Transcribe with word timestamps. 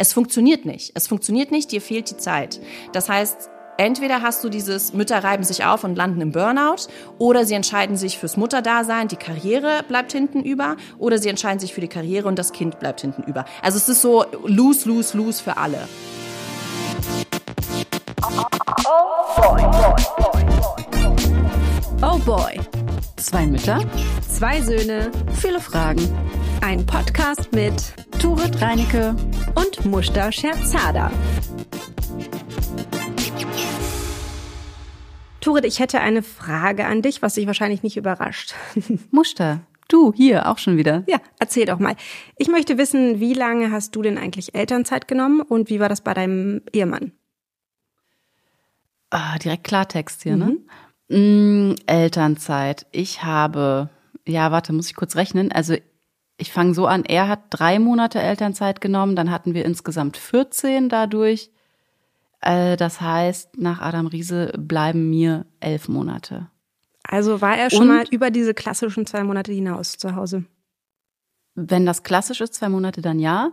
Es 0.00 0.14
funktioniert 0.14 0.64
nicht. 0.64 0.92
Es 0.94 1.08
funktioniert 1.08 1.50
nicht, 1.50 1.70
dir 1.72 1.82
fehlt 1.82 2.08
die 2.08 2.16
Zeit. 2.16 2.58
Das 2.92 3.10
heißt, 3.10 3.50
Entweder 3.76 4.20
hast 4.20 4.44
du 4.44 4.50
dieses 4.50 4.92
Mütter 4.92 5.24
reiben 5.24 5.42
sich 5.42 5.64
auf 5.64 5.84
und 5.84 5.96
landen 5.96 6.20
im 6.20 6.32
Burnout 6.32 6.88
oder 7.16 7.46
sie 7.46 7.54
entscheiden 7.54 7.96
sich 7.96 8.18
fürs 8.18 8.36
Mutterdasein, 8.36 9.08
die 9.08 9.16
Karriere 9.16 9.82
bleibt 9.88 10.12
hinten 10.12 10.42
über 10.42 10.76
oder 10.98 11.16
sie 11.16 11.30
entscheiden 11.30 11.60
sich 11.60 11.72
für 11.72 11.80
die 11.80 11.88
Karriere 11.88 12.28
und 12.28 12.38
das 12.38 12.52
Kind 12.52 12.78
bleibt 12.78 13.00
hinten 13.00 13.22
über. 13.22 13.46
Also 13.62 13.78
es 13.78 13.88
ist 13.88 14.02
so 14.02 14.26
lose, 14.44 14.86
lose, 14.86 15.16
lose 15.16 15.42
für 15.42 15.56
alle. 15.56 15.88
Oh 22.02 22.18
boy. 22.18 22.79
Zwei 23.16 23.46
Mütter, 23.46 23.80
zwei 24.28 24.60
Söhne, 24.62 25.10
viele 25.40 25.60
Fragen. 25.60 26.02
Ein 26.60 26.84
Podcast 26.86 27.52
mit 27.52 27.94
Turit 28.20 28.60
Reinecke 28.60 29.14
und 29.54 29.84
Mushta 29.84 30.32
Scherzada. 30.32 31.10
Turit, 35.40 35.64
ich 35.64 35.78
hätte 35.80 36.00
eine 36.00 36.22
Frage 36.22 36.86
an 36.86 37.02
dich, 37.02 37.22
was 37.22 37.34
dich 37.34 37.46
wahrscheinlich 37.46 37.82
nicht 37.82 37.96
überrascht. 37.96 38.54
Muster, 39.10 39.60
du 39.88 40.12
hier 40.12 40.48
auch 40.48 40.58
schon 40.58 40.76
wieder. 40.76 41.02
Ja, 41.06 41.18
erzähl 41.38 41.66
doch 41.66 41.78
mal. 41.78 41.96
Ich 42.36 42.48
möchte 42.48 42.78
wissen, 42.78 43.20
wie 43.20 43.34
lange 43.34 43.70
hast 43.70 43.96
du 43.96 44.02
denn 44.02 44.18
eigentlich 44.18 44.54
Elternzeit 44.54 45.08
genommen 45.08 45.40
und 45.40 45.70
wie 45.70 45.80
war 45.80 45.88
das 45.88 46.02
bei 46.02 46.14
deinem 46.14 46.62
Ehemann? 46.72 47.12
Ah, 49.10 49.38
direkt 49.38 49.64
Klartext 49.64 50.22
hier, 50.22 50.36
ne? 50.36 50.58
Mm, 51.10 51.74
Elternzeit. 51.86 52.86
Ich 52.92 53.24
habe, 53.24 53.90
ja, 54.26 54.52
warte, 54.52 54.72
muss 54.72 54.86
ich 54.88 54.94
kurz 54.94 55.16
rechnen. 55.16 55.50
Also 55.50 55.74
ich 56.36 56.52
fange 56.52 56.72
so 56.72 56.86
an, 56.86 57.04
er 57.04 57.28
hat 57.28 57.40
drei 57.50 57.78
Monate 57.78 58.20
Elternzeit 58.20 58.80
genommen, 58.80 59.16
dann 59.16 59.30
hatten 59.30 59.52
wir 59.52 59.64
insgesamt 59.64 60.16
14 60.16 60.88
dadurch. 60.88 61.50
Äh, 62.40 62.76
das 62.76 63.00
heißt, 63.00 63.58
nach 63.58 63.80
Adam 63.80 64.06
Riese 64.06 64.52
bleiben 64.56 65.10
mir 65.10 65.46
elf 65.58 65.88
Monate. 65.88 66.46
Also 67.02 67.40
war 67.40 67.56
er 67.56 67.70
schon 67.70 67.82
Und? 67.82 67.88
mal 67.88 68.04
über 68.10 68.30
diese 68.30 68.54
klassischen 68.54 69.04
zwei 69.04 69.24
Monate 69.24 69.52
hinaus 69.52 69.98
zu 69.98 70.14
Hause? 70.14 70.44
Wenn 71.56 71.84
das 71.84 72.04
klassisch 72.04 72.40
ist, 72.40 72.54
zwei 72.54 72.68
Monate, 72.68 73.02
dann 73.02 73.18
ja. 73.18 73.50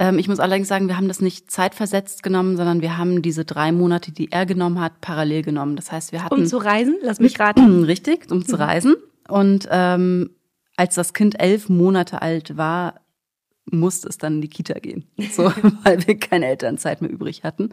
Ähm, 0.00 0.18
ich 0.18 0.28
muss 0.28 0.40
allerdings 0.40 0.66
sagen, 0.66 0.88
wir 0.88 0.96
haben 0.96 1.08
das 1.08 1.20
nicht 1.20 1.50
zeitversetzt 1.50 2.22
genommen, 2.22 2.56
sondern 2.56 2.80
wir 2.80 2.96
haben 2.96 3.20
diese 3.20 3.44
drei 3.44 3.70
Monate, 3.70 4.12
die 4.12 4.32
er 4.32 4.46
genommen 4.46 4.80
hat, 4.80 5.02
parallel 5.02 5.42
genommen. 5.42 5.76
Das 5.76 5.92
heißt, 5.92 6.10
wir 6.10 6.24
hatten 6.24 6.34
Um 6.34 6.46
zu 6.46 6.56
reisen? 6.56 6.96
Lass 7.02 7.20
mich 7.20 7.38
raten. 7.38 7.84
Richtig, 7.84 8.30
um 8.30 8.46
zu 8.46 8.58
reisen. 8.58 8.96
Und 9.28 9.68
ähm, 9.70 10.30
als 10.76 10.94
das 10.94 11.12
Kind 11.12 11.38
elf 11.38 11.68
Monate 11.68 12.22
alt 12.22 12.56
war, 12.56 13.02
musste 13.66 14.08
es 14.08 14.16
dann 14.16 14.36
in 14.36 14.40
die 14.40 14.48
Kita 14.48 14.78
gehen. 14.78 15.06
So, 15.32 15.52
weil 15.84 16.06
wir 16.06 16.18
keine 16.18 16.46
Elternzeit 16.46 17.02
mehr 17.02 17.10
übrig 17.10 17.44
hatten. 17.44 17.68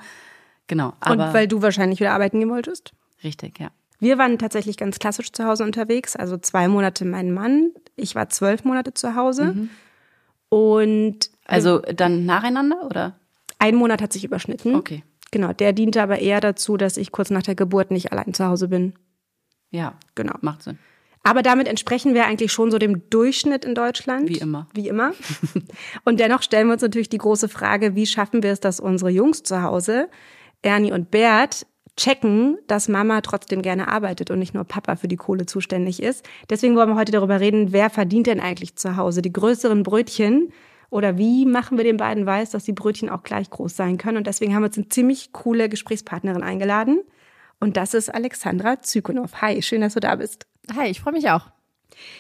Genau, 0.68 0.94
aber 1.00 1.28
Und 1.28 1.34
weil 1.34 1.48
du 1.48 1.62
wahrscheinlich 1.62 2.02
wieder 2.02 2.12
arbeiten 2.12 2.40
gehen 2.40 2.50
wolltest? 2.50 2.92
richtig, 3.24 3.58
ja. 3.60 3.70
Wir 4.00 4.18
waren 4.18 4.38
tatsächlich 4.38 4.76
ganz 4.78 5.00
klassisch 5.00 5.32
zu 5.32 5.46
Hause 5.46 5.64
unterwegs. 5.64 6.16
Also 6.18 6.38
zwei 6.38 6.68
Monate 6.68 7.06
mein 7.06 7.34
Mann. 7.34 7.72
Ich 7.96 8.14
war 8.14 8.30
zwölf 8.30 8.64
Monate 8.64 8.94
zu 8.94 9.16
Hause. 9.16 9.70
Und 10.50 11.32
Also 11.48 11.80
dann 11.80 12.26
nacheinander 12.26 12.84
oder? 12.86 13.20
ein 13.60 13.76
Monat 13.76 14.02
hat 14.02 14.14
sich 14.14 14.24
überschnitten. 14.24 14.76
Okay. 14.76 15.04
Genau, 15.32 15.52
der 15.52 15.74
diente 15.74 16.02
aber 16.02 16.20
eher 16.20 16.40
dazu, 16.40 16.78
dass 16.78 16.96
ich 16.98 17.12
kurz 17.12 17.30
nach 17.30 17.44
der 17.44 17.56
Geburt 17.56 17.92
nicht 17.92 18.12
allein 18.12 18.34
zu 18.34 18.46
Hause 18.46 18.68
bin. 18.68 18.94
Ja, 19.72 19.96
Genau. 20.16 20.36
macht 20.42 20.64
Sinn. 20.64 20.78
Aber 21.24 21.42
damit 21.42 21.68
entsprechen 21.68 22.14
wir 22.14 22.26
eigentlich 22.26 22.54
schon 22.54 22.72
so 22.72 22.78
dem 22.78 23.10
Durchschnitt 23.10 23.66
in 23.66 23.76
Deutschland. 23.76 24.30
Wie 24.30 24.38
immer. 24.38 24.68
Wie 24.74 24.88
immer. 24.88 25.12
Und 26.06 26.22
dennoch 26.22 26.42
stellen 26.42 26.68
wir 26.68 26.74
uns 26.74 26.82
natürlich 26.82 27.10
die 27.10 27.18
große 27.18 27.50
Frage, 27.50 27.96
wie 27.96 28.06
schaffen 28.06 28.44
wir 28.44 28.52
es, 28.52 28.62
dass 28.62 28.80
unsere 28.80 29.10
Jungs 29.10 29.44
zu 29.44 29.62
Hause, 29.62 30.08
Ernie 30.62 30.94
und 30.94 31.12
Bert, 31.12 31.66
checken, 31.98 32.60
dass 32.68 32.88
Mama 32.88 33.20
trotzdem 33.22 33.62
gerne 33.62 33.90
arbeitet 33.90 34.32
und 34.32 34.40
nicht 34.40 34.54
nur 34.54 34.64
Papa 34.64 34.96
für 34.96 35.08
die 35.10 35.18
Kohle 35.18 35.46
zuständig 35.48 36.02
ist. 36.02 36.26
Deswegen 36.50 36.76
wollen 36.78 36.90
wir 36.90 36.96
heute 36.96 37.12
darüber 37.12 37.42
reden, 37.42 37.74
wer 37.74 37.90
verdient 37.90 38.28
denn 38.28 38.40
eigentlich 38.40 38.76
zu 38.78 38.96
Hause 38.96 39.22
die 39.22 39.34
größeren 39.34 39.84
Brötchen 39.84 40.54
oder 40.90 41.18
wie 41.18 41.46
machen 41.46 41.78
wir 41.78 41.84
den 41.84 41.98
beiden 41.98 42.26
weiß, 42.26 42.52
dass 42.52 42.64
die 42.64 42.74
Brötchen 42.74 43.10
auch 43.10 43.24
gleich 43.24 43.50
groß 43.50 43.76
sein 43.76 43.98
können. 43.98 44.18
Und 44.18 44.28
deswegen 44.28 44.54
haben 44.54 44.62
wir 44.62 44.68
uns 44.68 44.78
eine 44.78 44.90
ziemlich 44.90 45.34
coole 45.34 45.70
Gesprächspartnerin 45.70 46.44
eingeladen. 46.44 47.02
Und 47.60 47.76
das 47.78 47.94
ist 47.94 48.14
Alexandra 48.14 48.82
Zykonow. 48.82 49.42
Hi, 49.42 49.62
schön, 49.62 49.82
dass 49.82 49.96
du 49.96 50.00
da 50.00 50.16
bist. 50.16 50.48
Hi, 50.76 50.88
ich 50.88 51.02
freue 51.02 51.14
mich 51.14 51.30
auch. 51.30 51.57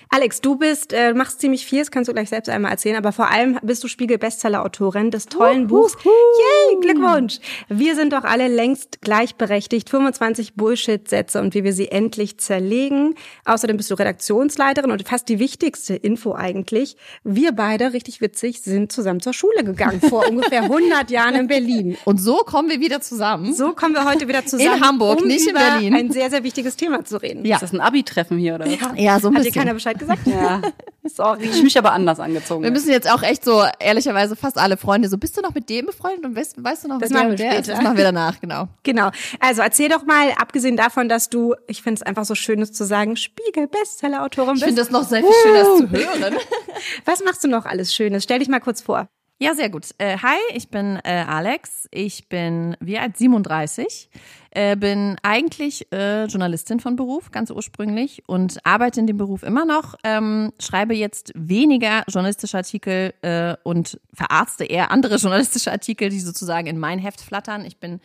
Alex, 0.09 0.41
du 0.41 0.55
bist, 0.55 0.93
äh, 0.93 1.13
machst 1.13 1.41
ziemlich 1.41 1.65
viel, 1.65 1.79
das 1.79 1.91
kannst 1.91 2.07
du 2.07 2.13
gleich 2.13 2.29
selbst 2.29 2.49
einmal 2.49 2.71
erzählen, 2.71 2.95
aber 2.95 3.11
vor 3.11 3.29
allem 3.29 3.59
bist 3.61 3.83
du 3.83 3.88
Spiegel-Bestseller-Autorin 3.88 5.11
des 5.11 5.25
tollen 5.25 5.67
Buchs. 5.67 5.95
Yay, 6.03 6.79
Glückwunsch! 6.81 7.39
Wir 7.67 7.95
sind 7.95 8.13
doch 8.13 8.23
alle 8.23 8.47
längst 8.47 9.01
gleichberechtigt. 9.01 9.89
25 9.89 10.55
Bullshit-Sätze 10.55 11.41
und 11.41 11.53
wie 11.53 11.63
wir 11.63 11.73
sie 11.73 11.89
endlich 11.89 12.37
zerlegen. 12.39 13.16
Außerdem 13.45 13.77
bist 13.77 13.91
du 13.91 13.95
Redaktionsleiterin 13.95 14.91
und 14.91 15.07
fast 15.07 15.27
die 15.29 15.39
wichtigste 15.39 15.95
Info 15.95 16.33
eigentlich. 16.33 16.95
Wir 17.23 17.51
beide, 17.51 17.93
richtig 17.93 18.21
witzig, 18.21 18.61
sind 18.61 18.91
zusammen 18.91 19.19
zur 19.19 19.33
Schule 19.33 19.63
gegangen 19.63 20.01
vor 20.01 20.27
ungefähr 20.29 20.63
100 20.63 21.09
Jahren 21.11 21.35
in 21.35 21.47
Berlin. 21.47 21.97
Und 22.05 22.19
so 22.19 22.37
kommen 22.37 22.69
wir 22.69 22.79
wieder 22.79 23.01
zusammen. 23.01 23.53
So 23.53 23.73
kommen 23.73 23.93
wir 23.93 24.05
heute 24.05 24.27
wieder 24.27 24.45
zusammen, 24.45 24.81
Hamburg, 24.81 25.21
um 25.21 25.27
nicht 25.27 25.45
in 25.45 25.51
über 25.51 25.59
Berlin. 25.59 25.93
ein 25.95 26.11
sehr, 26.11 26.29
sehr 26.29 26.43
wichtiges 26.43 26.75
Thema 26.75 27.03
zu 27.03 27.21
reden. 27.21 27.45
Ja. 27.45 27.55
Ist 27.55 27.63
das 27.63 27.73
ein 27.73 27.81
Abi-Treffen 27.81 28.37
hier 28.37 28.55
oder 28.55 28.66
was? 28.66 28.77
Ja, 28.95 29.19
so 29.19 29.27
ein 29.29 29.33
bisschen. 29.33 29.66
Keiner 29.67 29.73
Bescheid 29.73 30.00
gesagt? 30.00 30.25
Ja. 30.25 30.61
Sorry. 31.03 31.45
Ich 31.45 31.63
mich 31.63 31.78
aber 31.78 31.94
anders 31.94 32.19
angezogen. 32.19 32.63
Wir 32.63 32.72
müssen 32.72 32.91
jetzt 32.91 33.09
auch 33.09 33.23
echt 33.23 33.44
so, 33.45 33.63
ehrlicherweise 33.79 34.35
fast 34.35 34.57
alle 34.57 34.75
Freunde, 34.75 35.07
so, 35.07 35.17
bist 35.17 35.38
du 35.38 35.41
noch 35.41 35.53
mit 35.53 35.69
dem 35.69 35.85
befreundet 35.85 36.25
und 36.25 36.35
weißt, 36.35 36.61
weißt 36.61 36.83
du 36.83 36.88
noch, 36.89 37.00
Das 37.00 37.11
mit 37.11 37.19
machen 37.19 37.31
wir 37.31 37.38
später. 37.38 37.73
Das 37.73 37.81
machen 37.81 37.97
wir 37.97 38.03
danach, 38.03 38.39
genau. 38.41 38.67
Genau. 38.83 39.11
Also 39.39 39.61
erzähl 39.61 39.89
doch 39.89 40.05
mal, 40.05 40.31
abgesehen 40.38 40.75
davon, 40.75 41.07
dass 41.07 41.29
du, 41.29 41.55
ich 41.67 41.81
finde 41.81 42.00
es 42.00 42.03
einfach 42.03 42.25
so 42.25 42.35
schön, 42.35 42.61
es 42.61 42.73
zu 42.73 42.85
sagen, 42.85 43.16
Spiegel-Bestseller-Autorin 43.16 44.55
Ich 44.55 44.63
bist. 44.63 44.66
finde 44.66 44.81
das 44.81 44.91
noch 44.91 45.03
sehr 45.03 45.22
viel 45.22 45.31
schöner 45.44 45.63
das 45.63 45.78
zu 45.78 45.89
hören. 45.91 46.35
Was 47.05 47.23
machst 47.23 47.44
du 47.44 47.47
noch 47.47 47.66
alles 47.66 47.94
Schönes? 47.94 48.23
Stell 48.23 48.39
dich 48.39 48.49
mal 48.49 48.59
kurz 48.59 48.81
vor. 48.81 49.07
Ja, 49.39 49.53
sehr 49.53 49.69
gut. 49.69 49.91
Äh, 49.99 50.17
hi, 50.17 50.39
ich 50.55 50.69
bin 50.69 50.99
äh, 51.03 51.23
Alex. 51.27 51.87
Ich 51.91 52.27
bin, 52.27 52.75
wie 52.79 52.97
alt? 52.97 53.17
37. 53.17 54.09
Äh, 54.49 54.75
bin 54.75 55.15
eigentlich 55.21 55.91
äh, 55.93 56.25
Journalistin 56.25 56.79
von 56.79 56.95
Beruf, 56.95 57.29
ganz 57.29 57.51
ursprünglich, 57.51 58.23
und 58.25 58.57
arbeite 58.65 58.99
in 58.99 59.05
dem 59.05 59.17
Beruf 59.17 59.43
immer 59.43 59.63
noch. 59.63 59.93
Ähm, 60.03 60.53
schreibe 60.59 60.95
jetzt 60.95 61.33
weniger 61.35 62.03
journalistische 62.07 62.57
Artikel 62.57 63.13
äh, 63.21 63.55
und 63.61 63.99
verarzte 64.11 64.65
eher 64.65 64.89
andere 64.89 65.15
journalistische 65.17 65.71
Artikel, 65.71 66.09
die 66.09 66.19
sozusagen 66.19 66.65
in 66.65 66.79
mein 66.79 66.97
Heft 66.97 67.21
flattern. 67.21 67.63
Ich 67.63 67.77
bin 67.77 67.99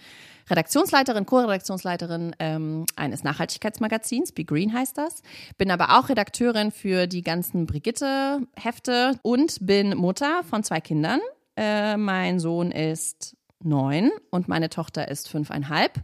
Redaktionsleiterin, 0.49 1.27
Co-Redaktionsleiterin 1.27 2.35
ähm, 2.39 2.87
eines 2.97 3.25
Nachhaltigkeitsmagazins, 3.25 4.33
Be 4.33 4.45
Green 4.45 4.73
heißt 4.73 4.99
das. 4.99 5.23
Bin 5.59 5.71
aber 5.71 5.99
auch 5.99 6.09
Redakteurin 6.09 6.71
für 6.71 7.07
die 7.07 7.23
ganzen 7.23 7.67
Brigitte-Hefte 7.67 9.19
und 9.23 9.59
bin 9.61 9.97
Mutter 9.97 10.43
von 10.49 10.65
zwei 10.65 10.81
Kindern. 10.81 11.21
Äh, 11.57 11.97
mein 11.97 12.41
Sohn 12.41 12.71
ist 12.73 13.37
neun 13.61 14.11
und 14.31 14.49
meine 14.49 14.69
Tochter 14.69 15.09
ist 15.09 15.29
fünfeinhalb. 15.29 16.01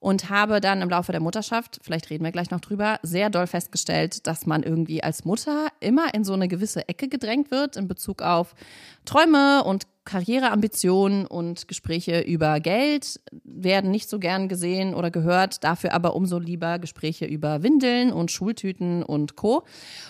Und 0.00 0.28
habe 0.28 0.60
dann 0.60 0.82
im 0.82 0.90
Laufe 0.90 1.12
der 1.12 1.22
Mutterschaft, 1.22 1.80
vielleicht 1.82 2.10
reden 2.10 2.24
wir 2.24 2.30
gleich 2.30 2.50
noch 2.50 2.60
drüber, 2.60 2.98
sehr 3.02 3.30
doll 3.30 3.46
festgestellt, 3.46 4.26
dass 4.26 4.44
man 4.44 4.62
irgendwie 4.62 5.02
als 5.02 5.24
Mutter 5.24 5.68
immer 5.80 6.12
in 6.12 6.24
so 6.24 6.34
eine 6.34 6.46
gewisse 6.46 6.86
Ecke 6.90 7.08
gedrängt 7.08 7.50
wird 7.50 7.78
in 7.78 7.88
Bezug 7.88 8.20
auf 8.20 8.54
Träume 9.06 9.64
und 9.64 9.86
Karriereambitionen 10.04 11.26
und 11.26 11.66
Gespräche 11.68 12.20
über 12.20 12.60
Geld 12.60 13.20
werden 13.44 13.90
nicht 13.90 14.08
so 14.08 14.18
gern 14.18 14.48
gesehen 14.48 14.94
oder 14.94 15.10
gehört, 15.10 15.64
dafür 15.64 15.92
aber 15.92 16.14
umso 16.14 16.38
lieber 16.38 16.78
Gespräche 16.78 17.24
über 17.24 17.62
Windeln 17.62 18.12
und 18.12 18.30
Schultüten 18.30 19.02
und 19.02 19.36
Co. 19.36 19.64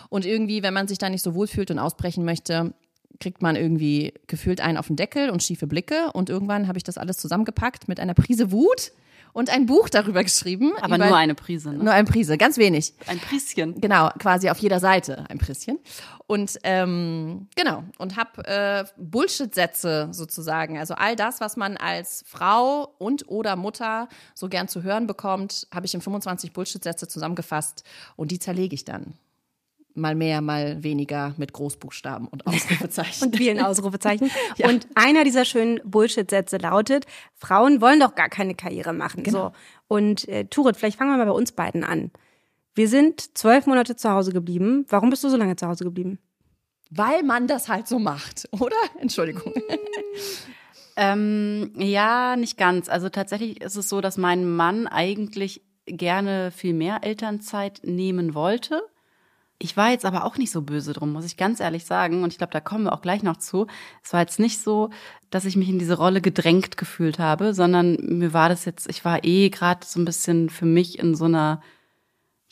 Und 0.09 0.27
irgendwie, 0.27 0.63
wenn 0.63 0.75
man 0.75 0.89
sich 0.89 0.99
da 0.99 1.09
nicht 1.09 1.23
so 1.23 1.35
wohlfühlt 1.35 1.71
und 1.71 1.79
ausbrechen 1.79 2.25
möchte, 2.25 2.75
kriegt 3.21 3.43
man 3.43 3.57
irgendwie 3.57 4.15
gefühlt 4.27 4.61
einen 4.61 4.77
auf 4.77 4.89
den 4.89 4.97
Deckel 4.97 5.31
und 5.31 5.43
schiefe 5.43 5.67
Blicke. 5.67 6.11
Und 6.13 6.29
irgendwann 6.29 6.67
habe 6.67 6.79
ich 6.79 6.85
das 6.85 6.99
alles 6.99 7.19
zusammengepackt 7.19 7.87
mit 7.89 8.01
einer 8.01 8.15
Prise 8.15 8.51
Wut 8.51 8.93
und 9.35 9.51
ein 9.51 9.67
Buch 9.67 9.89
darüber 9.89 10.23
geschrieben. 10.23 10.73
aber 10.81 10.97
nur 10.97 11.15
eine 11.17 11.35
Prise, 11.35 11.73
ne? 11.73 11.85
Nur 11.85 11.93
eine 11.93 12.07
Prise, 12.07 12.39
ganz 12.39 12.57
wenig. 12.57 12.95
Ein 13.07 13.19
Prischen. 13.19 13.81
Genau, 13.81 14.09
quasi 14.19 14.49
auf 14.49 14.59
jeder 14.59 14.81
Seite 14.81 15.25
ein 15.29 15.39
Prisschen. 15.39 15.79
Und 16.27 16.59
ähm, 16.63 17.49
genau, 17.55 17.85
und 17.99 18.17
habe 18.17 18.47
äh, 18.47 18.85
Bullshit-Sätze 18.97 20.09
sozusagen. 20.13 20.79
Also 20.79 20.95
all 20.95 21.17
das, 21.17 21.41
was 21.41 21.57
man 21.57 21.77
als 21.77 22.25
Frau 22.27 22.95
und 22.99 23.29
oder 23.29 23.57
Mutter 23.57 24.09
so 24.35 24.49
gern 24.49 24.69
zu 24.69 24.83
hören 24.83 25.07
bekommt, 25.07 25.67
habe 25.73 25.85
ich 25.85 25.95
in 25.95 26.01
25 26.01 26.53
Bullshit-Sätze 26.53 27.09
zusammengefasst 27.09 27.85
und 28.17 28.31
die 28.31 28.39
zerlege 28.39 28.75
ich 28.75 28.87
dann. 28.87 29.15
Mal 29.97 30.15
mehr, 30.17 30.41
mal 30.41 30.83
weniger 30.83 31.35
mit 31.37 31.53
Großbuchstaben 31.53 32.27
und 32.27 32.47
Ausrufezeichen. 32.49 33.23
Und 33.27 33.37
vielen 33.37 33.61
Ausrufezeichen. 33.61 34.29
Und 34.65 34.89
einer 34.97 35.23
dieser 35.23 35.45
schönen 35.45 35.79
Bullshit-Sätze 35.85 36.57
lautet, 36.57 37.07
Frauen 37.37 37.81
wollen 37.81 38.01
doch 38.01 38.17
gar 38.17 38.29
keine 38.29 38.57
Karriere 38.57 38.93
machen. 38.93 39.23
Genau. 39.23 39.51
So. 39.51 39.53
Und 39.87 40.27
äh, 40.27 40.47
Turit, 40.47 40.77
vielleicht 40.77 40.99
fangen 40.99 41.13
wir 41.13 41.19
mal 41.19 41.27
bei 41.27 41.39
uns 41.39 41.53
beiden 41.53 41.85
an. 41.85 42.11
Wir 42.75 42.89
sind 42.89 43.37
zwölf 43.39 43.67
Monate 43.67 43.97
zu 43.97 44.11
Hause 44.11 44.33
geblieben. 44.33 44.85
Warum 44.89 45.11
bist 45.11 45.23
du 45.23 45.29
so 45.29 45.37
lange 45.37 45.57
zu 45.57 45.67
Hause 45.67 45.85
geblieben? 45.85 46.19
Weil 46.91 47.23
man 47.23 47.47
das 47.47 47.69
halt 47.69 47.89
so 47.89 47.99
macht, 47.99 48.49
oder? 48.53 48.77
Entschuldigung. 49.01 49.53
Ähm, 50.97 51.73
ja, 51.77 52.37
nicht 52.37 52.57
ganz. 52.57 52.89
Also 52.89 53.09
tatsächlich 53.09 53.61
ist 53.61 53.77
es 53.77 53.89
so, 53.89 54.01
dass 54.01 54.17
mein 54.17 54.49
Mann 54.55 54.87
eigentlich 54.87 55.63
gerne 55.87 56.51
viel 56.51 56.73
mehr 56.73 57.03
Elternzeit 57.03 57.81
nehmen 57.83 58.35
wollte. 58.35 58.83
Ich 59.59 59.77
war 59.77 59.91
jetzt 59.91 60.05
aber 60.05 60.25
auch 60.25 60.37
nicht 60.37 60.51
so 60.51 60.63
böse 60.63 60.93
drum, 60.93 61.13
muss 61.13 61.25
ich 61.25 61.37
ganz 61.37 61.61
ehrlich 61.61 61.85
sagen. 61.85 62.23
Und 62.23 62.33
ich 62.33 62.39
glaube, 62.39 62.53
da 62.53 62.61
kommen 62.61 62.85
wir 62.85 62.93
auch 62.93 63.03
gleich 63.03 63.23
noch 63.23 63.39
zu. 63.39 63.67
Es 64.03 64.13
war 64.13 64.21
jetzt 64.21 64.39
nicht 64.39 64.61
so, 64.61 64.91
dass 65.31 65.45
ich 65.45 65.57
mich 65.57 65.69
in 65.69 65.79
diese 65.79 65.97
Rolle 65.97 66.21
gedrängt 66.21 66.77
gefühlt 66.77 67.19
habe, 67.19 67.55
sondern 67.55 67.97
mir 68.01 68.33
war 68.33 68.49
das 68.49 68.65
jetzt, 68.65 68.89
ich 68.89 69.05
war 69.05 69.25
eh 69.25 69.51
gerade 69.51 69.87
so 69.87 70.01
ein 70.01 70.05
bisschen 70.05 70.51
für 70.51 70.67
mich 70.67 70.99
in 70.99 71.15
so 71.15 71.25
einer, 71.25 71.63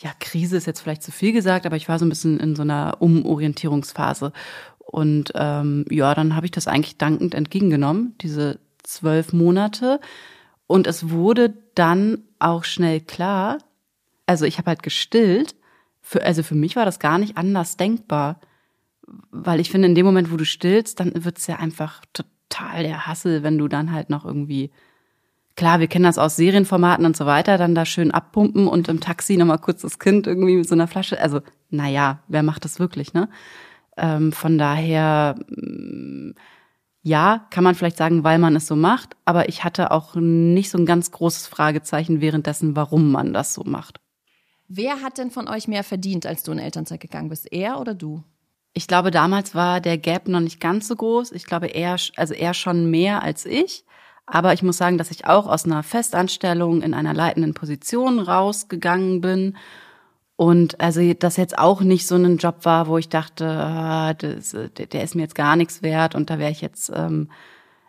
ja, 0.03 0.11
Krise 0.19 0.57
ist 0.57 0.67
jetzt 0.67 0.81
vielleicht 0.81 1.03
zu 1.03 1.13
viel 1.13 1.33
gesagt, 1.33 1.65
aber 1.65 1.77
ich 1.77 1.89
war 1.89 1.99
so 1.99 2.05
ein 2.05 2.09
bisschen 2.09 2.41
in 2.41 2.57
so 2.57 2.63
einer 2.63 2.97
Umorientierungsphase. 3.01 4.33
Und 4.79 5.33
ähm, 5.35 5.85
ja, 5.91 6.15
dann 6.15 6.35
habe 6.35 6.47
ich 6.47 6.53
das 6.53 6.67
eigentlich 6.67 6.99
dankend 6.99 7.35
entgegengenommen, 7.35 8.17
diese 8.21 8.59
zwölf 8.83 9.33
Monate. 9.33 10.01
Und 10.67 10.87
es 10.87 11.11
wurde 11.11 11.55
dann 11.75 12.25
auch 12.41 12.65
schnell 12.65 13.01
klar, 13.01 13.59
also 14.27 14.45
ich 14.45 14.59
habe 14.59 14.69
halt 14.69 14.83
gestillt. 14.83 15.55
Für, 16.01 16.23
also 16.25 16.43
für 16.43 16.57
mich 16.57 16.75
war 16.75 16.85
das 16.85 16.99
gar 16.99 17.19
nicht 17.19 17.37
anders 17.37 17.77
denkbar. 17.77 18.41
Weil 19.31 19.61
ich 19.61 19.71
finde, 19.71 19.89
in 19.89 19.95
dem 19.95 20.07
Moment, 20.07 20.33
wo 20.33 20.37
du 20.37 20.45
stillst, 20.45 20.99
dann 20.99 21.13
wird's 21.25 21.47
ja 21.47 21.57
einfach 21.57 22.03
total 22.13 22.83
der 22.83 23.07
Hassel, 23.07 23.43
wenn 23.43 23.59
du 23.59 23.69
dann 23.69 23.93
halt 23.93 24.11
noch 24.11 24.25
irgendwie, 24.25 24.71
klar, 25.57 25.81
wir 25.81 25.87
kennen 25.87 26.05
das 26.05 26.19
aus 26.19 26.37
Serienformaten 26.37 27.05
und 27.05 27.17
so 27.17 27.27
weiter, 27.27 27.59
dann 27.59 27.75
da 27.75 27.85
schön 27.85 28.11
abpumpen 28.11 28.69
und 28.69 28.89
im 28.89 29.01
Taxi 29.01 29.37
nochmal 29.37 29.59
kurz 29.59 29.83
das 29.83 29.99
Kind 29.99 30.27
irgendwie 30.27 30.57
mit 30.57 30.69
so 30.69 30.75
einer 30.75 30.89
Flasche. 30.89 31.21
Also, 31.21 31.41
naja, 31.71 32.21
wer 32.29 32.43
macht 32.43 32.65
das 32.65 32.79
wirklich, 32.79 33.15
ne? 33.15 33.29
Ähm, 33.97 34.33
von 34.33 34.57
daher, 34.57 35.37
mm, 35.49 36.33
ja, 37.03 37.47
kann 37.51 37.65
man 37.65 37.75
vielleicht 37.75 37.97
sagen, 37.97 38.25
weil 38.25 38.39
man 38.39 38.57
es 38.57 38.67
so 38.67 38.77
macht, 38.77 39.17
aber 39.25 39.49
ich 39.49 39.65
hatte 39.65 39.91
auch 39.91 40.15
nicht 40.15 40.71
so 40.71 40.79
ein 40.79 40.87
ganz 40.87 41.11
großes 41.11 41.47
Fragezeichen 41.47 42.21
währenddessen, 42.21 42.77
warum 42.77 43.11
man 43.11 43.33
das 43.33 43.55
so 43.55 43.65
macht. 43.65 44.01
Wer 44.69 45.03
hat 45.03 45.19
denn 45.19 45.31
von 45.31 45.49
euch 45.49 45.69
mehr 45.69 45.85
verdient, 45.85 46.25
als 46.25 46.45
du 46.45 46.53
in 46.53 46.59
Elternzeit 46.59 47.01
gegangen 47.01 47.29
bist? 47.29 47.53
Er 47.53 47.79
oder 47.79 47.93
du? 47.93 48.23
Ich 48.73 48.87
glaube, 48.87 49.11
damals 49.11 49.55
war 49.55 49.83
der 49.83 49.99
Gap 49.99 50.29
noch 50.29 50.41
nicht 50.41 50.61
ganz 50.61 50.89
so 50.89 50.97
groß. 50.97 51.33
Ich 51.33 51.45
glaube, 51.45 51.67
er, 51.67 51.97
also 52.17 52.33
er 52.33 52.55
schon 52.55 52.91
mehr 52.91 53.23
als 53.23 53.45
ich. 53.45 53.85
Aber 54.27 54.53
ich 54.53 54.63
muss 54.63 54.77
sagen, 54.77 54.99
dass 54.99 55.11
ich 55.11 55.27
auch 55.27 55.47
aus 55.47 55.65
einer 55.65 55.83
Festanstellung 55.83 56.83
in 56.83 56.95
einer 56.95 57.15
leitenden 57.15 57.55
Position 57.55 58.19
rausgegangen 58.19 59.21
bin 59.21 59.57
und 60.37 60.81
also 60.81 61.01
das 61.15 61.37
jetzt 61.37 61.57
auch 61.57 61.83
nicht 61.83 62.07
so 62.07 62.17
ein 62.17 62.37
Job 62.37 62.65
war, 62.65 62.89
wo 62.89 62.99
ich 62.99 63.09
dachte, 63.09 63.47
ah, 63.47 64.13
das, 64.15 64.57
der 64.77 65.05
ist 65.05 65.15
mir 65.15 65.23
jetzt 65.23 65.35
gar 65.35 65.57
nichts 65.57 65.83
wert 65.83 66.15
und 66.15 66.31
da 66.31 66.39
wäre 66.39 66.51
ich 66.51 66.61
jetzt. 66.61 66.91
Ähm, 66.93 67.31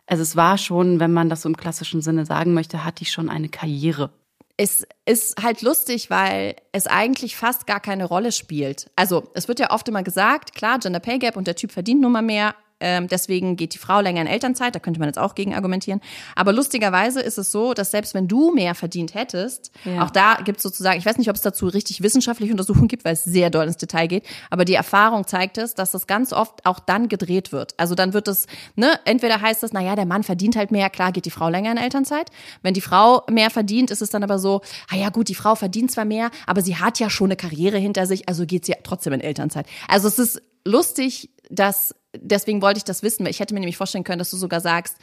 also 0.06 0.22
es 0.22 0.36
war 0.36 0.58
schon, 0.58 1.00
wenn 1.00 1.14
man 1.14 1.30
das 1.30 1.42
so 1.42 1.50
im 1.50 1.58
klassischen 1.58 2.02
Sinne 2.02 2.26
sagen 2.26 2.54
möchte, 2.54 2.84
hatte 2.84 3.02
ich 3.02 3.12
schon 3.12 3.30
eine 3.30 3.50
Karriere. 3.50 4.12
Es 4.56 4.86
ist 5.06 5.42
halt 5.42 5.64
lustig, 5.64 6.12
weil 6.12 6.56
es 6.74 6.86
eigentlich 6.86 7.36
fast 7.36 7.66
gar 7.66 7.80
keine 7.80 8.06
Rolle 8.06 8.32
spielt. 8.32 8.92
Also 8.96 9.32
es 9.34 9.48
wird 9.48 9.60
ja 9.60 9.72
oft 9.72 9.88
immer 9.88 10.04
gesagt, 10.04 10.54
klar, 10.54 10.78
Gender 10.78 11.00
Pay 11.00 11.18
Gap 11.18 11.38
und 11.38 11.48
der 11.48 11.56
Typ 11.56 11.72
verdient 11.72 12.02
nun 12.02 12.12
mal 12.12 12.22
mehr, 12.22 12.54
ähm, 12.84 13.08
deswegen 13.08 13.56
geht 13.56 13.74
die 13.74 13.78
Frau 13.78 14.02
länger 14.02 14.22
in 14.22 14.28
Elternzeit, 14.28 14.76
da 14.76 14.80
könnte 14.80 15.00
man 15.00 15.08
jetzt 15.08 15.18
auch 15.18 15.36
gegen 15.36 15.56
argumentieren. 15.56 16.02
Aber 16.36 16.52
lustigerweise 16.52 17.22
ist 17.22 17.38
es 17.38 17.52
so, 17.52 17.74
dass 17.74 17.92
selbst 17.92 18.14
wenn 18.14 18.28
du 18.28 18.54
mehr 18.54 18.76
verdient 18.76 19.16
hättest, 19.16 19.72
ja. 19.86 20.04
auch 20.04 20.10
da 20.10 20.36
gibt 20.44 20.58
es 20.58 20.64
sozusagen, 20.64 21.00
ich 21.00 21.06
weiß 21.06 21.18
nicht, 21.18 21.30
ob 21.30 21.36
es 21.38 21.42
dazu 21.42 21.68
richtig 21.68 22.04
wissenschaftliche 22.04 22.52
Untersuchungen 22.52 22.90
gibt, 22.90 23.06
weil 23.06 23.14
es 23.14 23.24
sehr 23.24 23.50
doll 23.50 23.66
ins 23.66 23.78
Detail 23.78 24.08
geht, 24.08 24.26
aber 24.50 24.66
die 24.66 24.74
Erfahrung 24.74 25.26
zeigt 25.26 25.58
es, 25.58 25.74
dass 25.76 25.92
das 25.92 26.08
ganz 26.08 26.34
oft 26.34 26.66
auch 26.66 26.80
dann 26.80 27.08
gedreht 27.08 27.54
wird. 27.54 27.74
Also 27.78 27.96
dann 27.96 28.14
wird 28.14 28.28
es, 28.28 28.48
ne, 28.76 29.00
entweder 29.06 29.40
heißt 29.40 29.64
es, 29.64 29.72
naja, 29.72 29.96
der 29.96 30.06
Mann 30.06 30.24
verdient 30.24 30.58
halt 30.58 30.72
mehr, 30.72 30.90
klar 30.90 31.14
geht 31.14 31.24
die 31.26 31.32
Frau 31.32 31.48
länger 31.48 31.72
in 31.72 31.78
Elternzeit. 31.78 32.32
Wenn 32.62 32.74
die 32.74 32.82
Frau 32.82 33.24
mehr 33.30 33.50
verdient, 33.50 33.92
ist 33.92 34.02
es 34.02 34.10
dann 34.10 34.24
aber 34.24 34.40
so, 34.40 34.62
ah 34.92 34.98
ja 34.98 35.10
gut, 35.10 35.30
die 35.30 35.36
Frau 35.36 35.56
verdient 35.56 35.92
zwar 35.92 36.06
mehr, 36.06 36.32
aber 36.46 36.62
sie 36.62 36.76
hat 36.76 37.00
ja 37.00 37.10
schon 37.10 37.28
eine 37.28 37.38
Karriere 37.38 37.78
hinter 37.78 38.06
sich, 38.08 38.28
also 38.28 38.46
geht 38.46 38.66
sie 38.66 38.74
trotzdem 38.84 39.14
in 39.14 39.22
Elternzeit. 39.22 39.68
Also 39.88 40.10
es 40.10 40.20
ist 40.20 40.42
lustig, 40.66 41.30
dass 41.50 41.96
deswegen 42.18 42.62
wollte 42.62 42.78
ich 42.78 42.84
das 42.84 43.04
wissen, 43.04 43.26
weil 43.26 43.32
ich 43.32 43.40
hätte 43.40 43.54
mir 43.54 43.60
nämlich 43.60 43.78
vorstellen 43.78 44.04
können, 44.04 44.20
dass 44.20 44.32
du 44.32 44.38
sogar 44.38 44.62
sagst, 44.62 44.98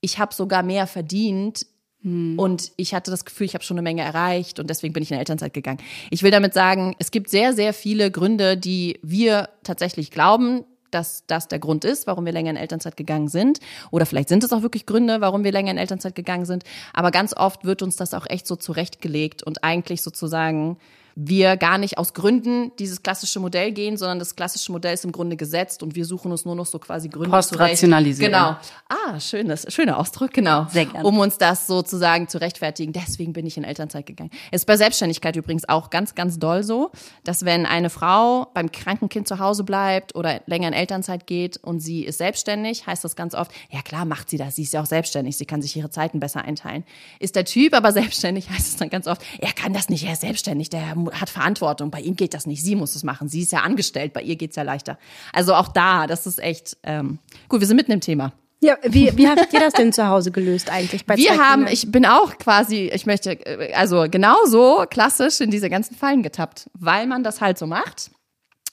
ich 0.00 0.18
habe 0.18 0.34
sogar 0.34 0.62
mehr 0.62 0.86
verdient 0.86 1.66
hm. 2.02 2.38
und 2.38 2.72
ich 2.76 2.94
hatte 2.94 3.10
das 3.10 3.24
Gefühl, 3.24 3.46
ich 3.46 3.54
habe 3.54 3.64
schon 3.64 3.76
eine 3.76 3.82
Menge 3.82 4.02
erreicht 4.02 4.58
und 4.60 4.68
deswegen 4.68 4.92
bin 4.92 5.02
ich 5.02 5.10
in 5.10 5.18
Elternzeit 5.18 5.54
gegangen. 5.54 5.78
Ich 6.10 6.22
will 6.22 6.30
damit 6.30 6.54
sagen, 6.54 6.94
es 6.98 7.10
gibt 7.10 7.30
sehr, 7.30 7.54
sehr 7.54 7.72
viele 7.72 8.10
Gründe, 8.10 8.56
die 8.56 8.98
wir 9.02 9.48
tatsächlich 9.62 10.10
glauben, 10.10 10.64
dass 10.90 11.26
das 11.26 11.48
der 11.48 11.58
Grund 11.58 11.84
ist, 11.84 12.06
warum 12.06 12.24
wir 12.24 12.32
länger 12.32 12.50
in 12.50 12.56
Elternzeit 12.56 12.96
gegangen 12.96 13.28
sind. 13.28 13.58
Oder 13.90 14.06
vielleicht 14.06 14.28
sind 14.28 14.44
es 14.44 14.52
auch 14.52 14.62
wirklich 14.62 14.86
Gründe, 14.86 15.20
warum 15.20 15.42
wir 15.42 15.50
länger 15.50 15.72
in 15.72 15.78
Elternzeit 15.78 16.14
gegangen 16.14 16.44
sind. 16.44 16.62
Aber 16.92 17.10
ganz 17.10 17.36
oft 17.36 17.64
wird 17.64 17.82
uns 17.82 17.96
das 17.96 18.14
auch 18.14 18.26
echt 18.28 18.46
so 18.46 18.54
zurechtgelegt 18.54 19.42
und 19.42 19.64
eigentlich 19.64 20.02
sozusagen 20.02 20.78
wir 21.16 21.56
gar 21.56 21.78
nicht 21.78 21.98
aus 21.98 22.12
Gründen 22.12 22.72
dieses 22.78 23.02
klassische 23.02 23.38
Modell 23.38 23.72
gehen, 23.72 23.96
sondern 23.96 24.18
das 24.18 24.34
klassische 24.34 24.72
Modell 24.72 24.94
ist 24.94 25.04
im 25.04 25.12
Grunde 25.12 25.36
gesetzt 25.36 25.82
und 25.82 25.94
wir 25.94 26.04
suchen 26.04 26.32
uns 26.32 26.44
nur 26.44 26.56
noch 26.56 26.66
so 26.66 26.78
quasi 26.78 27.08
Gründe 27.08 27.30
Postrationalisieren. 27.30 28.32
Genau. 28.32 28.56
Ah, 28.88 29.20
schönes, 29.20 29.66
schöner 29.72 29.98
Ausdruck, 29.98 30.32
genau. 30.32 30.66
Sehr 30.70 30.86
gerne. 30.86 31.06
Um 31.06 31.18
uns 31.18 31.38
das 31.38 31.66
sozusagen 31.66 32.28
zu 32.28 32.40
rechtfertigen. 32.40 32.92
Deswegen 32.92 33.32
bin 33.32 33.46
ich 33.46 33.56
in 33.56 33.64
Elternzeit 33.64 34.06
gegangen. 34.06 34.30
Ist 34.50 34.66
bei 34.66 34.76
Selbstständigkeit 34.76 35.36
übrigens 35.36 35.68
auch 35.68 35.90
ganz, 35.90 36.14
ganz 36.14 36.38
doll 36.38 36.64
so, 36.64 36.90
dass 37.22 37.44
wenn 37.44 37.64
eine 37.66 37.90
Frau 37.90 38.46
beim 38.52 38.72
kranken 38.72 39.08
Kind 39.08 39.28
zu 39.28 39.38
Hause 39.38 39.62
bleibt 39.62 40.16
oder 40.16 40.40
länger 40.46 40.68
in 40.68 40.74
Elternzeit 40.74 41.26
geht 41.26 41.58
und 41.58 41.80
sie 41.80 42.04
ist 42.04 42.18
selbstständig, 42.18 42.86
heißt 42.86 43.04
das 43.04 43.14
ganz 43.14 43.34
oft, 43.34 43.52
ja 43.70 43.82
klar 43.82 44.04
macht 44.04 44.30
sie 44.30 44.36
das, 44.36 44.56
sie 44.56 44.62
ist 44.62 44.72
ja 44.72 44.82
auch 44.82 44.86
selbstständig, 44.86 45.36
sie 45.36 45.46
kann 45.46 45.62
sich 45.62 45.76
ihre 45.76 45.90
Zeiten 45.90 46.18
besser 46.18 46.42
einteilen. 46.42 46.84
Ist 47.20 47.36
der 47.36 47.44
Typ 47.44 47.74
aber 47.74 47.92
selbstständig, 47.92 48.50
heißt 48.50 48.66
es 48.66 48.76
dann 48.76 48.90
ganz 48.90 49.06
oft, 49.06 49.22
er 49.38 49.52
kann 49.52 49.72
das 49.72 49.88
nicht, 49.88 50.04
er 50.04 50.14
ist 50.14 50.22
selbstständig, 50.22 50.70
der 50.70 50.96
hat 51.12 51.30
Verantwortung. 51.30 51.90
Bei 51.90 52.00
ihm 52.00 52.16
geht 52.16 52.34
das 52.34 52.46
nicht. 52.46 52.62
Sie 52.62 52.76
muss 52.76 52.94
es 52.94 53.04
machen. 53.04 53.28
Sie 53.28 53.42
ist 53.42 53.52
ja 53.52 53.60
angestellt. 53.60 54.12
Bei 54.12 54.22
ihr 54.22 54.36
geht's 54.36 54.56
ja 54.56 54.62
leichter. 54.62 54.98
Also 55.32 55.54
auch 55.54 55.68
da, 55.68 56.06
das 56.06 56.26
ist 56.26 56.38
echt 56.38 56.76
ähm, 56.82 57.18
gut. 57.48 57.60
Wir 57.60 57.66
sind 57.66 57.76
mitten 57.76 57.92
im 57.92 58.00
Thema. 58.00 58.32
Ja, 58.60 58.78
wie, 58.82 59.14
wie 59.16 59.28
habt 59.28 59.52
ihr 59.52 59.60
das 59.60 59.74
denn 59.74 59.92
zu 59.92 60.08
Hause 60.08 60.30
gelöst 60.30 60.70
eigentlich? 60.70 61.04
Bei 61.04 61.16
wir 61.16 61.36
haben, 61.36 61.66
ich 61.66 61.92
bin 61.92 62.06
auch 62.06 62.38
quasi, 62.38 62.90
ich 62.94 63.04
möchte, 63.04 63.32
äh, 63.32 63.74
also 63.74 64.06
genauso 64.10 64.84
klassisch 64.88 65.40
in 65.40 65.50
diese 65.50 65.68
ganzen 65.68 65.94
Fallen 65.94 66.22
getappt, 66.22 66.70
weil 66.72 67.06
man 67.06 67.22
das 67.22 67.42
halt 67.42 67.58
so 67.58 67.66
macht. 67.66 68.10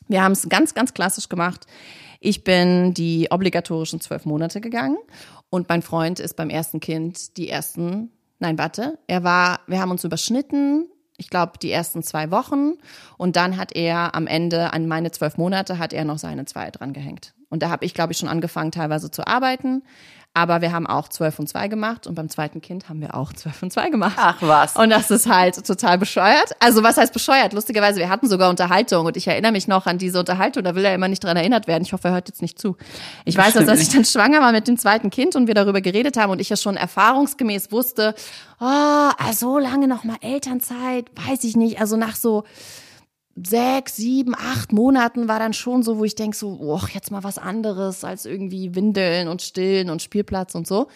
Wir 0.07 0.23
haben 0.23 0.31
es 0.31 0.47
ganz, 0.47 0.73
ganz 0.73 0.93
klassisch 0.93 1.27
gemacht. 1.27 1.65
Ich 2.21 2.43
bin 2.43 2.93
die 2.93 3.27
obligatorischen 3.31 3.99
zwölf 3.99 4.25
Monate 4.25 4.61
gegangen 4.61 4.97
und 5.49 5.67
mein 5.67 5.81
Freund 5.81 6.19
ist 6.19 6.35
beim 6.35 6.49
ersten 6.49 6.79
Kind 6.79 7.35
die 7.35 7.49
ersten, 7.49 8.11
nein, 8.39 8.57
warte, 8.57 8.97
er 9.07 9.23
war, 9.23 9.59
wir 9.67 9.81
haben 9.81 9.91
uns 9.91 10.03
überschnitten 10.03 10.87
ich 11.21 11.29
glaube, 11.29 11.53
die 11.61 11.71
ersten 11.71 12.01
zwei 12.01 12.31
Wochen. 12.31 12.73
Und 13.15 13.35
dann 13.35 13.55
hat 13.57 13.75
er 13.75 14.15
am 14.15 14.25
Ende, 14.25 14.73
an 14.73 14.87
meine 14.87 15.11
zwölf 15.11 15.37
Monate, 15.37 15.77
hat 15.77 15.93
er 15.93 16.03
noch 16.03 16.17
seine 16.17 16.45
zwei 16.45 16.71
dran 16.71 16.93
gehängt. 16.93 17.33
Und 17.49 17.61
da 17.61 17.69
habe 17.69 17.85
ich, 17.85 17.93
glaube 17.93 18.11
ich, 18.11 18.17
schon 18.17 18.27
angefangen, 18.27 18.71
teilweise 18.71 19.11
zu 19.11 19.27
arbeiten. 19.27 19.83
Aber 20.33 20.61
wir 20.61 20.71
haben 20.71 20.87
auch 20.87 21.09
12 21.09 21.39
und 21.39 21.47
2 21.47 21.67
gemacht 21.67 22.07
und 22.07 22.15
beim 22.15 22.29
zweiten 22.29 22.61
Kind 22.61 22.87
haben 22.87 23.01
wir 23.01 23.15
auch 23.15 23.33
12 23.33 23.63
und 23.63 23.73
2 23.73 23.89
gemacht. 23.89 24.15
Ach 24.17 24.37
was. 24.39 24.77
Und 24.77 24.89
das 24.89 25.11
ist 25.11 25.27
halt 25.27 25.65
total 25.67 25.97
bescheuert. 25.97 26.53
Also 26.59 26.83
was 26.83 26.95
heißt 26.95 27.11
bescheuert? 27.11 27.51
Lustigerweise, 27.51 27.99
wir 27.99 28.07
hatten 28.07 28.29
sogar 28.29 28.49
Unterhaltung 28.49 29.05
und 29.05 29.17
ich 29.17 29.27
erinnere 29.27 29.51
mich 29.51 29.67
noch 29.67 29.87
an 29.87 29.97
diese 29.97 30.19
Unterhaltung, 30.19 30.63
da 30.63 30.73
will 30.73 30.85
er 30.85 30.95
immer 30.95 31.09
nicht 31.09 31.21
dran 31.21 31.35
erinnert 31.35 31.67
werden. 31.67 31.83
Ich 31.83 31.91
hoffe, 31.91 32.07
er 32.07 32.13
hört 32.13 32.29
jetzt 32.29 32.41
nicht 32.41 32.59
zu. 32.59 32.77
Ich 33.25 33.35
weiß, 33.35 33.55
dass, 33.55 33.67
als 33.67 33.81
ich 33.81 33.89
dann 33.89 34.05
schwanger 34.05 34.39
war 34.39 34.53
mit 34.53 34.69
dem 34.69 34.77
zweiten 34.77 35.09
Kind 35.09 35.35
und 35.35 35.47
wir 35.47 35.53
darüber 35.53 35.81
geredet 35.81 36.15
haben 36.15 36.31
und 36.31 36.39
ich 36.39 36.47
ja 36.47 36.55
schon 36.55 36.77
erfahrungsgemäß 36.77 37.73
wusste, 37.73 38.15
oh, 38.61 39.09
so 39.33 39.59
lange 39.59 39.89
noch 39.89 40.05
mal 40.05 40.17
Elternzeit, 40.21 41.07
weiß 41.27 41.43
ich 41.43 41.57
nicht. 41.57 41.81
Also 41.81 41.97
nach 41.97 42.15
so 42.15 42.45
sechs, 43.35 43.95
sieben, 43.95 44.35
acht 44.35 44.71
Monaten 44.71 45.27
war 45.27 45.39
dann 45.39 45.53
schon 45.53 45.83
so, 45.83 45.97
wo 45.97 46.03
ich 46.03 46.15
denke 46.15 46.35
so, 46.35 46.57
oh, 46.59 46.81
jetzt 46.93 47.11
mal 47.11 47.23
was 47.23 47.37
anderes 47.37 48.03
als 48.03 48.25
irgendwie 48.25 48.75
Windeln 48.75 49.27
und 49.27 49.41
Stillen 49.41 49.89
und 49.89 50.01
Spielplatz 50.01 50.55
und 50.55 50.67
so. 50.67 50.87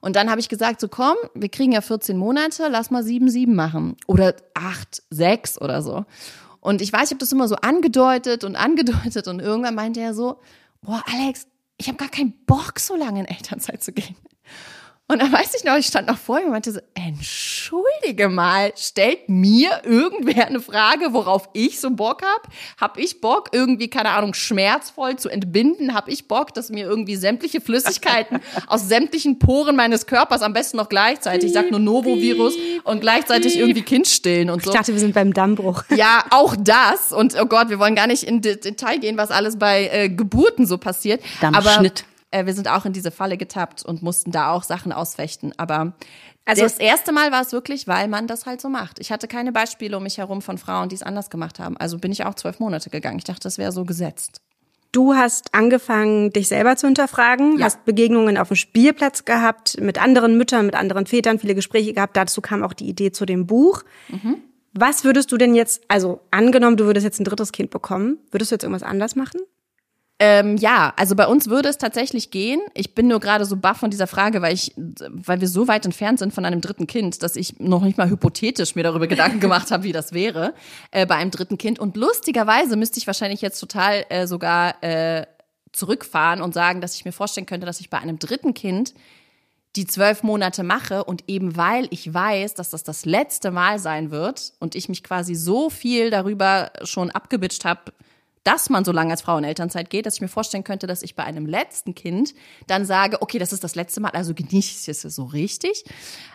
Und 0.00 0.14
dann 0.16 0.30
habe 0.30 0.40
ich 0.40 0.48
gesagt, 0.48 0.80
so 0.80 0.88
komm, 0.88 1.16
wir 1.34 1.48
kriegen 1.48 1.72
ja 1.72 1.80
14 1.80 2.16
Monate, 2.16 2.68
lass 2.70 2.90
mal 2.90 3.02
sieben, 3.02 3.30
sieben 3.30 3.54
machen. 3.54 3.96
Oder 4.06 4.34
acht, 4.54 5.02
sechs 5.10 5.60
oder 5.60 5.82
so. 5.82 6.04
Und 6.60 6.82
ich 6.82 6.92
weiß, 6.92 7.04
ich 7.04 7.10
habe 7.10 7.18
das 7.18 7.32
immer 7.32 7.48
so 7.48 7.56
angedeutet 7.56 8.44
und 8.44 8.56
angedeutet 8.56 9.26
und 9.28 9.40
irgendwann 9.40 9.74
meinte 9.74 10.00
er 10.00 10.14
so, 10.14 10.40
boah, 10.82 11.02
Alex, 11.06 11.46
ich 11.78 11.88
habe 11.88 11.98
gar 11.98 12.08
keinen 12.08 12.34
Bock, 12.46 12.78
so 12.78 12.96
lange 12.96 13.20
in 13.20 13.26
Elternzeit 13.26 13.82
zu 13.82 13.92
gehen. 13.92 14.16
Und 15.10 15.22
dann 15.22 15.32
weiß 15.32 15.54
ich 15.56 15.64
noch, 15.64 15.76
ich 15.76 15.86
stand 15.86 16.06
noch 16.06 16.18
vor 16.18 16.38
ihm 16.38 16.46
und 16.46 16.50
meinte 16.52 16.70
so, 16.70 16.80
entschuldige 16.92 18.28
mal, 18.28 18.72
stellt 18.76 19.30
mir 19.30 19.80
irgendwer 19.84 20.46
eine 20.46 20.60
Frage, 20.60 21.14
worauf 21.14 21.48
ich 21.54 21.80
so 21.80 21.90
Bock 21.90 22.20
hab? 22.22 22.52
Hab 22.78 22.98
ich 22.98 23.22
Bock, 23.22 23.48
irgendwie, 23.52 23.88
keine 23.88 24.10
Ahnung, 24.10 24.34
schmerzvoll 24.34 25.16
zu 25.16 25.30
entbinden? 25.30 25.94
Hab 25.94 26.08
ich 26.08 26.28
Bock, 26.28 26.52
dass 26.52 26.68
mir 26.68 26.86
irgendwie 26.86 27.16
sämtliche 27.16 27.62
Flüssigkeiten 27.62 28.40
aus 28.66 28.86
sämtlichen 28.86 29.38
Poren 29.38 29.76
meines 29.76 30.04
Körpers, 30.04 30.42
am 30.42 30.52
besten 30.52 30.76
noch 30.76 30.90
gleichzeitig, 30.90 31.48
ich 31.48 31.54
sag 31.54 31.70
nur 31.70 31.80
Novovirus 31.80 32.54
und 32.84 33.00
gleichzeitig 33.00 33.58
irgendwie 33.58 33.82
Kind 33.82 34.08
stillen 34.08 34.50
und 34.50 34.62
so. 34.62 34.70
Ich 34.70 34.76
dachte, 34.76 34.92
wir 34.92 35.00
sind 35.00 35.14
beim 35.14 35.32
Dammbruch. 35.32 35.84
Ja, 35.98 36.24
auch 36.30 36.54
das. 36.56 37.12
Und 37.12 37.34
oh 37.40 37.46
Gott, 37.46 37.70
wir 37.70 37.80
wollen 37.80 37.96
gar 37.96 38.06
nicht 38.06 38.22
in 38.22 38.40
Detail 38.40 38.98
gehen, 38.98 39.16
was 39.16 39.32
alles 39.32 39.58
bei 39.58 39.88
äh, 39.88 40.08
Geburten 40.08 40.64
so 40.64 40.78
passiert. 40.78 41.20
Dammschnitt. 41.40 42.04
Aber 42.04 42.17
Äh, 42.30 42.46
wir 42.46 42.52
sind 42.54 42.68
auch 42.68 42.84
in 42.84 42.92
diese 42.92 43.10
Falle 43.10 43.36
getappt 43.36 43.84
und 43.84 44.02
mussten 44.02 44.30
da 44.32 44.50
auch 44.52 44.62
Sachen 44.62 44.92
ausfechten. 44.92 45.54
Aber 45.56 45.94
Also- 46.44 46.62
das 46.62 46.78
erste 46.78 47.12
Mal 47.12 47.32
war 47.32 47.42
es 47.42 47.52
wirklich, 47.52 47.86
weil 47.88 48.08
man 48.08 48.26
das 48.26 48.44
halt 48.46 48.60
so 48.60 48.68
macht. 48.68 48.98
Ich 48.98 49.10
hatte 49.12 49.28
keine 49.28 49.52
Beispiele 49.52 49.96
um 49.96 50.02
mich 50.02 50.18
herum 50.18 50.42
von 50.42 50.58
Frauen, 50.58 50.88
die 50.88 50.94
es 50.94 51.02
anders 51.02 51.30
gemacht 51.30 51.58
haben. 51.58 51.76
Also 51.78 51.98
bin 51.98 52.12
ich 52.12 52.24
auch 52.24 52.34
zwölf 52.34 52.58
Monate 52.60 52.90
gegangen. 52.90 53.18
Ich 53.18 53.24
dachte, 53.24 53.40
das 53.44 53.56
wäre 53.58 53.72
so 53.72 53.84
gesetzt. 53.84 54.38
Du 54.92 55.14
hast 55.14 55.54
angefangen, 55.54 56.32
dich 56.32 56.48
selber 56.48 56.76
zu 56.76 56.86
hinterfragen, 56.86 57.58
Ja. 57.58 57.66
hast 57.66 57.84
Begegnungen 57.84 58.38
auf 58.38 58.48
dem 58.48 58.56
Spielplatz 58.56 59.26
gehabt, 59.26 59.78
mit 59.80 60.00
anderen 60.02 60.38
Müttern, 60.38 60.64
mit 60.64 60.74
anderen 60.74 61.04
Vätern, 61.04 61.38
viele 61.38 61.54
Gespräche 61.54 61.92
gehabt. 61.92 62.16
Dazu 62.16 62.40
kam 62.40 62.62
auch 62.62 62.72
die 62.72 62.88
Idee 62.88 63.12
zu 63.12 63.26
dem 63.26 63.46
Buch. 63.46 63.82
Was 64.72 65.04
würdest 65.04 65.30
du 65.32 65.36
denn 65.36 65.54
jetzt, 65.54 65.82
also 65.88 66.20
angenommen, 66.30 66.76
du 66.78 66.84
würdest 66.86 67.04
jetzt 67.04 67.20
ein 67.20 67.24
drittes 67.24 67.52
Kind 67.52 67.68
bekommen, 67.70 68.18
würdest 68.30 68.50
du 68.50 68.54
jetzt 68.54 68.62
irgendwas 68.64 68.82
anders 68.82 69.14
machen? 69.16 69.40
Ähm, 70.20 70.56
ja, 70.56 70.92
also 70.96 71.14
bei 71.14 71.26
uns 71.28 71.48
würde 71.48 71.68
es 71.68 71.78
tatsächlich 71.78 72.32
gehen. 72.32 72.60
Ich 72.74 72.94
bin 72.94 73.06
nur 73.06 73.20
gerade 73.20 73.44
so 73.44 73.56
baff 73.56 73.78
von 73.78 73.90
dieser 73.90 74.08
Frage, 74.08 74.42
weil 74.42 74.52
ich, 74.52 74.74
weil 74.76 75.40
wir 75.40 75.46
so 75.46 75.68
weit 75.68 75.84
entfernt 75.84 76.18
sind 76.18 76.34
von 76.34 76.44
einem 76.44 76.60
dritten 76.60 76.88
Kind, 76.88 77.22
dass 77.22 77.36
ich 77.36 77.60
noch 77.60 77.82
nicht 77.82 77.98
mal 77.98 78.10
hypothetisch 78.10 78.74
mir 78.74 78.82
darüber 78.82 79.06
Gedanken 79.06 79.38
gemacht 79.38 79.70
habe, 79.70 79.84
wie 79.84 79.92
das 79.92 80.12
wäre 80.12 80.54
äh, 80.90 81.06
bei 81.06 81.14
einem 81.14 81.30
dritten 81.30 81.56
Kind. 81.56 81.78
Und 81.78 81.96
lustigerweise 81.96 82.76
müsste 82.76 82.98
ich 82.98 83.06
wahrscheinlich 83.06 83.42
jetzt 83.42 83.60
total 83.60 84.04
äh, 84.08 84.26
sogar 84.26 84.82
äh, 84.82 85.26
zurückfahren 85.72 86.42
und 86.42 86.52
sagen, 86.52 86.80
dass 86.80 86.96
ich 86.96 87.04
mir 87.04 87.12
vorstellen 87.12 87.46
könnte, 87.46 87.66
dass 87.66 87.78
ich 87.78 87.88
bei 87.88 87.98
einem 87.98 88.18
dritten 88.18 88.54
Kind 88.54 88.94
die 89.76 89.86
zwölf 89.86 90.24
Monate 90.24 90.64
mache 90.64 91.04
und 91.04 91.24
eben 91.28 91.56
weil 91.56 91.86
ich 91.90 92.12
weiß, 92.12 92.54
dass 92.54 92.70
das 92.70 92.82
das 92.82 93.04
letzte 93.04 93.52
Mal 93.52 93.78
sein 93.78 94.10
wird 94.10 94.54
und 94.58 94.74
ich 94.74 94.88
mich 94.88 95.04
quasi 95.04 95.36
so 95.36 95.70
viel 95.70 96.10
darüber 96.10 96.72
schon 96.82 97.10
abgebitscht 97.10 97.64
habe, 97.64 97.92
dass 98.48 98.70
man 98.70 98.82
so 98.82 98.92
lange 98.92 99.10
als 99.10 99.20
Frau 99.20 99.36
in 99.36 99.44
Elternzeit 99.44 99.90
geht, 99.90 100.06
dass 100.06 100.14
ich 100.14 100.20
mir 100.22 100.28
vorstellen 100.28 100.64
könnte, 100.64 100.86
dass 100.86 101.02
ich 101.02 101.14
bei 101.14 101.22
einem 101.22 101.44
letzten 101.44 101.94
Kind 101.94 102.32
dann 102.66 102.86
sage, 102.86 103.20
okay, 103.20 103.38
das 103.38 103.52
ist 103.52 103.62
das 103.62 103.74
letzte 103.74 104.00
Mal, 104.00 104.08
also 104.12 104.32
genieße 104.32 104.80
ich 104.80 104.88
es 104.88 105.02
so 105.02 105.24
richtig. 105.24 105.84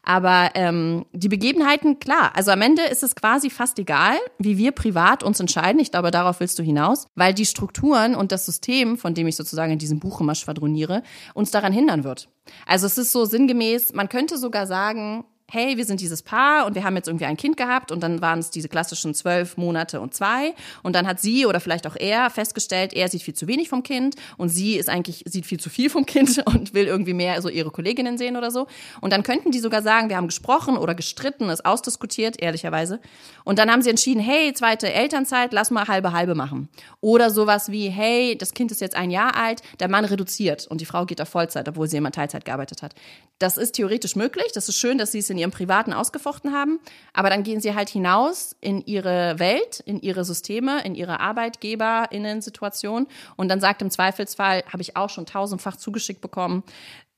Aber 0.03 0.51
ähm, 0.53 1.07
die 1.11 1.27
Begebenheiten, 1.27 1.97
klar, 1.97 2.31
also 2.35 2.51
am 2.51 2.61
Ende 2.61 2.83
ist 2.83 3.01
es 3.01 3.15
quasi 3.15 3.49
fast 3.49 3.79
egal, 3.79 4.15
wie 4.37 4.59
wir 4.59 4.73
privat 4.73 5.23
uns 5.23 5.39
entscheiden. 5.39 5.81
Ich 5.81 5.89
glaube, 5.89 6.11
darauf 6.11 6.39
willst 6.39 6.59
du 6.59 6.61
hinaus, 6.61 7.07
weil 7.15 7.33
die 7.33 7.47
Strukturen 7.47 8.13
und 8.13 8.31
das 8.31 8.45
System, 8.45 8.99
von 8.99 9.15
dem 9.15 9.25
ich 9.25 9.35
sozusagen 9.35 9.73
in 9.73 9.79
diesem 9.79 9.99
Buch 9.99 10.21
immer 10.21 10.35
schwadroniere, 10.35 11.01
uns 11.33 11.49
daran 11.49 11.73
hindern 11.73 12.03
wird. 12.03 12.29
Also 12.67 12.85
es 12.85 12.99
ist 12.99 13.11
so 13.11 13.25
sinngemäß, 13.25 13.93
man 13.93 14.07
könnte 14.07 14.37
sogar 14.37 14.67
sagen, 14.67 15.25
hey, 15.51 15.77
wir 15.77 15.85
sind 15.85 16.01
dieses 16.01 16.23
Paar 16.23 16.65
und 16.65 16.75
wir 16.75 16.83
haben 16.83 16.95
jetzt 16.95 17.07
irgendwie 17.07 17.25
ein 17.25 17.37
Kind 17.37 17.57
gehabt 17.57 17.91
und 17.91 18.01
dann 18.01 18.21
waren 18.21 18.39
es 18.39 18.49
diese 18.49 18.69
klassischen 18.69 19.13
zwölf 19.13 19.57
Monate 19.57 20.01
und 20.01 20.13
zwei 20.13 20.53
und 20.81 20.95
dann 20.95 21.07
hat 21.07 21.19
sie 21.19 21.45
oder 21.45 21.59
vielleicht 21.59 21.85
auch 21.85 21.95
er 21.95 22.29
festgestellt, 22.29 22.93
er 22.93 23.07
sieht 23.07 23.21
viel 23.21 23.33
zu 23.33 23.47
wenig 23.47 23.69
vom 23.69 23.83
Kind 23.83 24.15
und 24.37 24.49
sie 24.49 24.75
ist 24.77 24.89
eigentlich, 24.89 25.23
sieht 25.27 25.45
viel 25.45 25.59
zu 25.59 25.69
viel 25.69 25.89
vom 25.89 26.05
Kind 26.05 26.41
und 26.45 26.73
will 26.73 26.87
irgendwie 26.87 27.13
mehr 27.13 27.41
so 27.41 27.49
ihre 27.49 27.71
Kolleginnen 27.71 28.17
sehen 28.17 28.37
oder 28.37 28.51
so. 28.51 28.67
Und 29.01 29.13
dann 29.13 29.23
könnten 29.23 29.51
die 29.51 29.59
sogar 29.59 29.81
sagen, 29.81 30.09
wir 30.09 30.17
haben 30.17 30.27
gesprochen 30.27 30.77
oder 30.77 30.95
gestritten, 30.95 31.49
es 31.49 31.63
ausdiskutiert, 31.63 32.41
ehrlicherweise. 32.41 32.99
Und 33.43 33.59
dann 33.59 33.71
haben 33.71 33.81
sie 33.81 33.89
entschieden, 33.89 34.21
hey, 34.21 34.53
zweite 34.53 34.91
Elternzeit, 34.91 35.53
lass 35.53 35.71
mal 35.71 35.87
halbe 35.87 36.13
halbe 36.13 36.35
machen. 36.35 36.69
Oder 37.01 37.29
sowas 37.29 37.69
wie, 37.71 37.89
hey, 37.89 38.37
das 38.37 38.53
Kind 38.53 38.71
ist 38.71 38.81
jetzt 38.81 38.95
ein 38.95 39.11
Jahr 39.11 39.35
alt, 39.35 39.61
der 39.79 39.89
Mann 39.89 40.05
reduziert 40.05 40.67
und 40.67 40.81
die 40.81 40.85
Frau 40.85 41.05
geht 41.05 41.21
auf 41.21 41.29
Vollzeit, 41.29 41.67
obwohl 41.67 41.87
sie 41.87 41.97
immer 41.97 42.11
Teilzeit 42.11 42.45
gearbeitet 42.45 42.81
hat. 42.81 42.95
Das 43.43 43.57
ist 43.57 43.73
theoretisch 43.73 44.15
möglich. 44.15 44.53
Das 44.53 44.69
ist 44.69 44.77
schön, 44.77 44.97
dass 44.97 45.11
sie 45.11 45.19
es 45.19 45.29
in 45.29 45.37
ihrem 45.37 45.51
Privaten 45.51 45.91
ausgefochten 45.91 46.53
haben. 46.53 46.79
Aber 47.11 47.29
dann 47.29 47.43
gehen 47.43 47.59
sie 47.59 47.75
halt 47.75 47.89
hinaus 47.89 48.55
in 48.61 48.79
ihre 48.85 49.37
Welt, 49.37 49.81
in 49.81 49.99
ihre 49.99 50.23
Systeme, 50.23 50.81
in 50.85 50.95
ihre 50.95 51.19
ArbeitgeberInnen-Situation. 51.19 53.05
Und 53.35 53.49
dann 53.49 53.59
sagt 53.59 53.81
im 53.81 53.91
Zweifelsfall, 53.91 54.63
habe 54.71 54.81
ich 54.81 54.95
auch 54.95 55.09
schon 55.09 55.25
tausendfach 55.25 55.75
zugeschickt 55.75 56.21
bekommen, 56.21 56.63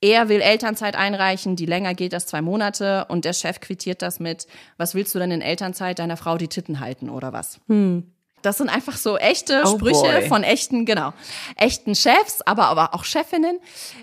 er 0.02 0.28
will 0.28 0.42
Elternzeit 0.42 0.96
einreichen, 0.96 1.56
die 1.56 1.68
länger 1.68 1.94
geht 1.94 2.16
als 2.16 2.26
zwei 2.26 2.42
Monate. 2.42 3.06
Und 3.08 3.24
der 3.24 3.34
Chef 3.34 3.60
quittiert 3.60 4.02
das 4.02 4.20
mit, 4.20 4.48
was 4.78 4.96
willst 4.96 5.14
du 5.14 5.20
denn 5.20 5.30
in 5.30 5.42
Elternzeit 5.42 6.00
deiner 6.00 6.18
Frau 6.18 6.40
die 6.40 6.48
Titten 6.48 6.80
halten 6.80 7.12
oder 7.12 7.34
was? 7.34 7.60
Das 8.46 8.58
sind 8.58 8.70
einfach 8.70 8.96
so 8.98 9.18
echte 9.18 9.64
Oh 9.66 9.78
Sprüche 9.78 10.02
boy. 10.02 10.28
von 10.28 10.44
echten, 10.44 10.86
genau, 10.86 11.14
echten 11.56 11.96
Chefs, 11.96 12.42
aber, 12.44 12.68
aber 12.68 12.94
auch 12.94 13.04
Chefinnen. 13.04 13.60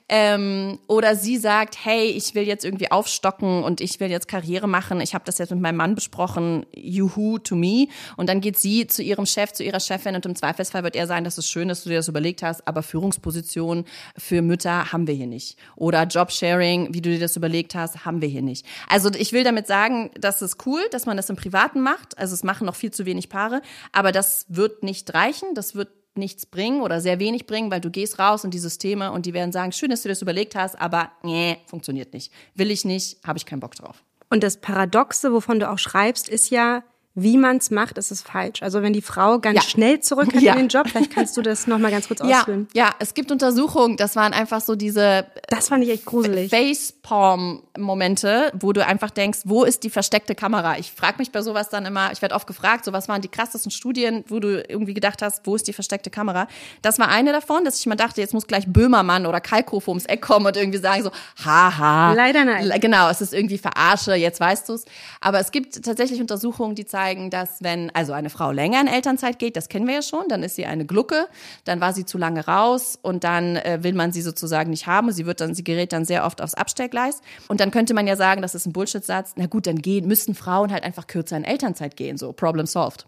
Ähm, 0.08 0.78
oder 0.88 1.14
sie 1.14 1.38
sagt, 1.38 1.76
hey, 1.84 2.06
ich 2.06 2.34
will 2.34 2.42
jetzt 2.42 2.64
irgendwie 2.64 2.90
aufstocken 2.90 3.62
und 3.62 3.80
ich 3.80 4.00
will 4.00 4.11
jetzt 4.11 4.26
Karriere 4.26 4.66
machen. 4.66 5.00
Ich 5.00 5.14
habe 5.14 5.25
das 5.25 5.38
jetzt 5.38 5.50
mit 5.50 5.61
meinem 5.61 5.76
Mann 5.76 5.94
besprochen, 5.94 6.66
juhu 6.75 7.38
to 7.38 7.54
me. 7.54 7.87
Und 8.16 8.28
dann 8.28 8.40
geht 8.40 8.58
sie 8.58 8.87
zu 8.88 9.02
ihrem 9.02 9.26
Chef, 9.26 9.52
zu 9.52 9.62
ihrer 9.62 9.80
Chefin 9.80 10.16
und 10.16 10.26
im 10.26 10.34
Zweifelsfall 10.34 10.82
wird 10.82 10.96
er 10.96 11.06
sagen, 11.06 11.25
das 11.25 11.38
ist 11.38 11.49
schön, 11.49 11.68
dass 11.68 11.84
du 11.84 11.90
dir 11.90 11.96
das 11.96 12.08
überlegt 12.08 12.42
hast, 12.42 12.66
aber 12.66 12.82
Führungspositionen 12.82 13.84
für 14.18 14.42
Mütter 14.42 14.92
haben 14.92 15.06
wir 15.06 15.14
hier 15.14 15.28
nicht. 15.28 15.56
Oder 15.76 16.02
Jobsharing, 16.02 16.92
wie 16.92 17.00
du 17.00 17.11
dir 17.11 17.20
das 17.20 17.37
überlegt 17.37 17.75
hast, 17.76 18.04
haben 18.04 18.20
wir 18.20 18.28
hier 18.28 18.42
nicht. 18.42 18.66
Also 18.88 19.08
ich 19.14 19.32
will 19.32 19.44
damit 19.44 19.66
sagen, 19.66 20.11
das 20.18 20.42
ist 20.42 20.66
cool, 20.66 20.80
dass 20.90 21.06
man 21.06 21.16
das 21.16 21.30
im 21.30 21.37
Privaten 21.37 21.80
macht. 21.80 22.18
Also 22.18 22.34
es 22.34 22.42
machen 22.42 22.66
noch 22.66 22.75
viel 22.75 22.90
zu 22.90 23.06
wenig 23.06 23.28
Paare, 23.28 23.62
aber 23.92 24.11
das 24.11 24.31
wird 24.48 24.82
nicht 24.82 25.12
reichen, 25.14 25.54
das 25.54 25.74
wird 25.74 25.90
nichts 26.14 26.46
bringen 26.46 26.82
oder 26.82 27.00
sehr 27.00 27.18
wenig 27.18 27.46
bringen, 27.46 27.70
weil 27.70 27.80
du 27.80 27.90
gehst 27.90 28.18
raus 28.18 28.44
in 28.44 28.50
die 28.50 28.58
Systeme 28.58 29.12
und 29.12 29.26
die 29.26 29.32
werden 29.32 29.52
sagen, 29.52 29.72
schön, 29.72 29.90
dass 29.90 30.02
du 30.02 30.08
das 30.08 30.22
überlegt 30.22 30.54
hast, 30.54 30.78
aber 30.78 31.10
nee, 31.22 31.58
funktioniert 31.66 32.12
nicht. 32.12 32.32
Will 32.54 32.70
ich 32.70 32.84
nicht, 32.84 33.26
habe 33.26 33.38
ich 33.38 33.46
keinen 33.46 33.60
Bock 33.60 33.74
drauf. 33.74 34.02
Und 34.28 34.42
das 34.42 34.58
Paradoxe, 34.58 35.32
wovon 35.32 35.60
du 35.60 35.70
auch 35.70 35.78
schreibst, 35.78 36.28
ist 36.28 36.50
ja, 36.50 36.84
wie 37.14 37.37
man 37.37 37.59
es 37.59 37.71
macht, 37.71 37.99
ist 37.99 38.11
es 38.11 38.23
falsch. 38.23 38.62
Also 38.62 38.83
wenn 38.83 38.92
die 38.92 39.02
Frau 39.02 39.38
ganz 39.38 39.57
Ja. 39.57 39.62
schnell 39.62 40.00
zurück 40.00 40.28
hat 40.35 40.35
Ja. 40.42 40.52
in 40.54 40.61
den 40.61 40.69
Job, 40.69 40.88
vielleicht 40.88 41.14
kannst 41.14 41.37
du 41.37 41.42
das 41.42 41.66
nochmal 41.66 41.90
ganz 41.90 42.09
kurz 42.09 42.21
Ja, 42.25 42.40
ausführen. 42.40 42.69
ja, 42.75 42.90
es 43.00 43.14
gibt 43.14 43.31
Untersuchungen, 43.31 43.97
das 43.97 44.16
waren 44.16 44.33
einfach 44.33 44.61
so 44.62 44.75
diese 44.76 45.26
Das 45.49 45.69
fand 45.69 45.85
ich 45.85 45.90
echt 45.90 46.04
gruselig. 46.07 46.50
Facepalm-Momente, 46.50 48.52
wo 48.59 48.73
du 48.73 48.85
einfach 48.85 49.11
denkst, 49.11 49.40
wo 49.45 49.64
ist 49.64 49.83
die 49.83 49.90
versteckte 49.90 50.35
Kamera? 50.35 50.78
Ich 50.78 50.92
frage 50.92 51.19
mich 51.19 51.33
bei 51.33 51.42
sowas 51.42 51.69
dann 51.69 51.85
immer, 51.87 52.12
ich 52.12 52.23
werde 52.23 52.35
oft 52.35 52.47
gefragt, 52.47 52.85
so 52.85 52.92
was 52.92 53.09
waren 53.09 53.21
die 53.21 53.28
krassesten 53.28 53.71
Studien, 53.71 54.25
wo 54.28 54.40
du 54.40 54.62
irgendwie 54.69 54.95
gedacht 54.95 55.23
hast, 55.23 55.47
wo 55.47 55.54
ist 55.54 55.66
die 55.69 55.73
versteckte 55.73 56.11
Kamera? 56.11 56.47
Das 56.83 56.99
war 56.99 57.09
eine 57.09 57.33
davon, 57.33 57.64
dass 57.64 57.78
ich 57.78 57.87
mal 57.87 57.95
dachte, 57.97 58.21
jetzt 58.21 58.35
muss 58.35 58.47
gleich 58.47 58.64
Böhmermann 58.66 59.26
oder 59.26 59.40
Kalkofe 59.40 59.90
ums 59.90 60.07
Eck 60.07 60.23
kommen 60.23 60.47
und 60.47 60.57
irgendwie 60.57 60.78
sagen 60.78 61.02
so, 61.02 61.11
haha. 61.45 62.12
Leider 62.14 62.45
nein. 62.45 62.73
Genau, 62.81 63.09
es 63.11 63.21
ist 63.21 63.35
irgendwie 63.35 63.59
Verarsche, 63.59 64.14
jetzt 64.14 64.40
weißt 64.40 64.69
du's. 64.69 64.85
Aber 65.21 65.40
es 65.40 65.50
gibt 65.50 65.85
tatsächlich 65.85 66.21
Untersuchungen, 66.21 66.75
die 66.75 66.87
zeigen, 66.87 67.01
dass 67.30 67.62
wenn 67.62 67.90
also 67.94 68.12
eine 68.12 68.30
Frau 68.30 68.52
länger 68.52 68.80
in 68.80 68.87
Elternzeit 68.87 69.38
geht, 69.38 69.56
das 69.56 69.68
kennen 69.68 69.87
wir 69.87 69.94
ja 69.94 70.02
schon, 70.02 70.25
dann 70.28 70.42
ist 70.42 70.56
sie 70.56 70.66
eine 70.66 70.85
Glucke, 70.87 71.28
dann 71.64 71.80
war 71.80 71.92
sie 71.92 72.04
zu 72.04 72.18
lange 72.18 72.47
raus 72.47 72.99
und 73.00 73.25
dann 73.25 73.56
äh, 73.56 73.78
will 73.82 73.92
man 73.92 74.12
sie 74.12 74.23
sozusagen 74.23 74.71
nicht 74.71 74.87
haben. 74.87 75.12
Sie 75.12 75.26
wird 75.26 75.40
dann, 75.40 75.54
sie 75.54 75.64
gerät 75.64 75.92
dann 75.92 76.04
sehr 76.04 76.25
oft 76.25 76.40
aufs 76.40 76.54
Abstellgleis. 76.54 77.21
Und 77.49 77.61
dann 77.61 77.71
könnte 77.71 77.94
man 77.94 78.06
ja 78.06 78.16
sagen, 78.16 78.42
das 78.42 78.54
ist 78.54 78.66
ein 78.66 78.73
Bullshit-Satz. 78.73 79.32
Na 79.37 79.47
gut, 79.47 79.66
dann 79.66 79.76
gehen, 79.76 80.06
müssen 80.06 80.35
Frauen 80.35 80.73
halt 80.73 80.85
einfach 80.85 81.06
kürzer 81.06 81.37
in 81.37 81.44
Elternzeit 81.44 81.97
gehen, 81.97 82.16
so 82.16 82.32
Problem 82.32 82.66
solved. 82.66 83.06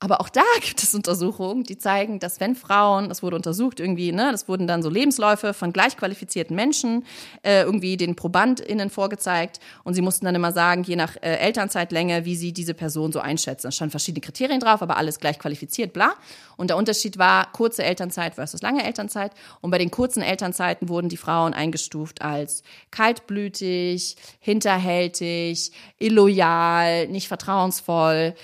Aber 0.00 0.20
auch 0.20 0.28
da 0.28 0.42
gibt 0.60 0.82
es 0.82 0.94
Untersuchungen, 0.94 1.64
die 1.64 1.78
zeigen, 1.78 2.18
dass 2.18 2.40
wenn 2.40 2.54
Frauen, 2.56 3.08
das 3.08 3.22
wurde 3.22 3.36
untersucht 3.36 3.80
irgendwie, 3.80 4.12
ne, 4.12 4.30
das 4.32 4.48
wurden 4.48 4.66
dann 4.66 4.82
so 4.82 4.90
Lebensläufe 4.90 5.54
von 5.54 5.72
gleich 5.72 5.96
qualifizierten 5.96 6.54
Menschen 6.54 7.04
äh, 7.42 7.62
irgendwie 7.62 7.96
den 7.96 8.16
ProbandInnen 8.16 8.90
vorgezeigt 8.90 9.60
und 9.84 9.94
sie 9.94 10.02
mussten 10.02 10.24
dann 10.26 10.34
immer 10.34 10.52
sagen, 10.52 10.82
je 10.82 10.96
nach 10.96 11.16
äh, 11.16 11.36
Elternzeitlänge, 11.36 12.24
wie 12.24 12.36
sie 12.36 12.52
diese 12.52 12.74
Person 12.74 13.12
so 13.12 13.20
einschätzen. 13.20 13.68
Da 13.68 13.72
standen 13.72 13.92
verschiedene 13.92 14.20
Kriterien 14.20 14.60
drauf, 14.60 14.82
aber 14.82 14.96
alles 14.96 15.20
gleich 15.20 15.38
qualifiziert, 15.38 15.92
bla. 15.92 16.14
Und 16.56 16.68
der 16.68 16.76
Unterschied 16.76 17.18
war 17.18 17.50
kurze 17.52 17.82
Elternzeit 17.82 18.34
versus 18.34 18.62
lange 18.62 18.84
Elternzeit. 18.84 19.32
Und 19.60 19.70
bei 19.70 19.78
den 19.78 19.90
kurzen 19.90 20.22
Elternzeiten 20.22 20.88
wurden 20.88 21.08
die 21.08 21.16
Frauen 21.16 21.54
eingestuft 21.54 22.22
als 22.22 22.62
kaltblütig, 22.90 24.16
hinterhältig, 24.38 25.72
illoyal, 25.98 27.08
nicht 27.08 27.28
vertrauensvoll 27.28 28.34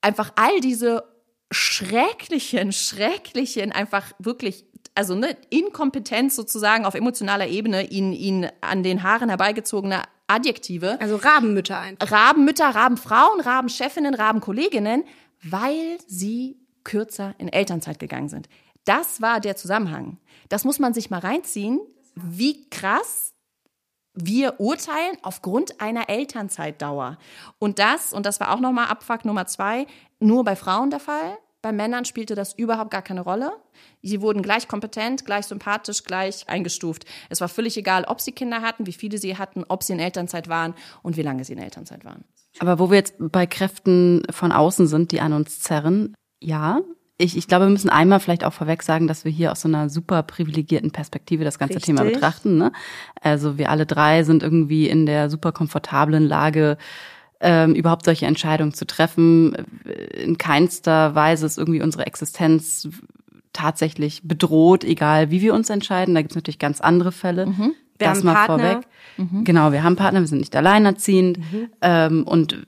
einfach 0.00 0.32
all 0.36 0.60
diese 0.60 1.04
schrecklichen, 1.50 2.72
schrecklichen, 2.72 3.72
einfach 3.72 4.12
wirklich, 4.18 4.64
also 4.94 5.14
ne, 5.14 5.36
Inkompetenz 5.50 6.36
sozusagen 6.36 6.84
auf 6.84 6.94
emotionaler 6.94 7.48
Ebene, 7.48 7.86
ihn, 7.86 8.12
ihn 8.12 8.48
an 8.60 8.82
den 8.82 9.02
Haaren 9.02 9.28
herbeigezogene 9.28 10.02
Adjektive. 10.26 11.00
Also 11.00 11.16
Rabenmütter 11.16 11.78
einfach. 11.78 12.10
Rabenmütter, 12.10 12.68
Rabenfrauen, 12.68 13.40
Rabenchefinnen, 13.40 14.14
Rabenkolleginnen, 14.14 15.04
weil 15.42 15.98
sie 16.06 16.58
kürzer 16.84 17.34
in 17.38 17.48
Elternzeit 17.48 17.98
gegangen 17.98 18.28
sind. 18.28 18.48
Das 18.84 19.20
war 19.20 19.40
der 19.40 19.56
Zusammenhang. 19.56 20.18
Das 20.48 20.64
muss 20.64 20.78
man 20.78 20.94
sich 20.94 21.10
mal 21.10 21.18
reinziehen, 21.20 21.80
wie 22.14 22.68
krass 22.70 23.34
wir 24.14 24.58
urteilen 24.58 25.16
aufgrund 25.22 25.80
einer 25.80 26.08
Elternzeitdauer. 26.08 27.18
Und 27.58 27.78
das, 27.78 28.12
und 28.12 28.26
das 28.26 28.40
war 28.40 28.52
auch 28.52 28.60
nochmal 28.60 28.88
Abfuck 28.88 29.24
Nummer 29.24 29.46
zwei, 29.46 29.86
nur 30.18 30.44
bei 30.44 30.56
Frauen 30.56 30.90
der 30.90 31.00
Fall. 31.00 31.38
Bei 31.62 31.72
Männern 31.72 32.06
spielte 32.06 32.34
das 32.34 32.54
überhaupt 32.54 32.90
gar 32.90 33.02
keine 33.02 33.20
Rolle. 33.20 33.52
Sie 34.02 34.22
wurden 34.22 34.42
gleich 34.42 34.66
kompetent, 34.66 35.26
gleich 35.26 35.46
sympathisch, 35.46 36.04
gleich 36.04 36.48
eingestuft. 36.48 37.04
Es 37.28 37.40
war 37.42 37.48
völlig 37.48 37.76
egal, 37.76 38.04
ob 38.04 38.20
sie 38.20 38.32
Kinder 38.32 38.62
hatten, 38.62 38.86
wie 38.86 38.94
viele 38.94 39.18
sie 39.18 39.36
hatten, 39.36 39.64
ob 39.68 39.82
sie 39.82 39.92
in 39.92 40.00
Elternzeit 40.00 40.48
waren 40.48 40.74
und 41.02 41.18
wie 41.18 41.22
lange 41.22 41.44
sie 41.44 41.52
in 41.52 41.58
Elternzeit 41.58 42.04
waren. 42.04 42.24
Aber 42.58 42.78
wo 42.78 42.90
wir 42.90 42.96
jetzt 42.96 43.14
bei 43.18 43.46
Kräften 43.46 44.22
von 44.30 44.52
außen 44.52 44.86
sind, 44.86 45.12
die 45.12 45.20
an 45.20 45.34
uns 45.34 45.60
zerren, 45.60 46.14
ja, 46.40 46.80
ich, 47.20 47.36
ich 47.36 47.46
glaube, 47.46 47.66
wir 47.66 47.70
müssen 47.70 47.90
einmal 47.90 48.20
vielleicht 48.20 48.44
auch 48.44 48.52
vorweg 48.52 48.82
sagen, 48.82 49.06
dass 49.06 49.24
wir 49.24 49.32
hier 49.32 49.52
aus 49.52 49.60
so 49.60 49.68
einer 49.68 49.88
super 49.88 50.22
privilegierten 50.22 50.90
Perspektive 50.90 51.44
das 51.44 51.58
ganze 51.58 51.76
Richtig. 51.76 51.94
Thema 51.94 52.08
betrachten. 52.08 52.56
Ne? 52.56 52.72
Also 53.20 53.58
wir 53.58 53.70
alle 53.70 53.86
drei 53.86 54.22
sind 54.22 54.42
irgendwie 54.42 54.88
in 54.88 55.06
der 55.06 55.30
super 55.30 55.52
komfortablen 55.52 56.26
Lage, 56.26 56.78
ähm, 57.40 57.74
überhaupt 57.74 58.04
solche 58.04 58.26
Entscheidungen 58.26 58.72
zu 58.72 58.86
treffen. 58.86 59.54
In 60.14 60.38
keinster 60.38 61.14
Weise 61.14 61.46
ist 61.46 61.58
irgendwie 61.58 61.82
unsere 61.82 62.06
Existenz 62.06 62.88
tatsächlich 63.52 64.22
bedroht, 64.24 64.84
egal 64.84 65.30
wie 65.30 65.42
wir 65.42 65.54
uns 65.54 65.70
entscheiden. 65.70 66.14
Da 66.14 66.22
gibt 66.22 66.32
es 66.32 66.36
natürlich 66.36 66.58
ganz 66.58 66.80
andere 66.80 67.12
Fälle. 67.12 67.46
Wir 67.48 67.74
das 67.98 68.18
haben 68.18 68.26
mal 68.26 68.34
Partner. 68.46 68.82
vorweg. 69.16 69.44
Genau, 69.44 69.72
wir 69.72 69.82
haben 69.82 69.96
Partner, 69.96 70.20
wir 70.20 70.26
sind 70.26 70.38
nicht 70.38 70.56
alleinerziehend 70.56 71.38
ähm, 71.82 72.24
und 72.24 72.66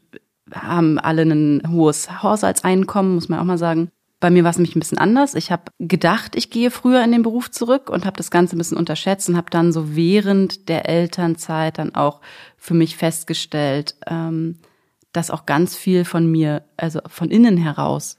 haben 0.53 0.99
alle 0.99 1.23
ein 1.23 1.63
hohes 1.71 2.23
Haushaltseinkommen, 2.23 3.15
muss 3.15 3.31
man 3.31 3.39
auch 3.39 3.45
mal 3.45 3.59
sagen. 3.59 3.91
Bei 4.23 4.31
mir 4.31 4.45
war 4.45 4.53
es 4.53 4.57
nämlich 4.57 4.77
ein 4.77 4.79
bisschen 4.79 4.99
anders. 4.99 5.35
Ich 5.35 5.51
habe 5.51 5.65
gedacht, 5.81 6.37
ich 6.37 6.49
gehe 6.49 6.71
früher 6.71 7.03
in 7.03 7.11
den 7.11 7.25
Beruf 7.25 7.51
zurück 7.51 7.91
und 7.91 8.07
habe 8.07 8.17
das 8.17 8.31
Ganze 8.31 8.55
ein 8.55 8.59
bisschen 8.59 8.77
unterschätzt 8.77 9.29
und 9.29 9.37
habe 9.37 9.51
dann 9.51 9.73
so 9.73 9.97
während 9.97 10.69
der 10.69 10.89
Elternzeit 10.89 11.77
dann 11.77 11.97
auch 11.97 12.21
für 12.57 12.75
mich 12.75 12.97
festgestellt, 12.97 13.97
ähm, 14.07 14.59
dass 15.13 15.33
auch 15.33 15.45
ganz 15.45 15.75
viel 15.75 16.05
von 16.05 16.31
mir, 16.31 16.63
also 16.77 17.01
von 17.09 17.33
innen 17.33 17.57
heraus, 17.57 18.17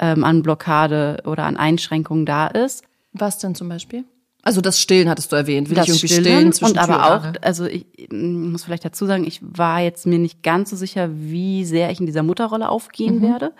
ähm, 0.00 0.24
an 0.24 0.42
Blockade 0.42 1.22
oder 1.24 1.44
an 1.44 1.56
Einschränkungen 1.56 2.26
da 2.26 2.48
ist. 2.48 2.82
Was 3.12 3.38
denn 3.38 3.54
zum 3.54 3.68
Beispiel? 3.68 4.02
Also 4.42 4.60
das 4.60 4.80
Stillen 4.80 5.08
hattest 5.08 5.30
du 5.30 5.36
erwähnt. 5.36 5.68
Will 5.68 5.76
das 5.76 5.86
ich 5.86 5.90
irgendwie 5.90 6.08
Stillen 6.08 6.24
stillen 6.24 6.52
zwischen 6.52 6.72
und 6.72 6.78
aber 6.78 7.14
auch, 7.14 7.32
also 7.42 7.66
ich 7.66 7.86
muss 8.10 8.64
vielleicht 8.64 8.84
dazu 8.84 9.06
sagen, 9.06 9.24
ich 9.24 9.38
war 9.40 9.82
jetzt 9.82 10.04
mir 10.04 10.18
nicht 10.18 10.42
ganz 10.42 10.70
so 10.70 10.74
sicher, 10.76 11.10
wie 11.12 11.64
sehr 11.64 11.92
ich 11.92 12.00
in 12.00 12.06
dieser 12.06 12.24
Mutterrolle 12.24 12.68
aufgehen 12.68 13.22
werde. 13.22 13.52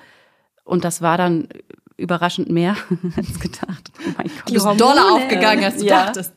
Und 0.68 0.84
das 0.84 1.00
war 1.02 1.16
dann 1.16 1.48
überraschend 1.96 2.48
mehr 2.50 2.76
als 3.16 3.40
gedacht. 3.40 3.90
Oh 4.06 4.10
mein 4.16 4.26
Gott. 4.28 4.48
Du 4.48 4.52
bist 4.52 4.66
Hormone. 4.66 4.78
doller 4.78 5.12
aufgegangen, 5.14 5.64
als 5.64 5.78
du 5.78 5.86
Ja. 5.86 6.04
dachtest. 6.06 6.32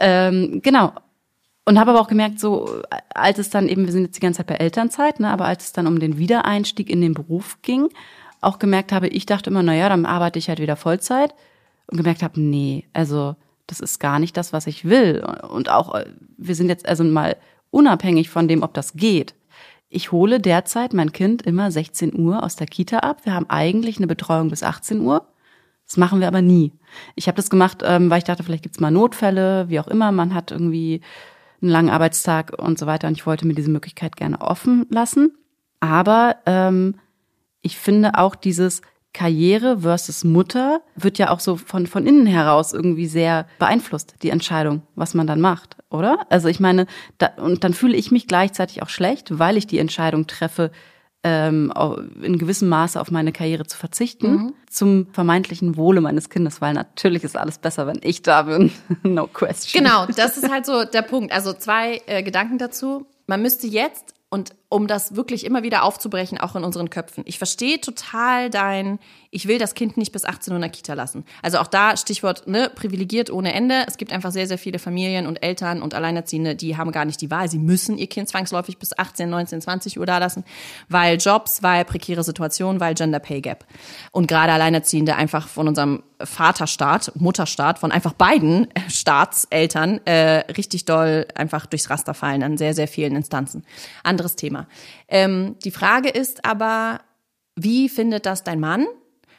Ähm, 0.00 0.60
genau. 0.62 0.92
Und 1.64 1.78
habe 1.78 1.90
aber 1.90 2.00
auch 2.00 2.08
gemerkt, 2.08 2.40
so 2.40 2.82
als 3.14 3.38
es 3.38 3.50
dann 3.50 3.68
eben, 3.68 3.84
wir 3.84 3.92
sind 3.92 4.04
jetzt 4.04 4.16
die 4.16 4.20
ganze 4.20 4.38
Zeit 4.38 4.46
bei 4.46 4.54
Elternzeit, 4.54 5.20
ne, 5.20 5.30
aber 5.30 5.44
als 5.44 5.64
es 5.66 5.72
dann 5.72 5.86
um 5.86 5.98
den 6.00 6.16
Wiedereinstieg 6.16 6.88
in 6.88 7.02
den 7.02 7.12
Beruf 7.12 7.58
ging, 7.60 7.88
auch 8.40 8.58
gemerkt 8.58 8.90
habe, 8.90 9.08
ich 9.08 9.26
dachte 9.26 9.50
immer, 9.50 9.62
na 9.62 9.74
ja, 9.74 9.88
dann 9.90 10.06
arbeite 10.06 10.38
ich 10.38 10.48
halt 10.48 10.60
wieder 10.60 10.76
Vollzeit 10.76 11.34
und 11.88 11.98
gemerkt 11.98 12.22
habe, 12.22 12.40
nee, 12.40 12.86
also 12.94 13.36
das 13.66 13.80
ist 13.80 13.98
gar 13.98 14.18
nicht 14.18 14.34
das, 14.38 14.54
was 14.54 14.66
ich 14.66 14.86
will. 14.86 15.22
Und 15.50 15.68
auch, 15.68 15.94
äh, 15.94 16.06
wir 16.38 16.54
sind 16.54 16.68
jetzt 16.70 16.88
also 16.88 17.04
mal 17.04 17.36
unabhängig 17.70 18.30
von 18.30 18.48
dem, 18.48 18.62
ob 18.62 18.72
das 18.72 18.94
geht. 18.94 19.34
Ich 19.88 20.12
hole 20.12 20.38
derzeit 20.38 20.92
mein 20.92 21.12
Kind 21.12 21.42
immer 21.42 21.70
16 21.70 22.18
Uhr 22.18 22.42
aus 22.42 22.56
der 22.56 22.66
Kita 22.66 22.98
ab. 22.98 23.24
Wir 23.24 23.34
haben 23.34 23.48
eigentlich 23.48 23.96
eine 23.96 24.06
Betreuung 24.06 24.50
bis 24.50 24.62
18 24.62 25.00
Uhr. 25.00 25.26
Das 25.86 25.96
machen 25.96 26.20
wir 26.20 26.28
aber 26.28 26.42
nie. 26.42 26.72
Ich 27.14 27.26
habe 27.28 27.36
das 27.36 27.48
gemacht, 27.48 27.82
ähm, 27.84 28.10
weil 28.10 28.18
ich 28.18 28.24
dachte, 28.24 28.42
vielleicht 28.42 28.64
gibt's 28.64 28.80
mal 28.80 28.90
Notfälle, 28.90 29.70
wie 29.70 29.80
auch 29.80 29.88
immer. 29.88 30.12
Man 30.12 30.34
hat 30.34 30.50
irgendwie 30.50 31.00
einen 31.62 31.70
langen 31.70 31.90
Arbeitstag 31.90 32.52
und 32.58 32.78
so 32.78 32.86
weiter. 32.86 33.08
Und 33.08 33.14
ich 33.14 33.26
wollte 33.26 33.46
mir 33.46 33.54
diese 33.54 33.70
Möglichkeit 33.70 34.16
gerne 34.16 34.42
offen 34.42 34.86
lassen. 34.90 35.32
Aber 35.80 36.36
ähm, 36.44 36.96
ich 37.62 37.78
finde 37.78 38.18
auch 38.18 38.34
dieses 38.34 38.82
Karriere 39.14 39.80
versus 39.80 40.22
Mutter 40.24 40.82
wird 40.94 41.18
ja 41.18 41.30
auch 41.30 41.40
so 41.40 41.56
von, 41.56 41.86
von 41.86 42.06
innen 42.06 42.26
heraus 42.26 42.72
irgendwie 42.72 43.06
sehr 43.06 43.46
beeinflusst, 43.58 44.16
die 44.22 44.30
Entscheidung, 44.30 44.82
was 44.94 45.14
man 45.14 45.26
dann 45.26 45.40
macht, 45.40 45.76
oder? 45.90 46.26
Also 46.28 46.48
ich 46.48 46.60
meine, 46.60 46.86
da, 47.18 47.28
und 47.38 47.64
dann 47.64 47.74
fühle 47.74 47.96
ich 47.96 48.10
mich 48.10 48.26
gleichzeitig 48.26 48.82
auch 48.82 48.88
schlecht, 48.88 49.38
weil 49.38 49.56
ich 49.56 49.66
die 49.66 49.78
Entscheidung 49.78 50.26
treffe, 50.26 50.70
ähm, 51.24 51.72
in 52.22 52.38
gewissem 52.38 52.68
Maße 52.68 53.00
auf 53.00 53.10
meine 53.10 53.32
Karriere 53.32 53.66
zu 53.66 53.76
verzichten, 53.76 54.54
zum 54.70 55.08
vermeintlichen 55.12 55.76
Wohle 55.76 56.00
meines 56.00 56.30
Kindes, 56.30 56.60
weil 56.60 56.74
natürlich 56.74 57.24
ist 57.24 57.36
alles 57.36 57.58
besser, 57.58 57.86
wenn 57.86 57.98
ich 58.02 58.22
da 58.22 58.42
bin. 58.42 58.70
no 59.02 59.26
question. 59.26 59.82
Genau, 59.82 60.06
das 60.06 60.36
ist 60.36 60.50
halt 60.50 60.64
so 60.64 60.84
der 60.84 61.02
Punkt. 61.02 61.32
Also 61.32 61.52
zwei 61.52 62.00
äh, 62.06 62.22
Gedanken 62.22 62.58
dazu. 62.58 63.06
Man 63.26 63.42
müsste 63.42 63.66
jetzt, 63.66 64.14
und 64.30 64.52
um 64.70 64.86
das 64.86 65.16
wirklich 65.16 65.46
immer 65.46 65.62
wieder 65.62 65.82
aufzubrechen, 65.82 66.38
auch 66.38 66.54
in 66.54 66.62
unseren 66.62 66.90
Köpfen. 66.90 67.24
Ich 67.26 67.38
verstehe 67.38 67.80
total 67.80 68.50
dein, 68.50 68.98
ich 69.30 69.48
will 69.48 69.58
das 69.58 69.74
Kind 69.74 69.96
nicht 69.96 70.12
bis 70.12 70.26
18 70.26 70.52
Uhr 70.52 70.56
in 70.56 70.62
der 70.62 70.70
Kita 70.70 70.92
lassen. 70.92 71.24
Also 71.42 71.58
auch 71.58 71.66
da 71.66 71.96
Stichwort, 71.96 72.46
ne, 72.46 72.70
privilegiert 72.74 73.30
ohne 73.30 73.54
Ende. 73.54 73.84
Es 73.86 73.96
gibt 73.96 74.12
einfach 74.12 74.30
sehr, 74.30 74.46
sehr 74.46 74.58
viele 74.58 74.78
Familien 74.78 75.26
und 75.26 75.42
Eltern 75.42 75.80
und 75.80 75.94
Alleinerziehende, 75.94 76.54
die 76.54 76.76
haben 76.76 76.92
gar 76.92 77.06
nicht 77.06 77.20
die 77.22 77.30
Wahl. 77.30 77.48
Sie 77.48 77.58
müssen 77.58 77.96
ihr 77.96 78.08
Kind 78.08 78.28
zwangsläufig 78.28 78.76
bis 78.76 78.96
18, 78.96 79.30
19, 79.30 79.62
20 79.62 79.98
Uhr 79.98 80.04
da 80.04 80.18
lassen, 80.18 80.44
weil 80.90 81.16
Jobs, 81.16 81.62
weil 81.62 81.86
prekäre 81.86 82.22
Situationen, 82.22 82.78
weil 82.78 82.94
Gender 82.94 83.20
Pay 83.20 83.40
Gap. 83.40 83.64
Und 84.12 84.28
gerade 84.28 84.52
Alleinerziehende 84.52 85.16
einfach 85.16 85.48
von 85.48 85.66
unserem 85.66 86.02
Vaterstaat, 86.20 87.12
Mutterstaat, 87.14 87.78
von 87.78 87.92
einfach 87.92 88.12
beiden 88.12 88.68
Staatseltern 88.88 90.00
äh, 90.04 90.44
richtig 90.52 90.84
doll 90.84 91.26
einfach 91.34 91.66
durchs 91.66 91.90
Raster 91.90 92.12
fallen 92.12 92.42
an 92.42 92.58
sehr, 92.58 92.74
sehr 92.74 92.88
vielen 92.88 93.14
Instanzen. 93.16 93.64
Anderes 94.02 94.36
Thema. 94.36 94.57
Ähm, 95.08 95.56
die 95.64 95.70
Frage 95.70 96.08
ist 96.08 96.44
aber, 96.44 97.00
wie 97.54 97.88
findet 97.88 98.26
das 98.26 98.44
dein 98.44 98.60
Mann? 98.60 98.86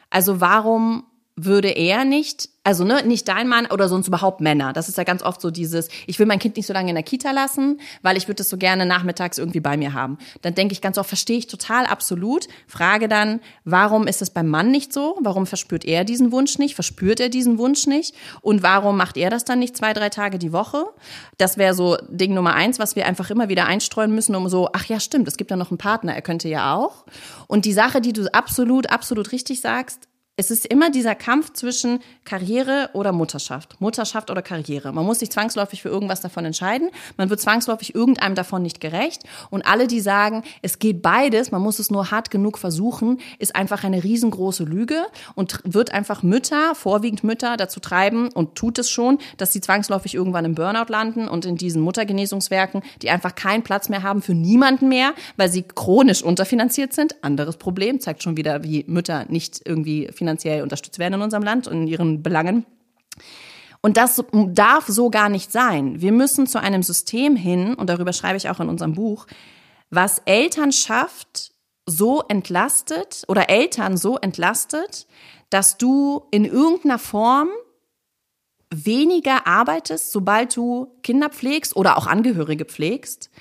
Also 0.10 0.42
warum 0.42 1.06
würde 1.46 1.70
er 1.70 2.06
nicht, 2.06 2.50
also 2.64 2.84
ne, 2.84 3.04
nicht 3.04 3.28
dein 3.28 3.48
Mann 3.48 3.66
oder 3.68 3.88
sonst 3.88 4.08
überhaupt 4.08 4.42
Männer. 4.42 4.74
Das 4.74 4.90
ist 4.90 4.98
ja 4.98 5.04
ganz 5.04 5.24
oft 5.24 5.42
so 5.42 5.52
dieses, 5.52 5.90
ich 6.08 6.20
will 6.20 6.26
mein 6.26 6.40
Kind 6.40 6.58
nicht 6.58 6.66
so 6.66 6.74
lange 6.74 6.90
in 6.90 6.96
der 6.96 7.04
Kita 7.04 7.32
lassen, 7.32 7.80
weil 8.02 8.18
ich 8.18 8.28
würde 8.28 8.42
es 8.42 8.50
so 8.50 8.58
gerne 8.58 8.86
nachmittags 8.86 9.38
irgendwie 9.38 9.60
bei 9.60 9.78
mir 9.78 9.94
haben. 9.94 10.18
Dann 10.42 10.56
denke 10.56 10.74
ich 10.74 10.82
ganz 10.82 10.98
oft, 10.98 11.08
verstehe 11.08 11.38
ich 11.38 11.48
total 11.48 11.86
absolut. 11.86 12.48
Frage 12.68 13.08
dann, 13.08 13.40
warum 13.64 14.08
ist 14.08 14.22
es 14.22 14.30
beim 14.30 14.48
Mann 14.48 14.72
nicht 14.72 14.94
so? 14.94 15.18
Warum 15.22 15.46
verspürt 15.46 15.86
er 15.86 16.04
diesen 16.04 16.32
Wunsch 16.32 16.58
nicht? 16.58 16.76
Verspürt 16.76 17.20
er 17.20 17.30
diesen 17.30 17.58
Wunsch 17.58 17.88
nicht? 17.88 18.14
Und 18.42 18.62
warum 18.62 18.98
macht 18.98 19.18
er 19.18 19.30
das 19.30 19.46
dann 19.46 19.60
nicht 19.60 19.78
zwei, 19.78 19.94
drei 19.94 20.10
Tage 20.10 20.38
die 20.38 20.52
Woche? 20.52 20.86
Das 21.38 21.58
wäre 21.58 21.74
so 21.74 21.98
Ding 22.10 22.34
Nummer 22.34 22.54
eins, 22.54 22.80
was 22.80 22.96
wir 22.96 23.06
einfach 23.06 23.30
immer 23.30 23.50
wieder 23.50 23.66
einstreuen 23.66 24.14
müssen, 24.14 24.36
um 24.36 24.50
so, 24.50 24.70
ach 24.74 24.86
ja, 24.86 25.00
stimmt, 25.00 25.28
es 25.28 25.38
gibt 25.38 25.52
ja 25.52 25.58
noch 25.58 25.72
einen 25.72 25.78
Partner, 25.78 26.14
er 26.14 26.22
könnte 26.22 26.50
ja 26.50 26.76
auch. 26.76 27.06
Und 27.48 27.66
die 27.66 27.74
Sache, 27.74 28.02
die 28.02 28.14
du 28.14 28.32
absolut, 28.34 28.90
absolut 28.90 29.32
richtig 29.32 29.62
sagst, 29.62 30.09
es 30.40 30.52
ist 30.52 30.66
immer 30.68 30.90
dieser 30.90 31.16
Kampf 31.16 31.52
zwischen 31.52 32.00
Karriere 32.24 32.92
oder 32.94 33.12
Mutterschaft. 33.12 33.76
Mutterschaft 33.82 34.32
oder 34.32 34.42
Karriere. 34.42 34.94
Man 34.94 35.06
muss 35.06 35.20
sich 35.20 35.30
zwangsläufig 35.30 35.82
für 35.82 35.90
irgendwas 35.90 36.22
davon 36.22 36.46
entscheiden. 36.46 36.92
Man 37.18 37.30
wird 37.30 37.42
zwangsläufig 37.42 37.94
irgendeinem 37.94 38.36
davon 38.36 38.62
nicht 38.62 38.80
gerecht. 38.80 39.24
Und 39.50 39.68
alle, 39.68 39.88
die 39.88 40.00
sagen, 40.00 40.44
es 40.62 40.80
geht 40.80 41.02
beides, 41.02 41.52
man 41.52 41.62
muss 41.62 41.78
es 41.78 41.92
nur 41.92 42.10
hart 42.10 42.32
genug 42.32 42.58
versuchen, 42.58 43.20
ist 43.38 43.54
einfach 43.54 43.84
eine 43.84 44.02
riesengroße 44.02 44.64
Lüge 44.64 45.04
und 45.36 45.60
wird 45.66 45.94
einfach 45.94 46.24
Mütter, 46.24 46.74
vorwiegend 46.74 47.26
Mütter, 47.26 47.58
dazu 47.58 47.82
treiben 47.82 48.30
und 48.32 48.56
tut 48.56 48.80
es 48.80 48.90
schon, 48.90 49.18
dass 49.36 49.52
sie 49.52 49.60
zwangsläufig 49.60 50.16
irgendwann 50.16 50.46
im 50.46 50.56
Burnout 50.56 50.90
landen 50.90 51.28
und 51.28 51.46
in 51.46 51.58
diesen 51.58 51.82
Muttergenesungswerken, 51.82 52.82
die 53.02 53.10
einfach 53.10 53.36
keinen 53.36 53.64
Platz 53.64 53.90
mehr 53.90 54.04
haben 54.04 54.22
für 54.22 54.36
niemanden 54.36 54.88
mehr, 54.88 55.16
weil 55.36 55.50
sie 55.50 55.64
chronisch 55.64 56.24
unterfinanziert 56.24 56.94
sind. 56.94 57.22
Anderes 57.22 57.58
Problem, 57.58 58.00
zeigt 58.00 58.24
schon 58.24 58.38
wieder, 58.38 58.64
wie 58.64 58.86
Mütter 58.88 59.26
nicht 59.28 59.64
irgendwie 59.66 60.08
finanziell 60.14 60.29
unterstützt 60.62 61.00
werden 61.00 61.16
in 61.16 61.22
unserem 61.22 61.44
Land 61.44 61.68
und 61.68 61.82
in 61.82 61.88
ihren 61.88 62.24
Belangen. 62.24 62.66
Und 63.82 63.98
das 63.98 64.24
darf 64.32 64.88
so 64.88 65.10
gar 65.10 65.30
nicht 65.30 65.52
sein. 65.52 66.02
Wir 66.02 66.12
müssen 66.12 66.48
zu 66.48 66.60
einem 66.60 66.84
System 66.84 67.36
hin, 67.36 67.76
und 67.76 67.90
darüber 67.90 68.14
schreibe 68.14 68.38
ich 68.38 68.50
auch 68.50 68.60
in 68.60 68.70
unserem 68.70 68.94
Buch, 68.94 69.26
was 69.90 70.22
Elternschaft 70.26 71.54
so 71.86 72.24
entlastet 72.28 73.24
oder 73.28 73.50
Eltern 73.50 73.98
so 73.98 74.18
entlastet, 74.18 75.08
dass 75.50 75.78
du 75.78 76.26
in 76.32 76.46
irgendeiner 76.46 77.00
Form 77.00 77.50
weniger 78.72 79.48
arbeitest, 79.48 80.12
sobald 80.12 80.56
du 80.56 80.96
Kinder 81.02 81.30
pflegst 81.30 81.76
oder 81.76 81.98
auch 81.98 82.06
Angehörige 82.06 82.66
pflegst, 82.66 83.32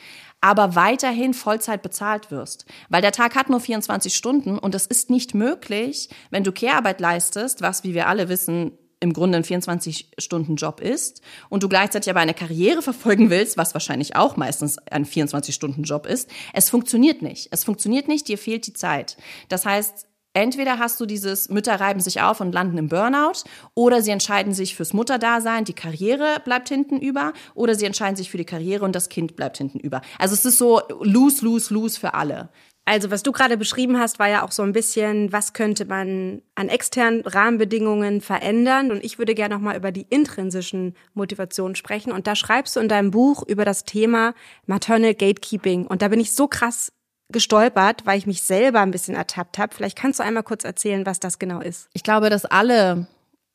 aber 0.40 0.74
weiterhin 0.74 1.34
Vollzeit 1.34 1.82
bezahlt 1.82 2.30
wirst. 2.30 2.64
Weil 2.88 3.02
der 3.02 3.12
Tag 3.12 3.34
hat 3.34 3.50
nur 3.50 3.60
24 3.60 4.14
Stunden 4.14 4.58
und 4.58 4.74
es 4.74 4.86
ist 4.86 5.10
nicht 5.10 5.34
möglich, 5.34 6.08
wenn 6.30 6.44
du 6.44 6.52
Care-Arbeit 6.52 7.00
leistest, 7.00 7.60
was, 7.60 7.84
wie 7.84 7.94
wir 7.94 8.08
alle 8.08 8.28
wissen, 8.28 8.72
im 9.00 9.12
Grunde 9.12 9.38
ein 9.38 9.44
24-Stunden-Job 9.44 10.80
ist 10.80 11.22
und 11.48 11.62
du 11.62 11.68
gleichzeitig 11.68 12.10
aber 12.10 12.20
eine 12.20 12.34
Karriere 12.34 12.82
verfolgen 12.88 13.30
willst, 13.30 13.56
was 13.56 13.74
wahrscheinlich 13.74 14.16
auch 14.16 14.36
meistens 14.36 14.78
ein 14.90 15.06
24-Stunden-Job 15.06 16.06
ist, 16.06 16.28
es 16.52 16.70
funktioniert 16.70 17.22
nicht. 17.22 17.48
Es 17.50 17.64
funktioniert 17.64 18.08
nicht, 18.08 18.28
dir 18.28 18.38
fehlt 18.38 18.66
die 18.66 18.72
Zeit. 18.72 19.16
Das 19.48 19.64
heißt, 19.66 20.07
Entweder 20.38 20.78
hast 20.78 21.00
du 21.00 21.06
dieses 21.06 21.48
Mütter 21.48 21.80
reiben 21.80 21.98
sich 21.98 22.20
auf 22.20 22.40
und 22.40 22.52
landen 22.52 22.78
im 22.78 22.88
Burnout 22.88 23.42
oder 23.74 24.02
sie 24.02 24.12
entscheiden 24.12 24.54
sich 24.54 24.76
fürs 24.76 24.92
Mutterdasein, 24.92 25.64
die 25.64 25.72
Karriere 25.72 26.40
bleibt 26.44 26.68
hinten 26.68 27.00
über 27.00 27.32
oder 27.56 27.74
sie 27.74 27.86
entscheiden 27.86 28.14
sich 28.14 28.30
für 28.30 28.36
die 28.36 28.44
Karriere 28.44 28.84
und 28.84 28.94
das 28.94 29.08
Kind 29.08 29.34
bleibt 29.34 29.58
hinten 29.58 29.80
über. 29.80 30.00
Also 30.16 30.34
es 30.34 30.44
ist 30.44 30.58
so 30.58 30.80
lose, 31.02 31.44
lose, 31.44 31.74
lose 31.74 31.98
für 31.98 32.14
alle. 32.14 32.50
Also 32.84 33.10
was 33.10 33.24
du 33.24 33.32
gerade 33.32 33.56
beschrieben 33.58 33.98
hast, 33.98 34.20
war 34.20 34.28
ja 34.28 34.44
auch 34.44 34.52
so 34.52 34.62
ein 34.62 34.72
bisschen, 34.72 35.32
was 35.32 35.54
könnte 35.54 35.84
man 35.84 36.40
an 36.54 36.68
externen 36.68 37.20
Rahmenbedingungen 37.26 38.20
verändern? 38.20 38.92
Und 38.92 39.04
ich 39.04 39.18
würde 39.18 39.34
gerne 39.34 39.56
noch 39.56 39.60
mal 39.60 39.76
über 39.76 39.90
die 39.90 40.06
intrinsischen 40.08 40.94
Motivationen 41.14 41.74
sprechen. 41.74 42.12
Und 42.12 42.26
da 42.28 42.36
schreibst 42.36 42.76
du 42.76 42.80
in 42.80 42.88
deinem 42.88 43.10
Buch 43.10 43.42
über 43.46 43.66
das 43.66 43.84
Thema 43.84 44.34
Maternal 44.66 45.14
Gatekeeping. 45.14 45.86
Und 45.86 46.00
da 46.00 46.08
bin 46.08 46.20
ich 46.20 46.32
so 46.32 46.46
krass 46.46 46.92
gestolpert, 47.30 48.06
weil 48.06 48.18
ich 48.18 48.26
mich 48.26 48.42
selber 48.42 48.80
ein 48.80 48.90
bisschen 48.90 49.14
ertappt 49.14 49.58
habe. 49.58 49.74
Vielleicht 49.74 49.98
kannst 49.98 50.18
du 50.18 50.24
einmal 50.24 50.42
kurz 50.42 50.64
erzählen, 50.64 51.04
was 51.06 51.20
das 51.20 51.38
genau 51.38 51.60
ist. 51.60 51.88
Ich 51.92 52.02
glaube, 52.02 52.30
dass 52.30 52.44
alle 52.44 53.06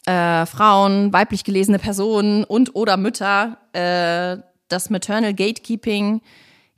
äh, 0.05 0.45
Frauen, 0.45 1.11
weiblich 1.13 1.43
gelesene 1.43 1.79
Personen 1.79 2.43
und 2.43 2.75
oder 2.75 2.97
Mütter 2.97 3.57
äh, 3.73 4.43
das 4.67 4.89
Maternal 4.89 5.33
Gatekeeping 5.33 6.21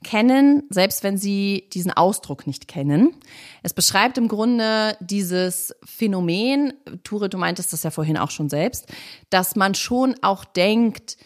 kennen, 0.04 0.64
selbst 0.70 1.04
wenn 1.04 1.18
sie 1.18 1.68
diesen 1.74 1.92
Ausdruck 1.92 2.46
nicht 2.46 2.68
kennen. 2.68 3.16
Es 3.64 3.74
beschreibt 3.74 4.18
im 4.18 4.28
Grunde 4.28 4.96
dieses 5.00 5.76
Phänomen, 5.84 6.74
Ture, 7.04 7.28
du 7.28 7.38
meintest 7.40 7.74
das 7.74 7.84
ja 7.84 7.90
vorhin 7.90 8.18
auch 8.18 8.30
schon 8.30 8.48
selbst, 8.48 8.86
dass 9.32 9.56
man 9.56 9.74
schon 9.74 10.16
auch 10.22 10.46
denkt, 10.46 11.18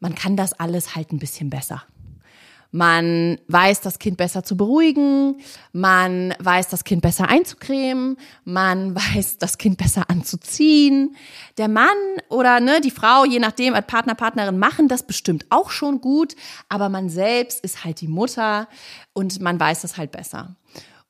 man 0.00 0.14
kann 0.14 0.36
das 0.36 0.54
alles 0.54 0.96
halt 0.96 1.12
ein 1.12 1.18
bisschen 1.18 1.50
besser. 1.50 1.82
Man 2.76 3.38
weiß, 3.48 3.80
das 3.80 3.98
Kind 3.98 4.18
besser 4.18 4.44
zu 4.44 4.54
beruhigen. 4.54 5.40
Man 5.72 6.34
weiß, 6.40 6.68
das 6.68 6.84
Kind 6.84 7.00
besser 7.00 7.26
einzucremen. 7.26 8.18
Man 8.44 8.94
weiß, 9.14 9.38
das 9.38 9.56
Kind 9.56 9.78
besser 9.78 10.10
anzuziehen. 10.10 11.16
Der 11.56 11.68
Mann 11.68 11.96
oder 12.28 12.60
ne, 12.60 12.82
die 12.82 12.90
Frau, 12.90 13.24
je 13.24 13.38
nachdem, 13.38 13.72
als 13.72 13.86
Partner, 13.86 14.14
Partnerin, 14.14 14.58
machen 14.58 14.88
das 14.88 15.06
bestimmt 15.06 15.46
auch 15.48 15.70
schon 15.70 16.02
gut. 16.02 16.36
Aber 16.68 16.90
man 16.90 17.08
selbst 17.08 17.64
ist 17.64 17.82
halt 17.82 18.02
die 18.02 18.08
Mutter 18.08 18.68
und 19.14 19.40
man 19.40 19.58
weiß 19.58 19.80
das 19.80 19.96
halt 19.96 20.12
besser. 20.12 20.54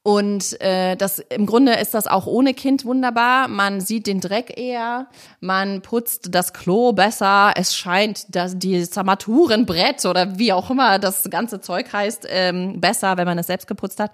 Und 0.06 0.60
äh, 0.60 0.94
das 0.94 1.18
im 1.18 1.46
Grunde 1.46 1.72
ist 1.72 1.92
das 1.92 2.06
auch 2.06 2.28
ohne 2.28 2.54
Kind 2.54 2.84
wunderbar. 2.84 3.48
Man 3.48 3.80
sieht 3.80 4.06
den 4.06 4.20
Dreck 4.20 4.56
eher, 4.56 5.08
man 5.40 5.82
putzt 5.82 6.28
das 6.32 6.52
Klo 6.52 6.92
besser. 6.92 7.54
Es 7.56 7.74
scheint, 7.74 8.24
dass 8.32 8.56
die 8.56 8.86
Armaturenbrett 8.94 10.04
oder 10.04 10.38
wie 10.38 10.52
auch 10.52 10.70
immer 10.70 11.00
das 11.00 11.28
ganze 11.28 11.60
Zeug 11.60 11.92
heißt 11.92 12.24
ähm, 12.30 12.80
besser, 12.80 13.16
wenn 13.16 13.26
man 13.26 13.36
es 13.36 13.48
selbst 13.48 13.66
geputzt 13.66 13.98
hat. 13.98 14.12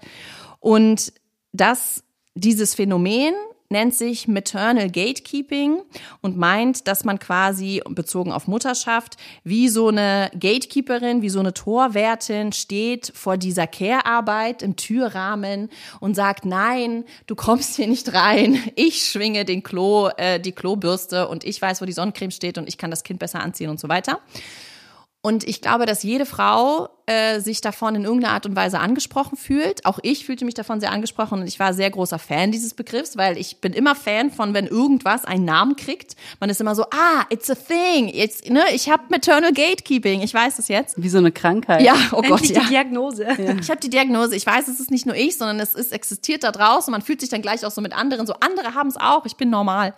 Und 0.59 1.13
das 1.51 2.03
dieses 2.33 2.73
Phänomen 2.73 3.35
nennt 3.73 3.93
sich 3.93 4.29
Maternal 4.29 4.89
Gatekeeping 4.89 5.81
und 6.21 6.37
meint, 6.37 6.87
dass 6.87 7.03
man 7.03 7.19
quasi 7.19 7.81
bezogen 7.89 8.31
auf 8.31 8.47
Mutterschaft 8.47 9.17
wie 9.43 9.67
so 9.67 9.89
eine 9.89 10.31
Gatekeeperin, 10.39 11.21
wie 11.21 11.29
so 11.29 11.41
eine 11.41 11.53
Torwärtin 11.53 12.53
steht 12.53 13.11
vor 13.13 13.35
dieser 13.35 13.67
Care-Arbeit 13.67 14.61
im 14.61 14.77
Türrahmen 14.77 15.69
und 15.99 16.15
sagt, 16.15 16.45
nein, 16.45 17.03
du 17.27 17.35
kommst 17.35 17.75
hier 17.75 17.87
nicht 17.87 18.13
rein. 18.13 18.57
Ich 18.75 19.05
schwinge 19.05 19.43
den 19.43 19.63
Klo, 19.63 20.09
äh, 20.17 20.39
die 20.39 20.51
Klobürste 20.51 21.27
und 21.27 21.43
ich 21.43 21.61
weiß, 21.61 21.81
wo 21.81 21.85
die 21.85 21.91
Sonnencreme 21.91 22.31
steht 22.31 22.57
und 22.57 22.67
ich 22.67 22.77
kann 22.77 22.91
das 22.91 23.03
Kind 23.03 23.19
besser 23.19 23.41
anziehen 23.41 23.69
und 23.69 23.79
so 23.79 23.89
weiter. 23.89 24.19
Und 25.25 25.47
ich 25.47 25.61
glaube, 25.61 25.85
dass 25.85 26.03
jede 26.03 26.25
Frau 26.25 26.89
äh, 27.05 27.39
sich 27.39 27.61
davon 27.61 27.95
in 27.95 28.03
irgendeiner 28.03 28.33
Art 28.33 28.45
und 28.45 28.57
Weise 28.57 28.79
angesprochen 28.79 29.37
fühlt. 29.37 29.85
Auch 29.85 29.99
ich 30.03 30.25
fühlte 30.25 30.43
mich 30.43 30.53
davon 30.53 30.81
sehr 30.81 30.91
angesprochen 30.91 31.39
und 31.39 31.47
ich 31.47 31.61
war 31.61 31.73
sehr 31.73 31.89
großer 31.89 32.19
Fan 32.19 32.51
dieses 32.51 32.73
Begriffs, 32.73 33.15
weil 33.15 33.37
ich 33.37 33.61
bin 33.61 33.71
immer 33.71 33.95
Fan 33.95 34.31
von, 34.31 34.53
wenn 34.53 34.67
irgendwas 34.67 35.23
einen 35.23 35.45
Namen 35.45 35.77
kriegt. 35.77 36.17
Man 36.41 36.49
ist 36.49 36.59
immer 36.59 36.75
so, 36.75 36.83
ah, 36.91 37.25
it's 37.29 37.49
a 37.49 37.55
thing. 37.55 38.09
Jetzt, 38.09 38.49
ne, 38.49 38.63
ich 38.73 38.89
habe 38.89 39.03
Maternal 39.07 39.53
Gatekeeping. 39.53 40.21
Ich 40.21 40.33
weiß 40.33 40.59
es 40.59 40.67
jetzt. 40.67 41.01
Wie 41.01 41.07
so 41.07 41.19
eine 41.19 41.31
Krankheit. 41.31 41.83
Ja, 41.83 41.95
oh 42.11 42.21
Gott, 42.21 42.41
Endlich 42.41 42.49
ja. 42.49 42.61
die 42.63 42.67
Diagnose. 42.67 43.23
Ja. 43.23 43.55
Ich 43.61 43.69
habe 43.69 43.79
die 43.79 43.89
Diagnose. 43.89 44.35
Ich 44.35 44.45
weiß, 44.45 44.67
es 44.67 44.81
ist 44.81 44.91
nicht 44.91 45.05
nur 45.05 45.15
ich, 45.15 45.37
sondern 45.37 45.61
es 45.61 45.73
ist 45.73 45.93
existiert 45.93 46.43
da 46.43 46.51
draußen. 46.51 46.91
Man 46.91 47.01
fühlt 47.01 47.21
sich 47.21 47.29
dann 47.29 47.41
gleich 47.41 47.65
auch 47.65 47.71
so 47.71 47.79
mit 47.79 47.93
anderen. 47.93 48.27
So 48.27 48.33
andere 48.41 48.73
haben 48.73 48.89
es 48.89 48.97
auch. 48.97 49.25
Ich 49.25 49.37
bin 49.37 49.49
normal. 49.49 49.93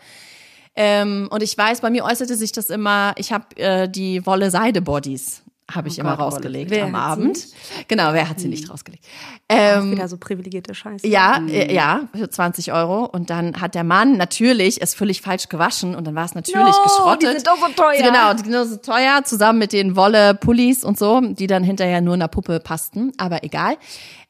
Ähm, 0.76 1.28
und 1.32 1.42
ich 1.44 1.58
weiß, 1.58 1.82
bei 1.82 1.90
mir 1.90 2.04
äußerte 2.04 2.36
sich 2.36 2.52
das 2.52 2.70
immer, 2.70 3.14
ich 3.18 3.32
habe 3.32 3.46
äh, 3.58 3.88
die 3.90 4.26
Wolle-Seide-Bodies 4.26 5.42
habe 5.74 5.88
ich 5.88 5.98
Oh 5.98 6.02
immer 6.02 6.12
Gott, 6.18 6.34
rausgelegt 6.34 6.70
Wer 6.70 6.86
am 6.86 6.94
Abend. 6.94 7.40
Genau, 7.88 8.14
wer 8.14 8.30
hat 8.30 8.40
sie 8.40 8.48
nicht 8.50 8.70
rausgelegt? 8.70 9.04
Auch 9.50 9.56
Ähm, 9.58 9.92
wieder 9.94 10.08
so 10.08 10.18
privilegierte 10.18 10.76
Scheiße. 10.76 11.08
ja, 11.08 11.42
äh, 11.48 11.74
ja, 11.74 12.02
für 12.16 12.30
20 12.30 12.72
Euro. 12.72 13.06
Und 13.06 13.32
dann 13.32 13.60
hat 13.60 13.74
der 13.74 13.84
Mann 13.84 14.16
natürlich 14.16 14.80
es 14.84 14.94
völlig 14.94 15.22
falsch 15.22 15.50
gewaschen 15.50 15.96
und 15.96 16.06
dann 16.06 16.14
war 16.14 16.26
es 16.26 16.36
natürlich 16.36 16.64
No, 16.76 16.84
geschrottet. 16.84 17.24
die 17.24 17.34
sind 17.38 17.48
doch 17.48 17.58
so 17.58 17.74
teuer. 17.74 17.98
Genau, 17.98 18.34
die 18.36 18.44
sind 18.48 18.70
so 18.70 18.76
teuer, 18.78 19.24
zusammen 19.24 19.58
mit 19.58 19.74
den 19.74 19.96
Wolle-Pullis 19.96 20.84
und 20.84 21.00
so, 21.00 21.20
die 21.22 21.48
dann 21.48 21.64
hinterher 21.64 22.00
nur 22.02 22.14
einer 22.14 22.28
Puppe 22.28 22.60
passten, 22.60 23.12
aber 23.18 23.44
egal. 23.44 23.78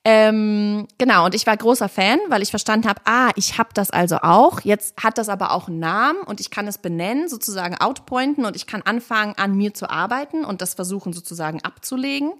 Ähm, 0.07 0.87
genau, 0.99 1.25
und 1.25 1.33
ich 1.33 1.47
war 1.47 1.57
großer 1.57 1.89
Fan, 1.89 2.19
weil 2.29 2.43
ich 2.43 2.51
verstanden 2.51 2.87
habe, 2.87 3.01
ah, 3.05 3.31
ich 3.35 3.57
habe 3.57 3.69
das 3.73 3.89
also 3.89 4.17
auch. 4.17 4.61
Jetzt 4.61 5.03
hat 5.03 5.17
das 5.17 5.29
aber 5.29 5.51
auch 5.51 5.67
einen 5.67 5.79
Namen 5.79 6.19
und 6.21 6.39
ich 6.39 6.51
kann 6.51 6.67
es 6.67 6.77
benennen, 6.77 7.27
sozusagen 7.27 7.75
outpointen 7.75 8.45
und 8.45 8.55
ich 8.55 8.67
kann 8.67 8.83
anfangen, 8.83 9.33
an 9.37 9.55
mir 9.55 9.73
zu 9.73 9.89
arbeiten 9.89 10.45
und 10.45 10.61
das 10.61 10.75
versuchen 10.75 11.11
sozusagen 11.11 11.63
abzulegen. 11.63 12.33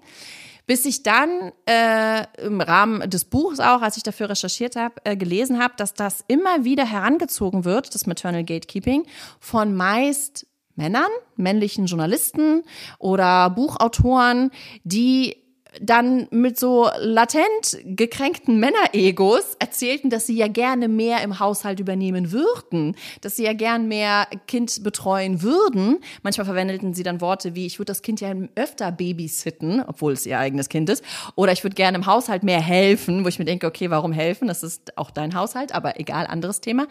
Bis 0.68 0.84
ich 0.84 1.02
dann 1.02 1.52
äh, 1.68 2.24
im 2.40 2.60
Rahmen 2.60 3.10
des 3.10 3.24
Buchs 3.24 3.58
auch, 3.58 3.82
als 3.82 3.96
ich 3.96 4.04
dafür 4.04 4.30
recherchiert 4.30 4.76
habe, 4.76 4.94
äh, 5.02 5.16
gelesen 5.16 5.60
habe, 5.60 5.74
dass 5.76 5.92
das 5.92 6.24
immer 6.28 6.62
wieder 6.64 6.86
herangezogen 6.86 7.64
wird, 7.64 7.96
das 7.96 8.06
Maternal 8.06 8.44
Gatekeeping, 8.44 9.06
von 9.40 9.74
meist 9.74 10.46
Männern, 10.76 11.10
männlichen 11.34 11.86
Journalisten 11.86 12.62
oder 12.98 13.50
Buchautoren, 13.50 14.50
die 14.84 15.45
dann 15.80 16.28
mit 16.30 16.58
so 16.58 16.88
latent 16.98 17.78
gekränkten 17.84 18.58
Männeregos 18.58 19.56
erzählten, 19.58 20.10
dass 20.10 20.26
sie 20.26 20.36
ja 20.36 20.48
gerne 20.48 20.88
mehr 20.88 21.22
im 21.22 21.38
Haushalt 21.38 21.80
übernehmen 21.80 22.32
würden, 22.32 22.96
dass 23.20 23.36
sie 23.36 23.44
ja 23.44 23.52
gern 23.52 23.88
mehr 23.88 24.26
Kind 24.46 24.82
betreuen 24.82 25.42
würden. 25.42 25.98
Manchmal 26.22 26.44
verwendeten 26.44 26.94
sie 26.94 27.02
dann 27.02 27.20
Worte 27.20 27.54
wie, 27.54 27.66
ich 27.66 27.78
würde 27.78 27.90
das 27.90 28.02
Kind 28.02 28.20
ja 28.20 28.32
öfter 28.54 28.92
babysitten, 28.92 29.82
obwohl 29.86 30.12
es 30.12 30.26
ihr 30.26 30.38
eigenes 30.38 30.68
Kind 30.68 30.88
ist, 30.90 31.04
oder 31.34 31.52
ich 31.52 31.62
würde 31.62 31.74
gerne 31.74 31.98
im 31.98 32.06
Haushalt 32.06 32.42
mehr 32.42 32.60
helfen, 32.60 33.24
wo 33.24 33.28
ich 33.28 33.38
mir 33.38 33.44
denke, 33.44 33.66
okay, 33.66 33.90
warum 33.90 34.12
helfen? 34.12 34.48
Das 34.48 34.62
ist 34.62 34.96
auch 34.96 35.10
dein 35.10 35.34
Haushalt, 35.34 35.74
aber 35.74 36.00
egal, 36.00 36.26
anderes 36.26 36.60
Thema. 36.60 36.86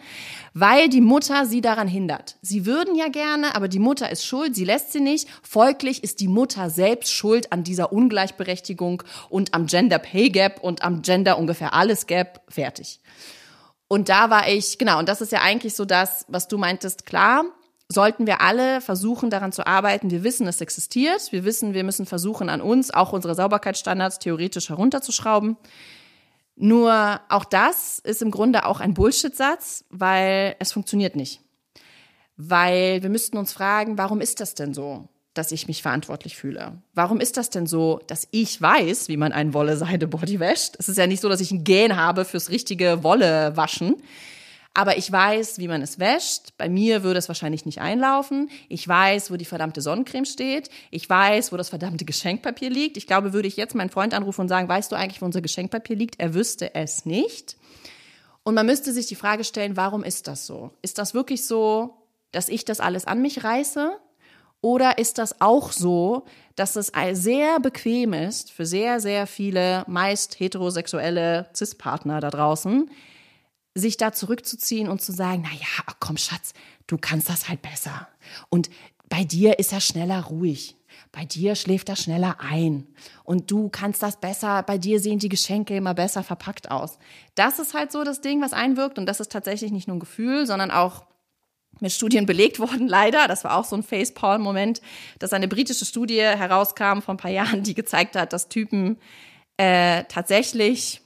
Weil 0.54 0.88
die 0.88 1.00
Mutter 1.00 1.46
sie 1.46 1.60
daran 1.60 1.88
hindert. 1.88 2.36
Sie 2.42 2.66
würden 2.66 2.94
ja 2.94 3.08
gerne, 3.08 3.54
aber 3.54 3.68
die 3.68 3.78
Mutter 3.78 4.10
ist 4.10 4.24
schuld, 4.24 4.54
sie 4.54 4.64
lässt 4.64 4.92
sie 4.92 5.00
nicht. 5.00 5.28
Folglich 5.42 6.02
ist 6.04 6.20
die 6.20 6.28
Mutter 6.28 6.70
selbst 6.70 7.12
schuld 7.12 7.52
an 7.52 7.64
dieser 7.64 7.92
Ungleichberechtigung 7.92 8.75
und 9.28 9.54
am 9.54 9.66
Gender 9.66 9.98
Pay 9.98 10.30
Gap 10.30 10.62
und 10.62 10.82
am 10.82 11.02
Gender 11.02 11.38
ungefähr 11.38 11.74
alles 11.74 12.06
Gap. 12.06 12.42
Fertig. 12.48 13.00
Und 13.88 14.08
da 14.08 14.30
war 14.30 14.48
ich, 14.48 14.78
genau, 14.78 14.98
und 14.98 15.08
das 15.08 15.20
ist 15.20 15.32
ja 15.32 15.42
eigentlich 15.42 15.74
so 15.74 15.84
das, 15.84 16.24
was 16.28 16.48
du 16.48 16.58
meintest, 16.58 17.06
klar, 17.06 17.44
sollten 17.88 18.26
wir 18.26 18.40
alle 18.40 18.80
versuchen, 18.80 19.30
daran 19.30 19.52
zu 19.52 19.66
arbeiten. 19.66 20.10
Wir 20.10 20.24
wissen, 20.24 20.46
es 20.48 20.60
existiert. 20.60 21.30
Wir 21.30 21.44
wissen, 21.44 21.72
wir 21.72 21.84
müssen 21.84 22.06
versuchen, 22.06 22.48
an 22.48 22.60
uns 22.60 22.92
auch 22.92 23.12
unsere 23.12 23.34
Sauberkeitsstandards 23.34 24.18
theoretisch 24.18 24.70
herunterzuschrauben. 24.70 25.56
Nur 26.56 27.20
auch 27.28 27.44
das 27.44 27.98
ist 28.00 28.22
im 28.22 28.30
Grunde 28.30 28.64
auch 28.64 28.80
ein 28.80 28.94
Bullshit-Satz, 28.94 29.84
weil 29.90 30.56
es 30.58 30.72
funktioniert 30.72 31.14
nicht. 31.14 31.42
Weil 32.36 33.02
wir 33.02 33.10
müssten 33.10 33.36
uns 33.36 33.52
fragen, 33.52 33.98
warum 33.98 34.20
ist 34.20 34.40
das 34.40 34.54
denn 34.54 34.74
so, 34.74 35.08
dass 35.36 35.52
ich 35.52 35.68
mich 35.68 35.82
verantwortlich 35.82 36.36
fühle? 36.36 36.82
Warum 36.94 37.20
ist 37.20 37.36
das 37.36 37.50
denn 37.50 37.66
so, 37.66 38.00
dass 38.06 38.28
ich 38.30 38.60
weiß, 38.60 39.08
wie 39.08 39.16
man 39.16 39.32
einen 39.32 39.54
Wolle-Seide-Body 39.54 40.40
wäscht? 40.40 40.76
Es 40.78 40.88
ist 40.88 40.96
ja 40.96 41.06
nicht 41.06 41.20
so, 41.20 41.28
dass 41.28 41.40
ich 41.40 41.50
ein 41.50 41.64
Gen 41.64 41.96
habe 41.96 42.24
fürs 42.24 42.50
richtige 42.50 43.02
Wolle-Waschen. 43.02 43.96
Aber 44.76 44.98
ich 44.98 45.10
weiß, 45.10 45.58
wie 45.58 45.68
man 45.68 45.80
es 45.80 45.98
wäscht. 45.98 46.52
Bei 46.58 46.68
mir 46.68 47.02
würde 47.02 47.18
es 47.18 47.28
wahrscheinlich 47.28 47.64
nicht 47.64 47.80
einlaufen. 47.80 48.50
Ich 48.68 48.86
weiß, 48.86 49.30
wo 49.30 49.36
die 49.36 49.46
verdammte 49.46 49.80
Sonnencreme 49.80 50.26
steht. 50.26 50.68
Ich 50.90 51.08
weiß, 51.08 51.50
wo 51.50 51.56
das 51.56 51.70
verdammte 51.70 52.04
Geschenkpapier 52.04 52.68
liegt. 52.68 52.98
Ich 52.98 53.06
glaube, 53.06 53.32
würde 53.32 53.48
ich 53.48 53.56
jetzt 53.56 53.74
meinen 53.74 53.88
Freund 53.88 54.12
anrufen 54.12 54.42
und 54.42 54.48
sagen, 54.48 54.68
weißt 54.68 54.92
du 54.92 54.96
eigentlich, 54.96 55.22
wo 55.22 55.24
unser 55.24 55.40
Geschenkpapier 55.40 55.96
liegt? 55.96 56.20
Er 56.20 56.34
wüsste 56.34 56.74
es 56.74 57.06
nicht. 57.06 57.56
Und 58.42 58.54
man 58.54 58.66
müsste 58.66 58.92
sich 58.92 59.06
die 59.06 59.14
Frage 59.14 59.44
stellen, 59.44 59.78
warum 59.78 60.04
ist 60.04 60.28
das 60.28 60.46
so? 60.46 60.72
Ist 60.82 60.98
das 60.98 61.14
wirklich 61.14 61.46
so, 61.46 61.96
dass 62.32 62.50
ich 62.50 62.66
das 62.66 62.80
alles 62.80 63.06
an 63.06 63.22
mich 63.22 63.44
reiße? 63.44 63.96
Oder 64.66 64.98
ist 64.98 65.18
das 65.18 65.40
auch 65.40 65.70
so, 65.70 66.24
dass 66.56 66.74
es 66.74 66.90
sehr 67.12 67.60
bequem 67.60 68.12
ist 68.12 68.50
für 68.50 68.66
sehr, 68.66 68.98
sehr 68.98 69.28
viele 69.28 69.84
meist 69.86 70.40
heterosexuelle 70.40 71.46
Cis-Partner 71.54 72.18
da 72.18 72.30
draußen, 72.30 72.90
sich 73.76 73.96
da 73.96 74.10
zurückzuziehen 74.10 74.88
und 74.88 75.00
zu 75.00 75.12
sagen, 75.12 75.44
na 75.44 75.56
ja, 75.56 75.94
komm 76.00 76.16
Schatz, 76.16 76.52
du 76.88 76.98
kannst 76.98 77.28
das 77.28 77.48
halt 77.48 77.62
besser. 77.62 78.08
Und 78.48 78.68
bei 79.08 79.22
dir 79.22 79.60
ist 79.60 79.72
er 79.72 79.80
schneller 79.80 80.24
ruhig. 80.24 80.76
Bei 81.12 81.24
dir 81.24 81.54
schläft 81.54 81.88
er 81.88 81.94
schneller 81.94 82.38
ein. 82.40 82.88
Und 83.22 83.52
du 83.52 83.68
kannst 83.68 84.02
das 84.02 84.16
besser, 84.16 84.64
bei 84.64 84.78
dir 84.78 84.98
sehen 84.98 85.20
die 85.20 85.28
Geschenke 85.28 85.76
immer 85.76 85.94
besser 85.94 86.24
verpackt 86.24 86.72
aus. 86.72 86.98
Das 87.36 87.60
ist 87.60 87.72
halt 87.72 87.92
so 87.92 88.02
das 88.02 88.20
Ding, 88.20 88.42
was 88.42 88.52
einwirkt. 88.52 88.98
Und 88.98 89.06
das 89.06 89.20
ist 89.20 89.30
tatsächlich 89.30 89.70
nicht 89.70 89.86
nur 89.86 89.98
ein 89.98 90.00
Gefühl, 90.00 90.44
sondern 90.44 90.72
auch 90.72 91.06
mit 91.80 91.92
Studien 91.92 92.26
belegt 92.26 92.58
worden, 92.58 92.88
leider. 92.88 93.28
Das 93.28 93.44
war 93.44 93.56
auch 93.56 93.64
so 93.64 93.76
ein 93.76 93.82
Facepalm-Moment, 93.82 94.80
dass 95.18 95.32
eine 95.32 95.48
britische 95.48 95.84
Studie 95.84 96.20
herauskam 96.20 97.00
vor 97.00 97.14
ein 97.14 97.18
paar 97.18 97.30
Jahren, 97.30 97.62
die 97.62 97.74
gezeigt 97.74 98.16
hat, 98.16 98.32
dass 98.32 98.48
Typen 98.48 98.98
äh, 99.56 100.04
tatsächlich 100.08 101.00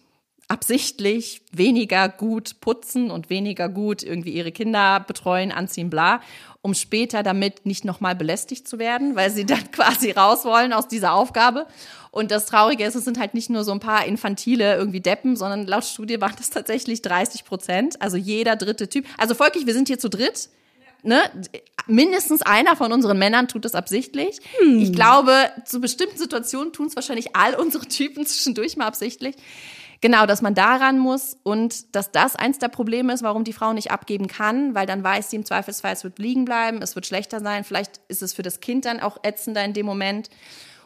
absichtlich 0.50 1.42
weniger 1.52 2.08
gut 2.08 2.60
putzen 2.60 3.12
und 3.12 3.30
weniger 3.30 3.68
gut 3.68 4.02
irgendwie 4.02 4.32
ihre 4.32 4.50
Kinder 4.50 4.98
betreuen, 4.98 5.52
anziehen, 5.52 5.90
bla. 5.90 6.20
um 6.60 6.74
später 6.74 7.22
damit 7.22 7.64
nicht 7.64 7.84
nochmal 7.84 8.16
belästigt 8.16 8.66
zu 8.66 8.80
werden, 8.80 9.14
weil 9.14 9.30
sie 9.30 9.46
dann 9.46 9.70
quasi 9.72 10.10
raus 10.10 10.44
wollen 10.44 10.72
aus 10.72 10.88
dieser 10.88 11.12
Aufgabe. 11.14 11.66
Und 12.10 12.32
das 12.32 12.46
Traurige 12.46 12.84
ist, 12.84 12.96
es 12.96 13.04
sind 13.04 13.20
halt 13.20 13.34
nicht 13.34 13.48
nur 13.48 13.62
so 13.62 13.70
ein 13.70 13.78
paar 13.78 14.04
infantile 14.06 14.74
irgendwie 14.74 15.00
Deppen, 15.00 15.36
sondern 15.36 15.68
laut 15.68 15.84
Studie 15.84 16.20
waren 16.20 16.34
das 16.36 16.50
tatsächlich 16.50 17.00
30 17.00 17.44
Prozent. 17.44 18.02
Also 18.02 18.16
jeder 18.16 18.56
dritte 18.56 18.88
Typ. 18.88 19.06
Also 19.18 19.34
folglich, 19.34 19.66
wir 19.66 19.74
sind 19.74 19.86
hier 19.86 20.00
zu 20.00 20.10
dritt. 20.10 20.50
Ne? 21.02 21.20
Mindestens 21.86 22.42
einer 22.42 22.76
von 22.76 22.92
unseren 22.92 23.18
Männern 23.18 23.48
tut 23.48 23.64
das 23.64 23.74
absichtlich. 23.74 24.38
Hm. 24.58 24.80
Ich 24.80 24.92
glaube, 24.92 25.32
zu 25.64 25.80
bestimmten 25.80 26.18
Situationen 26.18 26.72
tun 26.72 26.86
es 26.86 26.96
wahrscheinlich 26.96 27.34
all 27.34 27.54
unsere 27.54 27.86
Typen 27.86 28.26
zwischendurch 28.26 28.76
mal 28.76 28.86
absichtlich. 28.86 29.36
Genau, 30.02 30.24
dass 30.24 30.40
man 30.40 30.54
daran 30.54 30.98
muss 30.98 31.36
und 31.42 31.94
dass 31.94 32.10
das 32.10 32.34
eins 32.34 32.58
der 32.58 32.68
Probleme 32.68 33.12
ist, 33.12 33.22
warum 33.22 33.44
die 33.44 33.52
Frau 33.52 33.74
nicht 33.74 33.90
abgeben 33.90 34.28
kann, 34.28 34.74
weil 34.74 34.86
dann 34.86 35.04
weiß 35.04 35.28
sie 35.28 35.36
im 35.36 35.44
Zweifelsfall, 35.44 35.92
es 35.92 36.04
wird 36.04 36.18
liegen 36.18 36.46
bleiben, 36.46 36.80
es 36.80 36.94
wird 36.94 37.06
schlechter 37.06 37.40
sein, 37.40 37.64
vielleicht 37.64 38.00
ist 38.08 38.22
es 38.22 38.32
für 38.32 38.42
das 38.42 38.60
Kind 38.60 38.86
dann 38.86 39.00
auch 39.00 39.18
ätzender 39.22 39.62
in 39.62 39.74
dem 39.74 39.84
Moment. 39.84 40.30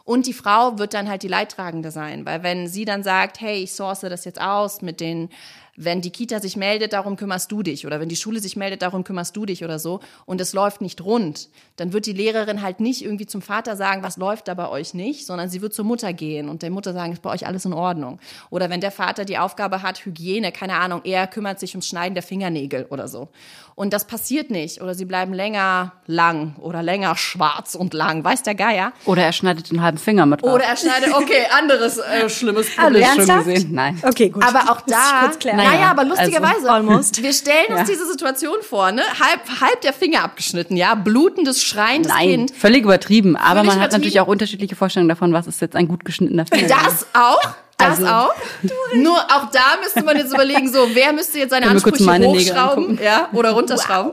Und 0.02 0.26
die 0.26 0.34
Frau 0.34 0.78
wird 0.78 0.94
dann 0.94 1.08
halt 1.08 1.22
die 1.22 1.28
Leidtragende 1.28 1.90
sein, 1.90 2.26
weil 2.26 2.42
wenn 2.42 2.66
sie 2.66 2.84
dann 2.84 3.02
sagt, 3.02 3.40
hey, 3.40 3.62
ich 3.62 3.72
source 3.72 4.00
das 4.00 4.24
jetzt 4.24 4.40
aus 4.40 4.82
mit 4.82 5.00
den 5.00 5.30
wenn 5.76 6.00
die 6.00 6.10
Kita 6.10 6.40
sich 6.40 6.56
meldet, 6.56 6.92
darum 6.92 7.16
kümmerst 7.16 7.50
du 7.50 7.62
dich 7.62 7.86
oder 7.86 8.00
wenn 8.00 8.08
die 8.08 8.16
Schule 8.16 8.40
sich 8.40 8.56
meldet, 8.56 8.82
darum 8.82 9.04
kümmerst 9.04 9.36
du 9.36 9.46
dich 9.46 9.64
oder 9.64 9.78
so 9.78 10.00
und 10.26 10.40
es 10.40 10.52
läuft 10.52 10.80
nicht 10.80 11.00
rund, 11.02 11.48
dann 11.76 11.92
wird 11.92 12.06
die 12.06 12.12
Lehrerin 12.12 12.62
halt 12.62 12.80
nicht 12.80 13.04
irgendwie 13.04 13.26
zum 13.26 13.42
Vater 13.42 13.76
sagen, 13.76 14.02
was 14.02 14.16
läuft 14.16 14.48
da 14.48 14.54
bei 14.54 14.68
euch 14.68 14.94
nicht, 14.94 15.26
sondern 15.26 15.48
sie 15.48 15.62
wird 15.62 15.74
zur 15.74 15.84
Mutter 15.84 16.12
gehen 16.12 16.48
und 16.48 16.62
der 16.62 16.70
Mutter 16.70 16.92
sagen, 16.92 17.12
ist 17.12 17.22
bei 17.22 17.30
euch 17.30 17.46
alles 17.46 17.64
in 17.64 17.72
Ordnung. 17.72 18.20
Oder 18.50 18.70
wenn 18.70 18.80
der 18.80 18.92
Vater 18.92 19.24
die 19.24 19.38
Aufgabe 19.38 19.82
hat, 19.82 20.04
Hygiene, 20.04 20.52
keine 20.52 20.74
Ahnung, 20.74 21.00
er 21.04 21.26
kümmert 21.26 21.58
sich 21.60 21.74
ums 21.74 21.88
Schneiden 21.88 22.14
der 22.14 22.22
Fingernägel 22.22 22.86
oder 22.90 23.08
so. 23.08 23.28
Und 23.76 23.92
das 23.92 24.06
passiert 24.06 24.50
nicht 24.50 24.80
oder 24.80 24.94
sie 24.94 25.04
bleiben 25.04 25.32
länger 25.32 25.92
lang 26.06 26.54
oder 26.60 26.82
länger 26.82 27.16
schwarz 27.16 27.74
und 27.74 27.92
lang, 27.92 28.22
weiß 28.22 28.44
der 28.44 28.54
Geier. 28.54 28.92
Oder 29.04 29.24
er 29.24 29.32
schneidet 29.32 29.70
den 29.72 29.82
halben 29.82 29.98
Finger 29.98 30.26
mit 30.26 30.44
Oder 30.44 30.64
er 30.64 30.76
schneidet, 30.76 31.12
okay, 31.12 31.46
anderes 31.50 31.98
äh, 31.98 32.28
schlimmes 32.28 32.70
Problem. 32.76 33.02
Alles 33.04 33.26
schon 33.26 33.38
gesehen? 33.38 33.74
Nein. 33.74 34.00
Okay, 34.02 34.28
gut. 34.28 34.44
Aber 34.44 34.70
auch 34.70 34.80
da, 34.86 35.32
naja, 35.72 35.90
aber 35.90 36.04
lustigerweise, 36.04 36.70
almost. 36.70 37.22
wir 37.22 37.32
stellen 37.32 37.70
uns 37.70 37.80
Ja. 37.80 37.84
diese 37.84 38.06
Situation 38.06 38.56
vor, 38.62 38.92
ne? 38.92 39.02
Halb, 39.20 39.60
halb 39.60 39.80
der 39.82 39.92
Finger 39.92 40.24
abgeschnitten, 40.24 40.76
ja? 40.76 40.94
Blutendes, 40.94 41.62
schreiendes 41.62 42.12
Nein, 42.12 42.28
Kind. 42.28 42.50
völlig 42.52 42.84
übertrieben. 42.84 43.36
Aber 43.36 43.46
Völlig 43.60 43.66
man 43.66 43.68
hat 43.68 43.74
übertrieben. 43.76 43.92
natürlich 44.00 44.20
auch 44.20 44.26
unterschiedliche 44.26 44.76
Vorstellungen 44.76 45.08
davon, 45.08 45.32
was 45.32 45.46
ist 45.46 45.60
jetzt 45.60 45.76
ein 45.76 45.88
gut 45.88 46.04
geschnittener 46.04 46.46
Finger. 46.46 46.68
Das 46.68 47.06
auch? 47.12 47.40
Das 47.76 47.98
Also- 47.98 48.06
auch? 48.06 48.34
Nur 48.94 49.18
auch 49.18 49.50
da 49.50 49.78
müsste 49.82 50.04
man 50.04 50.16
jetzt 50.16 50.32
überlegen, 50.32 50.72
so, 50.72 50.86
wer 50.94 51.12
müsste 51.12 51.38
jetzt 51.40 51.50
seine 51.50 51.66
Ansprüche 51.68 52.04
hochschrauben 52.24 52.98
ja, 53.02 53.28
oder 53.32 53.50
runterschrauben? 53.50 54.12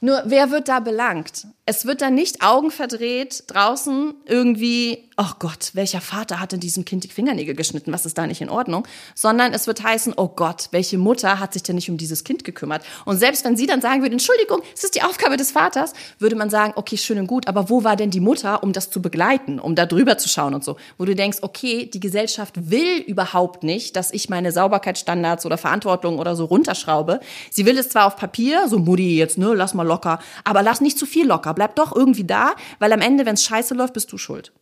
Nur, 0.00 0.22
wer 0.26 0.50
wird 0.50 0.68
da 0.68 0.80
belangt? 0.80 1.46
Es 1.66 1.84
wird 1.84 2.00
dann 2.00 2.14
nicht 2.14 2.42
augenverdreht 2.42 3.44
draußen 3.48 4.14
irgendwie, 4.24 5.08
oh 5.18 5.32
Gott, 5.38 5.72
welcher 5.74 6.00
Vater 6.00 6.40
hat 6.40 6.52
denn 6.52 6.60
diesem 6.60 6.86
Kind 6.86 7.04
die 7.04 7.08
Fingernägel 7.08 7.54
geschnitten? 7.54 7.92
Was 7.92 8.06
ist 8.06 8.16
da 8.16 8.26
nicht 8.26 8.40
in 8.40 8.48
Ordnung? 8.48 8.86
Sondern 9.14 9.52
es 9.52 9.66
wird 9.66 9.82
heißen, 9.82 10.14
oh 10.16 10.28
Gott, 10.28 10.68
welche 10.70 10.96
Mutter 10.96 11.40
hat 11.40 11.52
sich 11.52 11.62
denn 11.64 11.74
nicht 11.74 11.90
um 11.90 11.98
dieses 11.98 12.24
Kind 12.24 12.44
gekümmert? 12.44 12.82
Und 13.04 13.18
selbst 13.18 13.44
wenn 13.44 13.56
sie 13.56 13.66
dann 13.66 13.82
sagen 13.82 14.00
würde, 14.00 14.12
Entschuldigung, 14.12 14.62
es 14.74 14.84
ist 14.84 14.94
die 14.94 15.02
Aufgabe 15.02 15.36
des 15.36 15.50
Vaters, 15.50 15.92
würde 16.18 16.36
man 16.36 16.48
sagen, 16.48 16.72
okay, 16.76 16.96
schön 16.96 17.18
und 17.18 17.26
gut, 17.26 17.48
aber 17.48 17.68
wo 17.68 17.84
war 17.84 17.96
denn 17.96 18.10
die 18.10 18.20
Mutter, 18.20 18.62
um 18.62 18.72
das 18.72 18.90
zu 18.90 19.02
begleiten, 19.02 19.58
um 19.58 19.74
da 19.74 19.84
drüber 19.84 20.16
zu 20.16 20.28
schauen 20.28 20.54
und 20.54 20.64
so? 20.64 20.76
Wo 20.96 21.04
du 21.04 21.14
denkst, 21.14 21.38
okay, 21.42 21.84
die 21.84 22.00
Gesellschaft 22.00 22.70
will 22.70 22.98
überhaupt 23.00 23.62
nicht, 23.62 23.96
dass 23.96 24.12
ich 24.12 24.30
meine 24.30 24.52
Sauberkeitsstandards 24.52 25.44
oder 25.44 25.58
Verantwortung 25.58 26.18
oder 26.18 26.36
so 26.36 26.46
runterschraube. 26.46 27.20
Sie 27.50 27.66
will 27.66 27.76
es 27.76 27.90
zwar 27.90 28.06
auf 28.06 28.16
Papier, 28.16 28.68
so 28.68 28.78
Mutti 28.78 29.18
jetzt, 29.18 29.36
ne, 29.36 29.52
lass 29.58 29.74
mal 29.74 29.86
locker, 29.86 30.18
aber 30.44 30.62
lass 30.62 30.80
nicht 30.80 30.98
zu 30.98 31.04
viel 31.04 31.26
locker, 31.26 31.52
bleib 31.52 31.76
doch 31.76 31.94
irgendwie 31.94 32.24
da, 32.24 32.54
weil 32.78 32.92
am 32.92 33.00
Ende, 33.00 33.26
wenn 33.26 33.34
es 33.34 33.44
scheiße 33.44 33.74
läuft, 33.74 33.92
bist 33.92 34.10
du 34.12 34.18
schuld. 34.18 34.52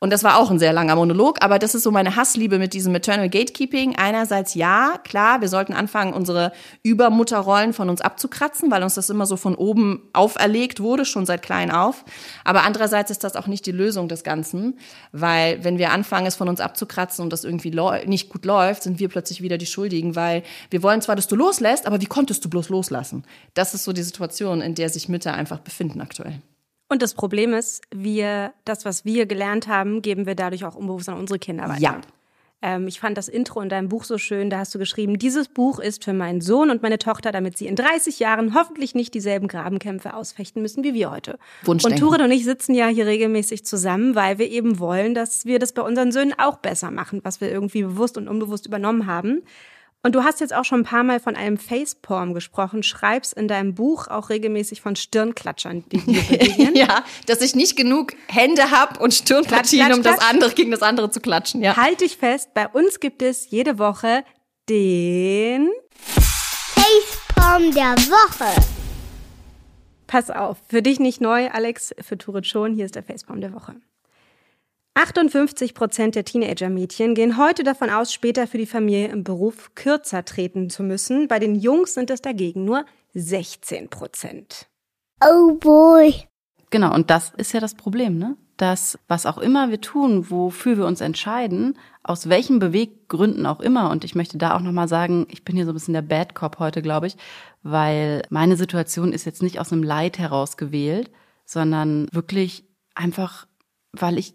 Und 0.00 0.10
das 0.10 0.22
war 0.22 0.38
auch 0.38 0.52
ein 0.52 0.60
sehr 0.60 0.72
langer 0.72 0.94
Monolog, 0.94 1.42
aber 1.42 1.58
das 1.58 1.74
ist 1.74 1.82
so 1.82 1.90
meine 1.90 2.14
Hassliebe 2.14 2.60
mit 2.60 2.72
diesem 2.72 2.92
Maternal 2.92 3.28
Gatekeeping. 3.28 3.96
Einerseits 3.96 4.54
ja, 4.54 5.00
klar, 5.02 5.40
wir 5.40 5.48
sollten 5.48 5.72
anfangen, 5.72 6.12
unsere 6.12 6.52
Übermutterrollen 6.84 7.72
von 7.72 7.90
uns 7.90 8.00
abzukratzen, 8.00 8.70
weil 8.70 8.84
uns 8.84 8.94
das 8.94 9.10
immer 9.10 9.26
so 9.26 9.36
von 9.36 9.56
oben 9.56 10.08
auferlegt 10.12 10.78
wurde, 10.78 11.04
schon 11.04 11.26
seit 11.26 11.42
klein 11.42 11.72
auf. 11.72 12.04
Aber 12.44 12.62
andererseits 12.62 13.10
ist 13.10 13.24
das 13.24 13.34
auch 13.34 13.48
nicht 13.48 13.66
die 13.66 13.72
Lösung 13.72 14.06
des 14.06 14.22
Ganzen, 14.22 14.78
weil 15.10 15.64
wenn 15.64 15.78
wir 15.78 15.90
anfangen, 15.90 16.26
es 16.26 16.36
von 16.36 16.48
uns 16.48 16.60
abzukratzen 16.60 17.24
und 17.24 17.32
das 17.32 17.42
irgendwie 17.42 17.76
nicht 18.06 18.28
gut 18.28 18.44
läuft, 18.44 18.84
sind 18.84 19.00
wir 19.00 19.08
plötzlich 19.08 19.42
wieder 19.42 19.58
die 19.58 19.66
Schuldigen, 19.66 20.14
weil 20.14 20.44
wir 20.70 20.84
wollen 20.84 21.02
zwar, 21.02 21.16
dass 21.16 21.26
du 21.26 21.34
loslässt, 21.34 21.88
aber 21.88 22.00
wie 22.00 22.06
konntest 22.06 22.44
du 22.44 22.48
bloß 22.48 22.68
loslassen? 22.68 23.24
Das 23.54 23.74
ist 23.74 23.82
so 23.82 23.92
die 23.92 24.04
Situation, 24.04 24.60
in 24.60 24.76
der 24.76 24.90
sich 24.90 25.08
Mütter 25.08 25.34
einfach 25.34 25.58
befinden 25.58 26.00
aktuell. 26.00 26.40
Und 26.88 27.02
das 27.02 27.14
Problem 27.14 27.52
ist, 27.52 27.82
wir, 27.94 28.52
das, 28.64 28.84
was 28.84 29.04
wir 29.04 29.26
gelernt 29.26 29.68
haben, 29.68 30.00
geben 30.02 30.26
wir 30.26 30.34
dadurch 30.34 30.64
auch 30.64 30.74
unbewusst 30.74 31.08
an 31.08 31.18
unsere 31.18 31.38
Kinder 31.38 31.68
weiter. 31.68 31.80
Ja. 31.80 32.00
Ähm, 32.60 32.88
ich 32.88 32.98
fand 32.98 33.16
das 33.16 33.28
Intro 33.28 33.60
in 33.60 33.68
deinem 33.68 33.88
Buch 33.88 34.04
so 34.04 34.18
schön. 34.18 34.50
Da 34.50 34.58
hast 34.58 34.74
du 34.74 34.78
geschrieben, 34.78 35.18
dieses 35.18 35.48
Buch 35.48 35.78
ist 35.78 36.04
für 36.04 36.12
meinen 36.12 36.40
Sohn 36.40 36.70
und 36.70 36.82
meine 36.82 36.98
Tochter, 36.98 37.30
damit 37.30 37.56
sie 37.56 37.66
in 37.66 37.76
30 37.76 38.18
Jahren 38.18 38.54
hoffentlich 38.54 38.94
nicht 38.94 39.14
dieselben 39.14 39.48
Grabenkämpfe 39.48 40.14
ausfechten 40.14 40.62
müssen 40.62 40.82
wie 40.82 40.94
wir 40.94 41.10
heute. 41.10 41.38
Wunschdenken. 41.64 42.02
Und 42.02 42.08
Turid 42.08 42.22
und 42.22 42.32
ich 42.32 42.44
sitzen 42.44 42.74
ja 42.74 42.88
hier 42.88 43.06
regelmäßig 43.06 43.64
zusammen, 43.64 44.14
weil 44.14 44.38
wir 44.38 44.50
eben 44.50 44.78
wollen, 44.78 45.14
dass 45.14 45.44
wir 45.44 45.58
das 45.58 45.72
bei 45.72 45.82
unseren 45.82 46.10
Söhnen 46.10 46.34
auch 46.36 46.56
besser 46.56 46.90
machen, 46.90 47.20
was 47.22 47.40
wir 47.40 47.50
irgendwie 47.50 47.82
bewusst 47.82 48.16
und 48.16 48.28
unbewusst 48.28 48.66
übernommen 48.66 49.06
haben. 49.06 49.42
Und 50.02 50.14
du 50.14 50.22
hast 50.22 50.40
jetzt 50.40 50.54
auch 50.54 50.64
schon 50.64 50.80
ein 50.80 50.84
paar 50.84 51.02
Mal 51.02 51.18
von 51.18 51.34
einem 51.34 51.58
Facepalm 51.58 52.32
gesprochen, 52.32 52.84
schreibst 52.84 53.34
in 53.34 53.48
deinem 53.48 53.74
Buch 53.74 54.06
auch 54.06 54.30
regelmäßig 54.30 54.80
von 54.80 54.94
Stirnklatschern, 54.94 55.84
die. 55.90 56.72
Ja, 56.78 57.04
dass 57.26 57.40
ich 57.40 57.56
nicht 57.56 57.76
genug 57.76 58.12
Hände 58.28 58.70
hab 58.70 59.00
und 59.00 59.12
Stirnpartien, 59.12 59.86
Klatsch, 59.86 59.96
um 59.96 60.02
das 60.04 60.20
andere 60.20 60.52
gegen 60.52 60.70
das 60.70 60.82
andere 60.82 61.10
zu 61.10 61.20
klatschen. 61.20 61.62
Ja. 61.62 61.76
Halt 61.76 62.00
dich 62.00 62.16
fest, 62.16 62.54
bei 62.54 62.68
uns 62.68 63.00
gibt 63.00 63.22
es 63.22 63.50
jede 63.50 63.78
Woche 63.78 64.24
den 64.68 65.70
Facepalm 65.96 67.74
der 67.74 67.96
Woche. 67.96 68.62
Pass 70.06 70.30
auf, 70.30 70.58
für 70.68 70.82
dich 70.82 71.00
nicht 71.00 71.20
neu, 71.20 71.50
Alex, 71.50 71.94
für 72.00 72.16
Turit 72.16 72.46
schon. 72.46 72.74
Hier 72.74 72.84
ist 72.84 72.94
der 72.94 73.02
Facepalm 73.02 73.40
der 73.40 73.52
Woche. 73.52 73.74
58 74.98 75.74
Prozent 75.74 76.16
der 76.16 76.24
Teenager-Mädchen 76.24 77.14
gehen 77.14 77.38
heute 77.38 77.62
davon 77.62 77.88
aus, 77.88 78.12
später 78.12 78.48
für 78.48 78.58
die 78.58 78.66
Familie 78.66 79.06
im 79.06 79.22
Beruf 79.22 79.72
kürzer 79.76 80.24
treten 80.24 80.70
zu 80.70 80.82
müssen. 80.82 81.28
Bei 81.28 81.38
den 81.38 81.54
Jungs 81.54 81.94
sind 81.94 82.10
es 82.10 82.20
dagegen 82.20 82.64
nur 82.64 82.84
16 83.14 83.90
Prozent. 83.90 84.66
Oh 85.24 85.54
boy. 85.54 86.24
Genau, 86.70 86.92
und 86.92 87.10
das 87.10 87.32
ist 87.36 87.52
ja 87.52 87.60
das 87.60 87.76
Problem, 87.76 88.18
ne? 88.18 88.36
Dass 88.56 88.98
was 89.06 89.24
auch 89.24 89.38
immer 89.38 89.70
wir 89.70 89.80
tun, 89.80 90.30
wofür 90.30 90.76
wir 90.78 90.86
uns 90.86 91.00
entscheiden, 91.00 91.78
aus 92.02 92.28
welchen 92.28 92.58
Beweggründen 92.58 93.46
auch 93.46 93.60
immer, 93.60 93.90
und 93.90 94.02
ich 94.02 94.16
möchte 94.16 94.36
da 94.36 94.56
auch 94.56 94.62
nochmal 94.62 94.88
sagen, 94.88 95.28
ich 95.30 95.44
bin 95.44 95.54
hier 95.54 95.64
so 95.64 95.70
ein 95.70 95.74
bisschen 95.74 95.94
der 95.94 96.02
Bad 96.02 96.34
Cop 96.34 96.58
heute, 96.58 96.82
glaube 96.82 97.06
ich, 97.06 97.16
weil 97.62 98.22
meine 98.30 98.56
Situation 98.56 99.12
ist 99.12 99.26
jetzt 99.26 99.44
nicht 99.44 99.60
aus 99.60 99.72
einem 99.72 99.84
Leid 99.84 100.18
heraus 100.18 100.56
gewählt, 100.56 101.12
sondern 101.44 102.08
wirklich 102.10 102.64
einfach, 102.96 103.46
weil 103.92 104.18
ich 104.18 104.34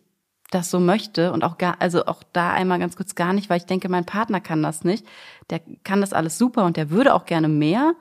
das 0.53 0.69
so 0.69 0.79
möchte 0.79 1.31
und 1.31 1.43
auch 1.43 1.57
gar, 1.57 1.75
also 1.79 2.05
auch 2.05 2.23
da 2.33 2.51
einmal 2.51 2.79
ganz 2.79 2.95
kurz 2.95 3.15
gar 3.15 3.33
nicht, 3.33 3.49
weil 3.49 3.57
ich 3.57 3.65
denke, 3.65 3.89
mein 3.89 4.05
Partner 4.05 4.41
kann 4.41 4.63
das 4.63 4.83
nicht. 4.83 5.05
Der 5.49 5.61
kann 5.83 6.01
das 6.01 6.13
alles 6.13 6.37
super 6.37 6.65
und 6.65 6.77
der 6.77 6.89
würde 6.89 7.13
auch 7.13 7.25
gerne 7.25 7.47
mehr. 7.47 7.93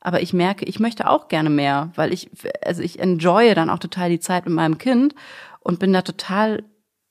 Aber 0.00 0.22
ich 0.22 0.32
merke, 0.32 0.64
ich 0.64 0.78
möchte 0.78 1.08
auch 1.10 1.28
gerne 1.28 1.50
mehr, 1.50 1.90
weil 1.96 2.12
ich, 2.12 2.30
also 2.64 2.82
ich 2.82 3.00
enjoye 3.00 3.54
dann 3.54 3.70
auch 3.70 3.80
total 3.80 4.10
die 4.10 4.20
Zeit 4.20 4.46
mit 4.46 4.54
meinem 4.54 4.78
Kind 4.78 5.14
und 5.60 5.80
bin 5.80 5.92
da 5.92 6.02
total, 6.02 6.62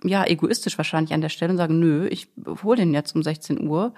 ja, 0.03 0.25
egoistisch 0.25 0.77
wahrscheinlich 0.77 1.13
an 1.13 1.21
der 1.21 1.29
Stelle 1.29 1.51
und 1.51 1.57
sage, 1.57 1.73
nö, 1.73 2.07
ich 2.07 2.29
hole 2.63 2.77
den 2.77 2.93
jetzt 2.93 3.13
um 3.15 3.23
16 3.23 3.67
Uhr 3.67 3.93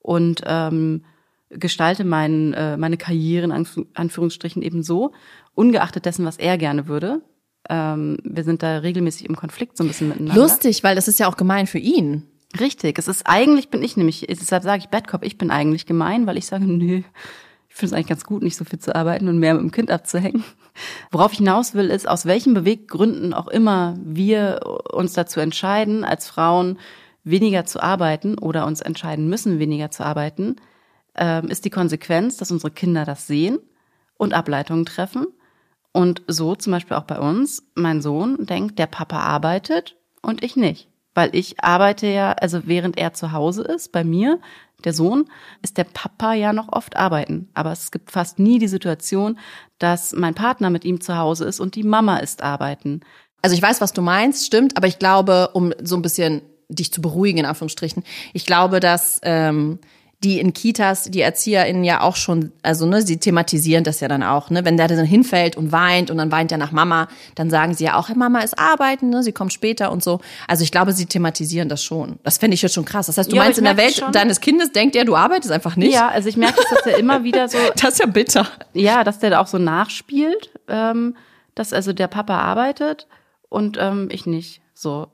und 0.00 0.42
ähm, 0.44 1.04
gestalte 1.50 2.04
mein, 2.04 2.52
äh, 2.52 2.76
meine 2.76 2.96
Karriere 2.96 3.44
in 3.44 3.52
Anf- 3.52 3.86
Anführungsstrichen 3.94 4.62
eben 4.62 4.82
so, 4.82 5.12
ungeachtet 5.54 6.04
dessen, 6.04 6.26
was 6.26 6.36
er 6.36 6.58
gerne 6.58 6.88
würde. 6.88 7.22
Ähm, 7.68 8.18
wir 8.22 8.44
sind 8.44 8.62
da 8.62 8.78
regelmäßig 8.78 9.28
im 9.28 9.36
Konflikt 9.36 9.76
so 9.76 9.84
ein 9.84 9.88
bisschen 9.88 10.08
miteinander. 10.08 10.40
Lustig, 10.40 10.84
weil 10.84 10.94
das 10.94 11.08
ist 11.08 11.18
ja 11.18 11.28
auch 11.28 11.36
gemein 11.36 11.66
für 11.66 11.78
ihn. 11.78 12.24
Richtig, 12.58 12.98
es 12.98 13.08
ist 13.08 13.26
eigentlich 13.26 13.68
bin 13.68 13.82
ich 13.82 13.96
nämlich, 13.96 14.26
deshalb 14.28 14.62
sage 14.62 14.78
ich 14.80 14.88
Bad 14.88 15.08
Cop, 15.08 15.24
ich 15.24 15.36
bin 15.36 15.50
eigentlich 15.50 15.86
gemein, 15.86 16.26
weil 16.26 16.38
ich 16.38 16.46
sage, 16.46 16.64
nö, 16.64 17.02
ich 17.68 17.74
finde 17.76 17.86
es 17.86 17.92
eigentlich 17.92 18.06
ganz 18.06 18.24
gut, 18.24 18.42
nicht 18.42 18.56
so 18.56 18.64
viel 18.64 18.78
zu 18.78 18.94
arbeiten 18.94 19.28
und 19.28 19.38
mehr 19.38 19.54
mit 19.54 19.62
dem 19.62 19.72
Kind 19.72 19.90
abzuhängen. 19.90 20.44
Worauf 21.10 21.32
ich 21.32 21.38
hinaus 21.38 21.74
will, 21.74 21.90
ist, 21.90 22.08
aus 22.08 22.26
welchen 22.26 22.54
Beweggründen 22.54 23.34
auch 23.34 23.48
immer 23.48 23.96
wir 24.02 24.60
uns 24.92 25.12
dazu 25.12 25.40
entscheiden, 25.40 26.04
als 26.04 26.28
Frauen 26.28 26.78
weniger 27.24 27.64
zu 27.64 27.82
arbeiten 27.82 28.38
oder 28.38 28.66
uns 28.66 28.80
entscheiden 28.80 29.28
müssen, 29.28 29.58
weniger 29.58 29.90
zu 29.90 30.04
arbeiten, 30.04 30.56
ähm, 31.16 31.48
ist 31.48 31.64
die 31.64 31.70
Konsequenz, 31.70 32.36
dass 32.36 32.50
unsere 32.52 32.70
Kinder 32.70 33.04
das 33.04 33.26
sehen 33.26 33.58
und 34.16 34.32
Ableitungen 34.32 34.86
treffen. 34.86 35.26
Und 35.96 36.20
so 36.26 36.54
zum 36.54 36.72
Beispiel 36.72 36.94
auch 36.94 37.04
bei 37.04 37.18
uns, 37.18 37.62
mein 37.74 38.02
Sohn 38.02 38.44
denkt, 38.44 38.78
der 38.78 38.86
Papa 38.86 39.18
arbeitet 39.18 39.96
und 40.20 40.44
ich 40.44 40.54
nicht. 40.54 40.90
Weil 41.14 41.34
ich 41.34 41.64
arbeite 41.64 42.06
ja, 42.06 42.32
also 42.32 42.66
während 42.66 42.98
er 42.98 43.14
zu 43.14 43.32
Hause 43.32 43.62
ist, 43.62 43.92
bei 43.92 44.04
mir, 44.04 44.38
der 44.84 44.92
Sohn, 44.92 45.24
ist 45.62 45.78
der 45.78 45.84
Papa 45.84 46.34
ja 46.34 46.52
noch 46.52 46.70
oft 46.70 46.96
arbeiten. 46.96 47.48
Aber 47.54 47.72
es 47.72 47.90
gibt 47.90 48.10
fast 48.10 48.38
nie 48.38 48.58
die 48.58 48.68
Situation, 48.68 49.38
dass 49.78 50.12
mein 50.12 50.34
Partner 50.34 50.68
mit 50.68 50.84
ihm 50.84 51.00
zu 51.00 51.16
Hause 51.16 51.46
ist 51.46 51.60
und 51.60 51.76
die 51.76 51.82
Mama 51.82 52.18
ist 52.18 52.42
arbeiten. 52.42 53.00
Also 53.40 53.56
ich 53.56 53.62
weiß, 53.62 53.80
was 53.80 53.94
du 53.94 54.02
meinst, 54.02 54.44
stimmt, 54.44 54.76
aber 54.76 54.88
ich 54.88 54.98
glaube, 54.98 55.48
um 55.54 55.72
so 55.82 55.96
ein 55.96 56.02
bisschen 56.02 56.42
dich 56.68 56.92
zu 56.92 57.00
beruhigen, 57.00 57.38
in 57.38 57.46
Anführungsstrichen, 57.46 58.04
ich 58.34 58.44
glaube, 58.44 58.80
dass 58.80 59.18
ähm, 59.22 59.78
die 60.24 60.40
in 60.40 60.54
Kitas, 60.54 61.04
die 61.04 61.20
ErzieherInnen 61.20 61.84
ja 61.84 62.00
auch 62.00 62.16
schon, 62.16 62.50
also 62.62 62.86
ne, 62.86 63.02
sie 63.02 63.18
thematisieren 63.18 63.84
das 63.84 64.00
ja 64.00 64.08
dann 64.08 64.22
auch, 64.22 64.48
ne, 64.48 64.64
wenn 64.64 64.78
der 64.78 64.88
dann 64.88 65.04
hinfällt 65.04 65.56
und 65.56 65.72
weint 65.72 66.10
und 66.10 66.16
dann 66.16 66.32
weint 66.32 66.50
er 66.50 66.58
nach 66.58 66.72
Mama, 66.72 67.06
dann 67.34 67.50
sagen 67.50 67.74
sie 67.74 67.84
ja 67.84 67.96
auch, 67.96 68.08
hey, 68.08 68.16
Mama 68.16 68.40
ist 68.40 68.58
arbeiten, 68.58 69.10
ne, 69.10 69.22
sie 69.22 69.32
kommt 69.32 69.52
später 69.52 69.92
und 69.92 70.02
so. 70.02 70.20
Also 70.48 70.64
ich 70.64 70.72
glaube, 70.72 70.92
sie 70.92 71.04
thematisieren 71.04 71.68
das 71.68 71.84
schon. 71.84 72.18
Das 72.22 72.38
fände 72.38 72.54
ich 72.54 72.62
jetzt 72.62 72.74
schon 72.74 72.86
krass. 72.86 73.06
Das 73.06 73.18
heißt, 73.18 73.30
du 73.30 73.36
Ja, 73.36 73.42
meinst, 73.42 73.58
in 73.58 73.64
der 73.66 73.76
Welt 73.76 73.94
schon- 73.96 74.10
deines 74.10 74.40
Kindes 74.40 74.72
denkt 74.72 74.96
er, 74.96 75.04
du 75.04 75.14
arbeitest 75.16 75.52
einfach 75.52 75.76
nicht? 75.76 75.92
Ja, 75.92 76.08
also 76.08 76.28
ich 76.30 76.38
merke, 76.38 76.56
dass 76.56 76.82
das 76.82 76.92
ja 76.92 76.98
immer 76.98 77.22
wieder 77.24 77.48
so, 77.48 77.58
Das 77.80 77.92
ist 77.92 77.98
ja 78.00 78.06
bitter. 78.06 78.46
ja, 78.72 79.04
dass 79.04 79.18
der 79.18 79.30
da 79.30 79.40
auch 79.40 79.46
so 79.46 79.58
nachspielt, 79.58 80.50
ähm, 80.68 81.14
dass 81.54 81.74
also 81.74 81.92
der 81.92 82.08
Papa 82.08 82.38
arbeitet 82.38 83.06
und 83.50 83.76
ähm, 83.78 84.08
ich 84.10 84.24
nicht. 84.26 84.62
So 84.74 85.08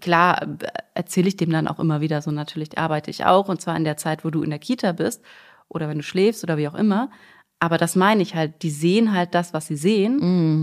klar 0.00 0.42
äh, 0.42 0.66
erzähle 0.94 1.28
ich 1.28 1.36
dem 1.36 1.50
dann 1.50 1.68
auch 1.68 1.78
immer 1.78 2.00
wieder 2.00 2.22
so 2.22 2.30
natürlich 2.30 2.78
arbeite 2.78 3.10
ich 3.10 3.24
auch 3.24 3.48
und 3.48 3.60
zwar 3.60 3.76
in 3.76 3.84
der 3.84 3.96
Zeit, 3.96 4.24
wo 4.24 4.30
du 4.30 4.42
in 4.42 4.50
der 4.50 4.58
Kita 4.58 4.92
bist 4.92 5.22
oder 5.68 5.88
wenn 5.88 5.98
du 5.98 6.02
schläfst 6.02 6.44
oder 6.44 6.56
wie 6.56 6.68
auch 6.68 6.74
immer. 6.74 7.10
Aber 7.58 7.78
das 7.78 7.96
meine 7.96 8.22
ich 8.22 8.34
halt, 8.34 8.62
die 8.62 8.70
sehen 8.70 9.14
halt 9.14 9.34
das, 9.34 9.54
was 9.54 9.66
sie 9.66 9.76
sehen. 9.76 10.18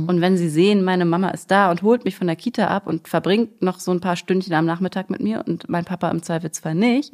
Und 0.07 0.21
wenn 0.21 0.37
sie 0.37 0.47
sehen, 0.47 0.83
meine 0.83 1.05
Mama 1.05 1.29
ist 1.29 1.49
da 1.49 1.71
und 1.71 1.81
holt 1.81 2.05
mich 2.05 2.15
von 2.15 2.27
der 2.27 2.35
Kita 2.35 2.67
ab 2.67 2.85
und 2.85 3.07
verbringt 3.07 3.63
noch 3.63 3.79
so 3.79 3.91
ein 3.91 3.99
paar 3.99 4.15
Stündchen 4.15 4.53
am 4.53 4.65
Nachmittag 4.65 5.09
mit 5.09 5.19
mir 5.19 5.43
und 5.47 5.67
mein 5.69 5.85
Papa 5.85 6.09
im 6.11 6.21
Zweifelsfall 6.21 6.75
nicht, 6.75 7.11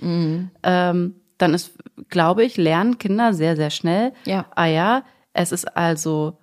ähm, 0.63 1.15
dann 1.37 1.53
ist, 1.53 1.77
glaube 2.09 2.43
ich, 2.43 2.57
lernen 2.57 2.97
Kinder 2.97 3.33
sehr, 3.33 3.55
sehr 3.55 3.69
schnell. 3.69 4.11
Ja. 4.25 4.47
Ah 4.53 4.65
ja, 4.65 5.03
es 5.31 5.53
ist 5.53 5.77
also, 5.77 6.37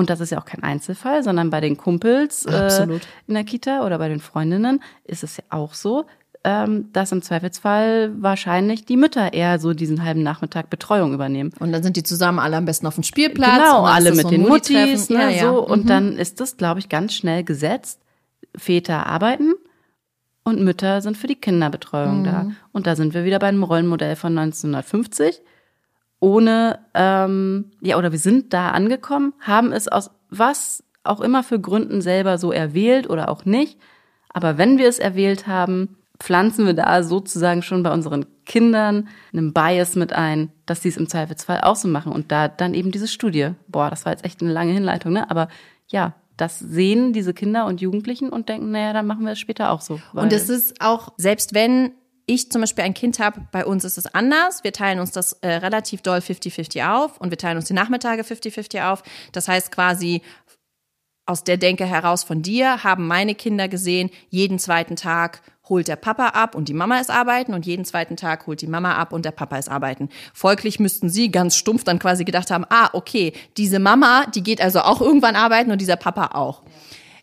und 0.00 0.08
das 0.08 0.20
ist 0.20 0.30
ja 0.30 0.38
auch 0.40 0.46
kein 0.46 0.62
Einzelfall, 0.62 1.22
sondern 1.22 1.50
bei 1.50 1.60
den 1.60 1.76
Kumpels 1.76 2.46
äh, 2.46 2.86
in 3.26 3.34
der 3.34 3.44
Kita 3.44 3.84
oder 3.84 3.98
bei 3.98 4.08
den 4.08 4.18
Freundinnen 4.20 4.82
ist 5.04 5.22
es 5.22 5.36
ja 5.36 5.44
auch 5.50 5.74
so, 5.74 6.06
ähm, 6.42 6.90
dass 6.94 7.12
im 7.12 7.20
Zweifelsfall 7.20 8.10
wahrscheinlich 8.18 8.86
die 8.86 8.96
Mütter 8.96 9.34
eher 9.34 9.58
so 9.58 9.74
diesen 9.74 10.02
halben 10.02 10.22
Nachmittag 10.22 10.70
Betreuung 10.70 11.12
übernehmen. 11.12 11.52
Und 11.60 11.70
dann 11.72 11.82
sind 11.82 11.98
die 11.98 12.02
zusammen 12.02 12.38
alle 12.38 12.56
am 12.56 12.64
besten 12.64 12.86
auf 12.86 12.94
dem 12.94 13.04
Spielplatz. 13.04 13.58
Genau, 13.58 13.82
und 13.82 13.90
alle 13.90 14.12
mit 14.12 14.22
so 14.22 14.30
den 14.30 14.48
Mutti-Treffen. 14.48 14.90
Muttis, 14.90 15.10
ne, 15.10 15.18
ja, 15.18 15.28
ja. 15.28 15.52
so. 15.52 15.62
Und 15.66 15.84
Mhm. 15.84 15.88
dann 15.88 16.16
ist 16.16 16.40
das, 16.40 16.56
glaube 16.56 16.80
ich, 16.80 16.88
ganz 16.88 17.12
schnell 17.12 17.44
gesetzt. 17.44 18.00
Väter 18.56 19.06
arbeiten 19.06 19.52
und 20.44 20.62
Mütter 20.62 21.02
sind 21.02 21.18
für 21.18 21.26
die 21.26 21.36
Kinderbetreuung 21.36 22.24
da. 22.24 22.44
Mhm. 22.44 22.56
Und 22.72 22.86
da 22.86 22.96
sind 22.96 23.12
wir 23.12 23.24
wieder 23.24 23.38
bei 23.38 23.48
einem 23.48 23.62
Rollenmodell 23.62 24.16
von 24.16 24.32
1950. 24.36 25.42
Ohne, 26.20 26.80
ähm, 26.94 27.72
ja, 27.80 27.96
oder 27.96 28.12
wir 28.12 28.18
sind 28.18 28.52
da 28.52 28.70
angekommen, 28.70 29.32
haben 29.40 29.72
es 29.72 29.88
aus 29.88 30.10
was 30.28 30.84
auch 31.02 31.20
immer 31.20 31.42
für 31.42 31.58
Gründen 31.58 32.02
selber 32.02 32.38
so 32.38 32.52
erwählt 32.52 33.08
oder 33.08 33.30
auch 33.30 33.44
nicht. 33.44 33.78
Aber 34.28 34.58
wenn 34.58 34.78
wir 34.78 34.88
es 34.88 34.98
erwählt 34.98 35.46
haben, 35.46 35.96
pflanzen 36.18 36.66
wir 36.66 36.74
da 36.74 37.02
sozusagen 37.02 37.62
schon 37.62 37.82
bei 37.82 37.92
unseren 37.92 38.26
Kindern 38.44 39.08
einen 39.32 39.52
Bias 39.52 39.96
mit 39.96 40.12
ein, 40.12 40.52
dass 40.66 40.82
sie 40.82 40.90
es 40.90 40.98
im 40.98 41.08
Zweifelsfall 41.08 41.62
auch 41.62 41.76
so 41.76 41.88
machen. 41.88 42.12
Und 42.12 42.30
da 42.30 42.48
dann 42.48 42.74
eben 42.74 42.90
diese 42.92 43.08
Studie. 43.08 43.52
Boah, 43.66 43.90
das 43.90 44.04
war 44.04 44.12
jetzt 44.12 44.24
echt 44.24 44.42
eine 44.42 44.52
lange 44.52 44.72
Hinleitung, 44.72 45.12
ne? 45.12 45.30
Aber 45.30 45.48
ja, 45.88 46.14
das 46.36 46.58
sehen 46.58 47.12
diese 47.12 47.34
Kinder 47.34 47.66
und 47.66 47.80
Jugendlichen 47.80 48.30
und 48.30 48.48
denken, 48.48 48.70
naja, 48.70 48.92
dann 48.92 49.06
machen 49.06 49.24
wir 49.24 49.32
es 49.32 49.38
später 49.38 49.70
auch 49.70 49.80
so. 49.80 50.00
Und 50.12 50.32
es 50.32 50.48
ist 50.48 50.80
auch, 50.80 51.12
selbst 51.16 51.54
wenn 51.54 51.92
ich 52.30 52.50
zum 52.50 52.60
Beispiel 52.60 52.84
ein 52.84 52.94
Kind 52.94 53.18
habe, 53.18 53.46
bei 53.50 53.66
uns 53.66 53.84
ist 53.84 53.98
es 53.98 54.06
anders. 54.06 54.62
Wir 54.62 54.72
teilen 54.72 55.00
uns 55.00 55.10
das 55.10 55.32
äh, 55.34 55.48
relativ 55.48 56.02
doll 56.02 56.18
50-50 56.18 56.88
auf 56.88 57.20
und 57.20 57.30
wir 57.30 57.38
teilen 57.38 57.56
uns 57.56 57.66
die 57.66 57.74
Nachmittage 57.74 58.22
50-50 58.22 58.88
auf. 58.90 59.02
Das 59.32 59.48
heißt 59.48 59.72
quasi, 59.72 60.22
aus 61.26 61.44
der 61.44 61.56
Denke 61.56 61.86
heraus 61.86 62.24
von 62.24 62.42
dir 62.42 62.82
haben 62.84 63.06
meine 63.06 63.34
Kinder 63.34 63.68
gesehen, 63.68 64.10
jeden 64.28 64.58
zweiten 64.58 64.96
Tag 64.96 65.42
holt 65.68 65.86
der 65.86 65.96
Papa 65.96 66.28
ab 66.28 66.54
und 66.54 66.68
die 66.68 66.74
Mama 66.74 66.98
ist 66.98 67.10
arbeiten 67.10 67.54
und 67.54 67.66
jeden 67.66 67.84
zweiten 67.84 68.16
Tag 68.16 68.46
holt 68.46 68.60
die 68.60 68.66
Mama 68.66 68.94
ab 68.94 69.12
und 69.12 69.24
der 69.24 69.30
Papa 69.30 69.56
ist 69.56 69.68
arbeiten. 69.68 70.08
Folglich 70.34 70.80
müssten 70.80 71.08
sie 71.08 71.30
ganz 71.30 71.56
stumpf 71.56 71.84
dann 71.84 72.00
quasi 72.00 72.24
gedacht 72.24 72.50
haben, 72.50 72.64
ah, 72.70 72.90
okay, 72.92 73.32
diese 73.56 73.78
Mama, 73.78 74.26
die 74.34 74.42
geht 74.42 74.60
also 74.60 74.80
auch 74.80 75.00
irgendwann 75.00 75.36
arbeiten 75.36 75.70
und 75.70 75.80
dieser 75.80 75.96
Papa 75.96 76.36
auch. 76.36 76.62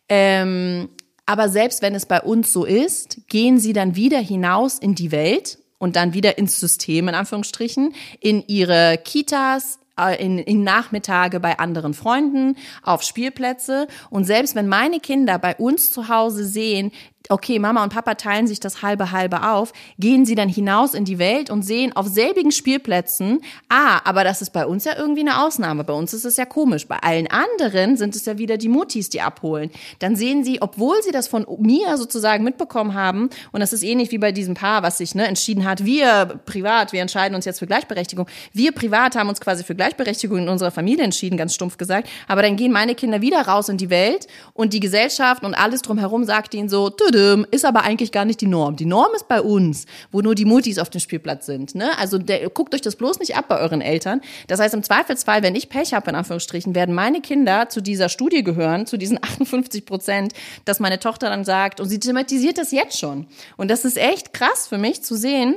Ähm, 0.10 0.90
aber 1.28 1.50
selbst 1.50 1.82
wenn 1.82 1.94
es 1.94 2.06
bei 2.06 2.22
uns 2.22 2.52
so 2.52 2.66
ist, 2.66 3.28
gehen 3.28 3.60
sie 3.60 3.74
dann 3.74 3.96
wieder 3.96 4.20
hinaus 4.20 4.80
in 4.80 4.96
die 4.96 5.12
Welt 5.12 5.60
und 5.78 5.96
dann 5.98 6.14
wieder 6.14 6.38
ins 6.38 6.60
System, 6.60 7.10
in 7.10 7.16
Anführungsstrichen, 7.16 7.94
in 8.22 8.44
ihre 8.48 8.98
Kitas, 9.04 9.78
äh, 10.00 10.24
in, 10.24 10.40
in 10.40 10.64
Nachmittage 10.64 11.42
bei 11.42 11.60
anderen 11.60 11.94
Freunden, 11.94 12.56
auf 12.82 13.04
Spielplätze. 13.04 13.88
Und 14.10 14.24
selbst 14.24 14.56
wenn 14.56 14.70
meine 14.70 15.02
Kinder 15.02 15.38
bei 15.38 15.56
uns 15.58 15.92
zu 15.92 16.08
Hause 16.08 16.46
sehen, 16.46 16.92
okay, 17.30 17.60
Mama 17.60 17.84
und 17.84 17.94
Papa 17.94 18.16
teilen 18.16 18.48
sich 18.48 18.60
das 18.60 18.82
halbe 18.82 19.12
halbe 19.12 19.50
auf, 19.50 19.74
gehen 20.00 20.26
sie 20.26 20.36
dann 20.36 20.50
hinaus 20.50 20.94
in 20.94 21.06
die 21.06 21.20
Welt 21.20 21.50
und 21.50 21.64
sehen 21.64 21.96
auf 21.96 22.08
selbigen 22.08 22.52
Spielplätzen, 22.52 23.42
ah, 23.70 24.00
aber 24.04 24.24
das 24.24 24.42
ist 24.42 24.52
bei 24.52 24.66
uns 24.66 24.86
ja 24.86 24.98
irgendwie 24.98 25.22
eine 25.22 25.44
Ausnahme. 25.44 25.84
Bei 25.84 25.94
uns 25.94 26.14
ist 26.14 26.26
es 26.26 26.38
ja 26.38 26.46
komisch. 26.46 26.88
Bei 26.88 26.98
allen 26.98 27.28
anderen 27.28 27.98
sind 27.98 28.16
es 28.16 28.26
ja 28.26 28.38
wieder 28.38 28.58
die 28.58 28.70
Muttis, 28.70 29.10
die 29.10 29.22
abholen. 29.22 29.72
Dann 30.00 30.16
sehen 30.16 30.44
sie, 30.44 30.62
obwohl 30.62 31.02
sie 31.04 31.12
das 31.12 31.28
von 31.28 31.46
mir 31.60 31.98
sozusagen 31.98 32.44
mitbekommen 32.44 32.94
haben, 32.94 33.30
und 33.52 33.60
das 33.60 33.74
ist 33.74 33.84
ähnlich 33.84 34.12
wie 34.12 34.18
bei 34.18 34.32
diesem 34.32 34.54
Paar, 34.54 34.84
was 34.84 34.98
sich 34.98 35.16
ne, 35.16 35.28
entschieden 35.28 35.66
hat, 35.66 35.86
wir 35.86 36.40
privat, 36.46 36.94
wir 36.94 37.02
entscheiden 37.02 37.36
uns 37.36 37.46
jetzt 37.46 37.60
für 37.60 37.68
Gleichberechtigung. 37.68 38.28
Wir 38.54 38.72
privat 38.72 39.16
haben 39.16 39.30
uns 39.30 39.42
quasi 39.42 39.64
für 39.64 39.76
Gleichberechtigung 39.76 40.40
in 40.40 40.50
unserer 40.50 40.72
Familie 40.72 41.04
entschieden, 41.04 41.38
ganz 41.38 41.54
stumpf 41.54 41.78
gesagt. 41.78 42.10
Aber 42.28 42.42
dann 42.42 42.56
gehen 42.56 42.72
meine 42.72 42.96
Kinder 42.96 43.22
wieder 43.22 43.42
raus 43.42 43.70
in 43.70 43.78
die 43.78 43.90
Welt 43.90 44.28
und 44.54 44.74
die 44.74 44.80
Gesellschaft 44.80 45.44
und 45.44 45.54
alles 45.54 45.82
drumherum 45.82 46.24
sagt 46.24 46.54
ihnen 46.54 46.70
so, 46.70 46.90
tüdüm, 47.18 47.46
ist 47.52 47.66
aber 47.66 47.84
eigentlich 47.84 48.12
gar 48.12 48.26
nicht 48.26 48.42
die 48.42 48.48
Norm. 48.48 48.76
Die 48.76 48.86
Norm 48.86 49.14
ist 49.16 49.28
bei 49.28 49.42
uns, 49.42 49.86
wo 50.12 50.22
nur 50.22 50.36
die 50.36 50.46
Muttis 50.46 50.80
auf 50.80 50.90
dem 50.90 51.00
Spielplatz 51.00 51.46
sind. 51.46 51.76
Ne? 51.76 51.98
Also 51.98 52.18
der, 52.18 52.50
guckt 52.50 52.74
euch 52.76 52.82
das 52.82 52.96
bloß 52.96 53.20
nicht 53.20 53.36
ab 53.36 53.46
bei 53.48 53.60
euren 53.60 53.82
Eltern. 53.82 54.22
Das 54.48 54.60
heißt, 54.60 54.74
im 54.74 54.84
Zweifelsfall, 54.84 55.44
wenn 55.44 55.56
ich 55.56 55.70
Pech 55.70 55.94
habe, 55.94 56.10
in 56.10 56.16
Anführungsstrichen, 56.16 56.76
werden 56.76 56.94
meine 56.94 57.22
Kinder 57.22 57.70
zu 57.70 57.82
dieser 57.82 58.10
Studie 58.10 58.44
gehören, 58.44 58.86
zu 58.86 58.98
diesen 58.98 59.18
58 59.22 59.86
Prozent, 59.86 60.34
dass 60.66 60.80
meine 60.80 61.00
Tochter 61.00 61.30
dann 61.30 61.46
sagt, 61.46 61.80
und 61.80 61.90
sie 61.90 62.00
thematisiert 62.00 62.58
das 62.58 62.72
jetzt 62.72 63.00
schon. 63.00 63.28
Und 63.58 63.70
das 63.70 63.86
ist 63.86 63.98
echt 63.98 64.34
krass 64.34 64.68
für 64.68 64.78
mich 64.78 65.04
zu 65.04 65.16
sehen, 65.16 65.56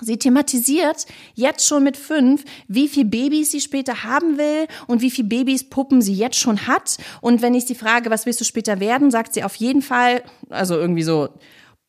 Sie 0.00 0.18
thematisiert 0.18 1.06
jetzt 1.34 1.66
schon 1.66 1.84
mit 1.84 1.96
fünf, 1.96 2.44
wie 2.68 2.88
viel 2.88 3.04
Babys 3.04 3.50
sie 3.50 3.60
später 3.60 4.04
haben 4.04 4.38
will 4.38 4.66
und 4.86 5.02
wie 5.02 5.10
viel 5.10 5.24
Babys 5.24 5.68
Puppen 5.68 6.02
sie 6.02 6.14
jetzt 6.14 6.36
schon 6.36 6.66
hat. 6.66 6.96
Und 7.20 7.42
wenn 7.42 7.54
ich 7.54 7.66
sie 7.66 7.74
frage, 7.74 8.10
was 8.10 8.26
willst 8.26 8.40
du 8.40 8.44
später 8.44 8.80
werden, 8.80 9.10
sagt 9.10 9.34
sie 9.34 9.44
auf 9.44 9.54
jeden 9.56 9.82
Fall, 9.82 10.22
also 10.48 10.76
irgendwie 10.76 11.02
so 11.02 11.28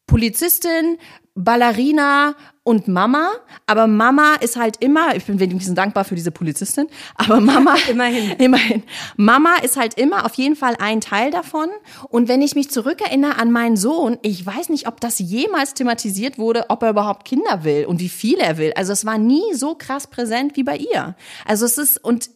Polizistin, 0.08 0.98
Ballerina 1.36 2.36
und 2.64 2.88
Mama. 2.88 3.32
Aber 3.66 3.88
Mama 3.88 4.36
ist 4.36 4.56
halt 4.56 4.78
immer, 4.80 5.16
ich 5.16 5.26
bin 5.26 5.40
wenigstens 5.40 5.76
dankbar 5.76 6.06
für 6.06 6.16
diese 6.16 6.32
Polizistin, 6.32 6.88
aber 7.16 7.40
Mama, 7.40 7.76
Immerhin. 7.90 8.32
immerhin. 8.38 8.84
Mama 9.18 9.56
ist 9.64 9.78
halt 9.78 9.96
immer 9.96 10.26
auf 10.26 10.36
jeden 10.36 10.56
Fall 10.56 10.76
ein 10.80 11.02
Teil 11.02 11.32
davon. 11.32 11.70
Und 12.10 12.28
wenn 12.28 12.42
ich 12.42 12.56
mich 12.56 12.70
zurückerinnere 12.70 13.38
an 13.38 13.52
meinen 13.52 13.78
Sohn, 13.78 14.18
ich 14.22 14.46
weiß 14.46 14.70
nicht, 14.70 14.88
ob 14.88 15.00
das 15.02 15.20
jemals 15.20 15.74
thematisiert 15.74 16.38
wurde, 16.38 16.66
ob 16.70 16.84
er 16.84 16.92
überhaupt 16.92 17.26
Kinder 17.26 17.64
will 17.64 17.86
und 17.86 18.00
wie 18.00 18.10
viele 18.10 18.44
er 18.44 18.58
will. 18.58 18.74
Also 18.76 18.94
es 18.94 19.06
war 19.06 19.18
nie 19.18 19.54
so 19.54 19.76
krass 19.76 20.08
präsent 20.08 20.56
wie 20.56 20.64
bei 20.64 20.78
ihr. 20.78 21.16
Also 21.46 21.66
es 21.66 21.78
ist, 21.78 22.04
und 22.04 22.30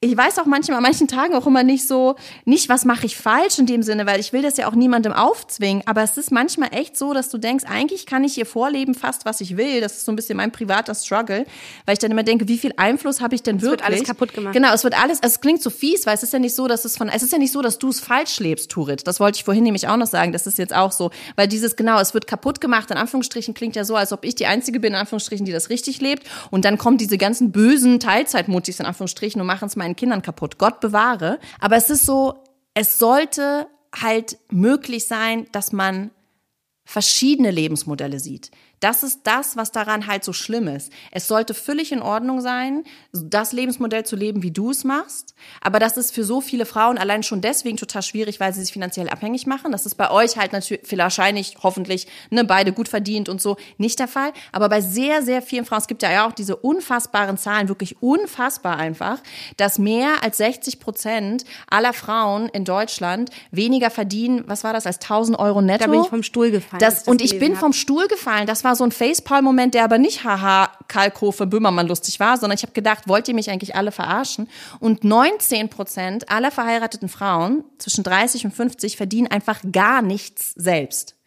ich 0.00 0.16
weiß 0.16 0.38
auch 0.38 0.46
manchmal 0.46 0.76
an 0.76 0.84
manchen 0.84 1.08
Tagen 1.08 1.34
auch 1.34 1.48
immer 1.48 1.64
nicht 1.64 1.84
so, 1.84 2.14
nicht 2.44 2.68
was 2.68 2.84
mache 2.84 3.06
ich 3.06 3.16
falsch 3.16 3.58
in 3.58 3.66
dem 3.66 3.82
Sinne, 3.82 4.06
weil 4.06 4.20
ich 4.20 4.32
will 4.32 4.42
das 4.42 4.56
ja 4.56 4.68
auch 4.68 4.76
niemandem 4.76 5.12
aufzwingen, 5.12 5.82
aber 5.86 6.04
es 6.04 6.16
ist 6.16 6.30
manchmal 6.30 6.68
echt 6.72 6.96
so, 6.96 7.12
dass 7.14 7.30
du 7.30 7.38
denkst, 7.38 7.64
eigentlich 7.68 8.06
kann 8.06 8.22
ich 8.22 8.38
ihr 8.38 8.46
vorleben 8.46 8.94
fast, 8.94 9.24
was 9.24 9.40
ich 9.40 9.56
will. 9.56 9.80
Das 9.80 9.94
ist 9.94 10.04
so 10.04 10.12
ein 10.12 10.16
bisschen 10.16 10.36
mein 10.36 10.52
privater 10.52 10.94
Struggle, 10.94 11.44
weil 11.84 11.94
ich 11.94 11.98
dann 11.98 12.12
immer 12.12 12.22
denke, 12.22 12.46
wie 12.46 12.58
viel 12.58 12.72
Einfluss 12.76 13.20
habe 13.20 13.34
ich 13.34 13.42
denn 13.42 13.60
wird 13.60 13.80
wirklich? 13.80 13.86
alles 13.88 14.04
kaputt 14.04 14.34
gemacht. 14.34 14.54
Genau, 14.54 14.72
es 14.72 14.84
wird 14.84 14.96
alles, 15.02 15.18
es 15.20 15.40
klingt 15.40 15.62
so 15.62 15.68
fies, 15.68 16.06
weil 16.06 16.14
es 16.14 16.22
ist 16.22 16.32
ja 16.32 16.38
nicht 16.38 16.54
so, 16.54 16.68
dass 16.68 16.84
es 16.84 16.96
von, 16.96 17.08
es 17.08 17.24
ist 17.24 17.32
ja 17.32 17.38
nicht 17.38 17.52
so, 17.52 17.60
dass 17.60 17.80
du 17.80 17.88
es 17.88 17.98
falsch 17.98 18.38
lebst, 18.38 18.70
Turit. 18.70 19.04
Das 19.04 19.18
wollte 19.18 19.38
ich 19.38 19.44
vorhin 19.44 19.64
nämlich 19.64 19.88
auch 19.88 19.96
noch 19.96 20.06
sagen, 20.06 20.30
das 20.30 20.46
ist 20.46 20.58
jetzt 20.58 20.76
auch 20.76 20.92
so, 20.92 21.10
weil 21.34 21.48
dieses, 21.48 21.74
genau, 21.74 21.98
es 21.98 22.14
wird 22.14 22.28
kaputt 22.28 22.60
gemacht, 22.60 22.92
in 22.92 22.98
Anführungsstrichen 22.98 23.52
klingt 23.52 23.74
ja 23.74 23.82
so, 23.82 23.96
als 23.96 24.12
ob 24.12 24.24
ich 24.24 24.36
die 24.36 24.46
Einzige 24.46 24.78
bin, 24.78 24.92
in 24.92 25.00
Anführungsstrichen, 25.00 25.44
die 25.44 25.52
das 25.52 25.70
richtig 25.70 26.00
lebt 26.00 26.22
und 26.52 26.64
dann 26.64 26.78
kommen 26.78 26.98
diese 26.98 27.18
ganzen 27.18 27.50
bösen 27.50 27.98
Teilzeitmutis, 27.98 28.78
in 28.78 28.86
Anführungsstrichen, 28.86 29.40
und 29.40 29.46
machen 29.48 29.66
es 29.66 29.74
meinen 29.88 29.96
Kindern 29.96 30.22
kaputt. 30.22 30.58
Gott 30.58 30.80
bewahre. 30.80 31.38
Aber 31.60 31.76
es 31.76 31.90
ist 31.90 32.04
so, 32.04 32.44
es 32.74 32.98
sollte 32.98 33.66
halt 33.94 34.38
möglich 34.50 35.06
sein, 35.06 35.46
dass 35.52 35.72
man 35.72 36.10
verschiedene 36.88 37.50
Lebensmodelle 37.50 38.18
sieht. 38.18 38.50
Das 38.80 39.02
ist 39.02 39.20
das, 39.24 39.56
was 39.56 39.72
daran 39.72 40.06
halt 40.06 40.24
so 40.24 40.32
schlimm 40.32 40.68
ist. 40.68 40.92
Es 41.10 41.26
sollte 41.26 41.52
völlig 41.52 41.90
in 41.90 42.00
Ordnung 42.00 42.40
sein, 42.40 42.84
das 43.12 43.52
Lebensmodell 43.52 44.06
zu 44.06 44.14
leben, 44.14 44.42
wie 44.42 44.52
du 44.52 44.70
es 44.70 44.84
machst. 44.84 45.34
Aber 45.60 45.80
das 45.80 45.96
ist 45.96 46.14
für 46.14 46.24
so 46.24 46.40
viele 46.40 46.64
Frauen 46.64 46.96
allein 46.96 47.22
schon 47.22 47.40
deswegen 47.40 47.76
total 47.76 48.02
schwierig, 48.02 48.38
weil 48.38 48.54
sie 48.54 48.60
sich 48.60 48.72
finanziell 48.72 49.08
abhängig 49.08 49.46
machen. 49.46 49.72
Das 49.72 49.84
ist 49.84 49.96
bei 49.96 50.10
euch 50.10 50.38
halt 50.38 50.52
natürlich 50.52 50.80
wahrscheinlich, 50.96 51.56
hoffentlich, 51.62 52.06
ne, 52.30 52.44
beide 52.44 52.72
gut 52.72 52.88
verdient 52.88 53.28
und 53.28 53.42
so 53.42 53.56
nicht 53.78 53.98
der 53.98 54.08
Fall. 54.08 54.32
Aber 54.52 54.68
bei 54.68 54.80
sehr, 54.80 55.22
sehr 55.22 55.42
vielen 55.42 55.64
Frauen, 55.64 55.80
es 55.80 55.88
gibt 55.88 56.02
ja 56.02 56.26
auch 56.26 56.32
diese 56.32 56.56
unfassbaren 56.56 57.36
Zahlen, 57.36 57.68
wirklich 57.68 58.00
unfassbar 58.00 58.76
einfach, 58.76 59.20
dass 59.56 59.78
mehr 59.78 60.22
als 60.22 60.36
60 60.38 60.78
Prozent 60.78 61.44
aller 61.68 61.92
Frauen 61.92 62.48
in 62.48 62.64
Deutschland 62.64 63.30
weniger 63.50 63.90
verdienen, 63.90 64.44
was 64.46 64.62
war 64.62 64.72
das, 64.72 64.86
als 64.86 64.96
1000 65.00 65.38
Euro 65.38 65.60
netto? 65.60 65.84
Da 65.84 65.90
bin 65.90 66.02
ich 66.02 66.08
vom 66.08 66.22
Stuhl 66.22 66.52
gefallen. 66.52 66.77
Das, 66.78 67.04
das 67.04 67.08
und 67.08 67.22
ich 67.22 67.38
bin 67.38 67.52
hab. 67.52 67.60
vom 67.60 67.72
Stuhl 67.72 68.08
gefallen. 68.08 68.46
Das 68.46 68.64
war 68.64 68.76
so 68.76 68.84
ein 68.84 68.92
Facepalm-Moment, 68.92 69.74
der 69.74 69.84
aber 69.84 69.98
nicht 69.98 70.24
haha 70.24 70.70
Kalkofe 70.88 71.46
Böhmermann 71.46 71.86
lustig 71.86 72.20
war, 72.20 72.36
sondern 72.36 72.56
ich 72.56 72.62
habe 72.62 72.72
gedacht, 72.72 73.08
wollt 73.08 73.28
ihr 73.28 73.34
mich 73.34 73.50
eigentlich 73.50 73.74
alle 73.76 73.92
verarschen? 73.92 74.48
Und 74.80 75.04
19 75.04 75.68
Prozent 75.68 76.30
aller 76.30 76.50
verheirateten 76.50 77.08
Frauen 77.08 77.64
zwischen 77.78 78.04
30 78.04 78.46
und 78.46 78.54
50 78.54 78.96
verdienen 78.96 79.28
einfach 79.28 79.60
gar 79.70 80.02
nichts 80.02 80.52
selbst. 80.56 81.17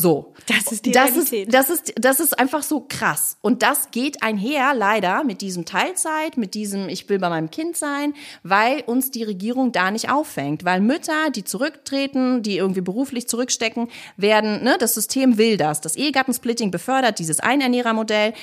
So. 0.00 0.32
Das 0.46 0.70
ist 0.70 0.86
die 0.86 0.92
das 0.92 1.10
Realität. 1.10 1.48
ist, 1.48 1.54
das 1.54 1.70
ist, 1.70 1.94
das 1.96 2.20
ist 2.20 2.38
einfach 2.38 2.62
so 2.62 2.86
krass. 2.88 3.36
Und 3.40 3.64
das 3.64 3.90
geht 3.90 4.22
einher 4.22 4.72
leider 4.72 5.24
mit 5.24 5.40
diesem 5.40 5.64
Teilzeit, 5.64 6.36
mit 6.36 6.54
diesem 6.54 6.88
Ich 6.88 7.08
will 7.08 7.18
bei 7.18 7.28
meinem 7.28 7.50
Kind 7.50 7.76
sein, 7.76 8.14
weil 8.44 8.82
uns 8.86 9.10
die 9.10 9.24
Regierung 9.24 9.72
da 9.72 9.90
nicht 9.90 10.08
auffängt. 10.08 10.64
Weil 10.64 10.80
Mütter, 10.80 11.30
die 11.34 11.42
zurücktreten, 11.42 12.44
die 12.44 12.58
irgendwie 12.58 12.80
beruflich 12.80 13.26
zurückstecken, 13.26 13.88
werden, 14.16 14.62
ne, 14.62 14.76
das 14.78 14.94
System 14.94 15.36
will 15.36 15.56
das. 15.56 15.80
Das 15.80 15.96
Ehegattensplitting 15.96 16.70
befördert 16.70 17.18
dieses 17.18 17.40
Einernährermodell. 17.40 18.34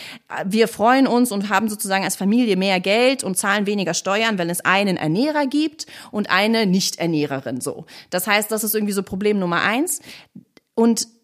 Wir 0.45 0.67
freuen 0.67 1.07
uns 1.07 1.31
und 1.31 1.47
haben 1.47 1.69
sozusagen 1.69 2.03
als 2.03 2.17
Familie 2.17 2.57
mehr 2.57 2.81
Geld 2.81 3.23
und 3.23 3.37
zahlen 3.37 3.65
weniger 3.65 3.93
Steuern, 3.93 4.37
wenn 4.37 4.49
es 4.49 4.59
einen 4.65 4.97
Ernährer 4.97 5.47
gibt 5.47 5.85
und 6.11 6.29
eine 6.29 6.65
Nicht-Ernährerin, 6.65 7.61
so. 7.61 7.85
Das 8.09 8.27
heißt, 8.27 8.51
das 8.51 8.65
ist 8.65 8.75
irgendwie 8.75 8.93
so 8.93 9.03
Problem 9.03 9.39
Nummer 9.39 9.61
eins. 9.61 10.01
Und 10.73 11.14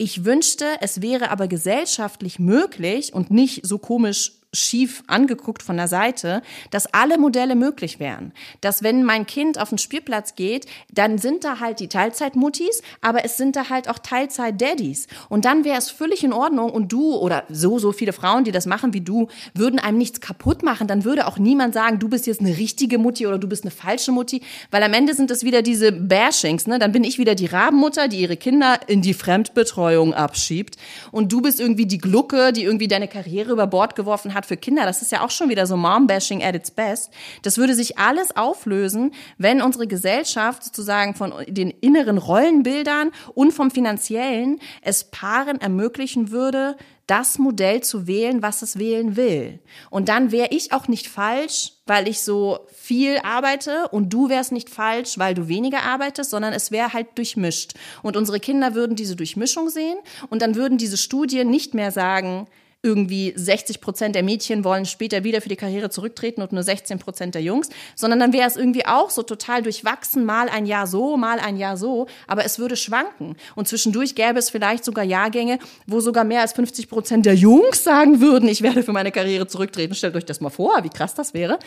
ich 0.00 0.24
wünschte, 0.24 0.64
es 0.80 1.02
wäre 1.02 1.30
aber 1.30 1.46
gesellschaftlich 1.46 2.38
möglich 2.38 3.12
und 3.12 3.30
nicht 3.30 3.66
so 3.66 3.76
komisch 3.76 4.32
schief 4.52 5.04
angeguckt 5.06 5.62
von 5.62 5.76
der 5.76 5.86
Seite, 5.86 6.42
dass 6.70 6.92
alle 6.92 7.18
Modelle 7.18 7.54
möglich 7.54 8.00
wären. 8.00 8.32
Dass 8.60 8.82
wenn 8.82 9.04
mein 9.04 9.26
Kind 9.26 9.60
auf 9.60 9.68
den 9.68 9.78
Spielplatz 9.78 10.34
geht, 10.34 10.66
dann 10.92 11.18
sind 11.18 11.44
da 11.44 11.60
halt 11.60 11.78
die 11.78 11.88
Teilzeitmuttis, 11.88 12.82
aber 13.00 13.24
es 13.24 13.36
sind 13.36 13.54
da 13.54 13.68
halt 13.68 13.88
auch 13.88 13.98
Teilzeit-Daddys. 13.98 15.06
Und 15.28 15.44
dann 15.44 15.64
wäre 15.64 15.78
es 15.78 15.90
völlig 15.90 16.24
in 16.24 16.32
Ordnung 16.32 16.70
und 16.70 16.90
du 16.90 17.14
oder 17.16 17.44
so, 17.48 17.78
so 17.78 17.92
viele 17.92 18.12
Frauen, 18.12 18.44
die 18.44 18.52
das 18.52 18.66
machen 18.66 18.92
wie 18.92 19.00
du, 19.00 19.28
würden 19.54 19.78
einem 19.78 19.98
nichts 19.98 20.20
kaputt 20.20 20.62
machen. 20.62 20.88
Dann 20.88 21.04
würde 21.04 21.26
auch 21.26 21.38
niemand 21.38 21.74
sagen, 21.74 21.98
du 22.00 22.08
bist 22.08 22.26
jetzt 22.26 22.40
eine 22.40 22.56
richtige 22.56 22.98
Mutti 22.98 23.26
oder 23.26 23.38
du 23.38 23.48
bist 23.48 23.64
eine 23.64 23.70
falsche 23.70 24.10
Mutti, 24.10 24.42
weil 24.70 24.82
am 24.82 24.92
Ende 24.92 25.14
sind 25.14 25.30
es 25.30 25.44
wieder 25.44 25.62
diese 25.62 25.92
Bashings, 25.92 26.66
ne? 26.66 26.78
Dann 26.78 26.92
bin 26.92 27.04
ich 27.04 27.18
wieder 27.18 27.34
die 27.34 27.46
Rabenmutter, 27.46 28.08
die 28.08 28.20
ihre 28.20 28.36
Kinder 28.36 28.80
in 28.88 29.02
die 29.02 29.14
Fremdbetreuung 29.14 30.12
abschiebt 30.12 30.76
und 31.12 31.30
du 31.30 31.40
bist 31.40 31.60
irgendwie 31.60 31.86
die 31.86 31.98
Glucke, 31.98 32.52
die 32.52 32.64
irgendwie 32.64 32.88
deine 32.88 33.06
Karriere 33.06 33.52
über 33.52 33.66
Bord 33.66 33.94
geworfen 33.94 34.34
hat 34.34 34.39
für 34.46 34.56
Kinder. 34.56 34.84
Das 34.84 35.02
ist 35.02 35.12
ja 35.12 35.24
auch 35.24 35.30
schon 35.30 35.48
wieder 35.48 35.66
so 35.66 35.76
Mom-Bashing 35.76 36.42
at 36.42 36.54
its 36.54 36.70
best. 36.70 37.10
Das 37.42 37.58
würde 37.58 37.74
sich 37.74 37.98
alles 37.98 38.36
auflösen, 38.36 39.12
wenn 39.38 39.62
unsere 39.62 39.86
Gesellschaft 39.86 40.64
sozusagen 40.64 41.14
von 41.14 41.32
den 41.48 41.70
inneren 41.70 42.18
Rollenbildern 42.18 43.10
und 43.34 43.52
vom 43.52 43.70
finanziellen 43.70 44.60
es 44.82 45.04
Paaren 45.04 45.60
ermöglichen 45.60 46.30
würde, 46.30 46.76
das 47.10 47.40
Modell 47.40 47.80
zu 47.82 48.06
wählen, 48.06 48.40
was 48.40 48.62
es 48.62 48.78
wählen 48.78 49.16
will. 49.16 49.58
Und 49.90 50.08
dann 50.08 50.30
wäre 50.30 50.46
ich 50.52 50.72
auch 50.72 50.86
nicht 50.86 51.08
falsch, 51.08 51.72
weil 51.84 52.06
ich 52.06 52.22
so 52.22 52.60
viel 52.72 53.18
arbeite 53.24 53.88
und 53.88 54.12
du 54.12 54.28
wärst 54.28 54.52
nicht 54.52 54.70
falsch, 54.70 55.18
weil 55.18 55.34
du 55.34 55.48
weniger 55.48 55.82
arbeitest, 55.82 56.30
sondern 56.30 56.52
es 56.52 56.70
wäre 56.70 56.92
halt 56.92 57.08
durchmischt. 57.16 57.74
Und 58.04 58.16
unsere 58.16 58.38
Kinder 58.38 58.76
würden 58.76 58.94
diese 58.94 59.16
Durchmischung 59.16 59.70
sehen 59.70 59.98
und 60.28 60.40
dann 60.40 60.54
würden 60.54 60.78
diese 60.78 60.96
Studien 60.96 61.50
nicht 61.50 61.74
mehr 61.74 61.90
sagen, 61.90 62.46
irgendwie 62.82 63.32
60 63.36 63.80
Prozent 63.80 64.14
der 64.14 64.22
Mädchen 64.22 64.64
wollen 64.64 64.86
später 64.86 65.22
wieder 65.24 65.40
für 65.40 65.48
die 65.48 65.56
Karriere 65.56 65.90
zurücktreten 65.90 66.40
und 66.42 66.52
nur 66.52 66.62
16 66.62 66.98
Prozent 66.98 67.34
der 67.34 67.42
Jungs, 67.42 67.68
sondern 67.94 68.20
dann 68.20 68.32
wäre 68.32 68.48
es 68.48 68.56
irgendwie 68.56 68.86
auch 68.86 69.10
so 69.10 69.22
total 69.22 69.62
durchwachsen, 69.62 70.24
mal 70.24 70.48
ein 70.48 70.66
Jahr 70.66 70.86
so, 70.86 71.16
mal 71.16 71.38
ein 71.38 71.56
Jahr 71.56 71.76
so, 71.76 72.06
aber 72.26 72.44
es 72.44 72.58
würde 72.58 72.76
schwanken. 72.76 73.36
Und 73.54 73.68
zwischendurch 73.68 74.14
gäbe 74.14 74.38
es 74.38 74.50
vielleicht 74.50 74.84
sogar 74.84 75.04
Jahrgänge, 75.04 75.58
wo 75.86 76.00
sogar 76.00 76.24
mehr 76.24 76.40
als 76.40 76.52
50 76.52 76.88
Prozent 76.88 77.26
der 77.26 77.34
Jungs 77.34 77.84
sagen 77.84 78.20
würden, 78.20 78.48
ich 78.48 78.62
werde 78.62 78.82
für 78.82 78.92
meine 78.92 79.12
Karriere 79.12 79.46
zurücktreten. 79.46 79.94
Stellt 79.94 80.16
euch 80.16 80.24
das 80.24 80.40
mal 80.40 80.50
vor, 80.50 80.82
wie 80.82 80.88
krass 80.88 81.14
das 81.14 81.34
wäre. 81.34 81.58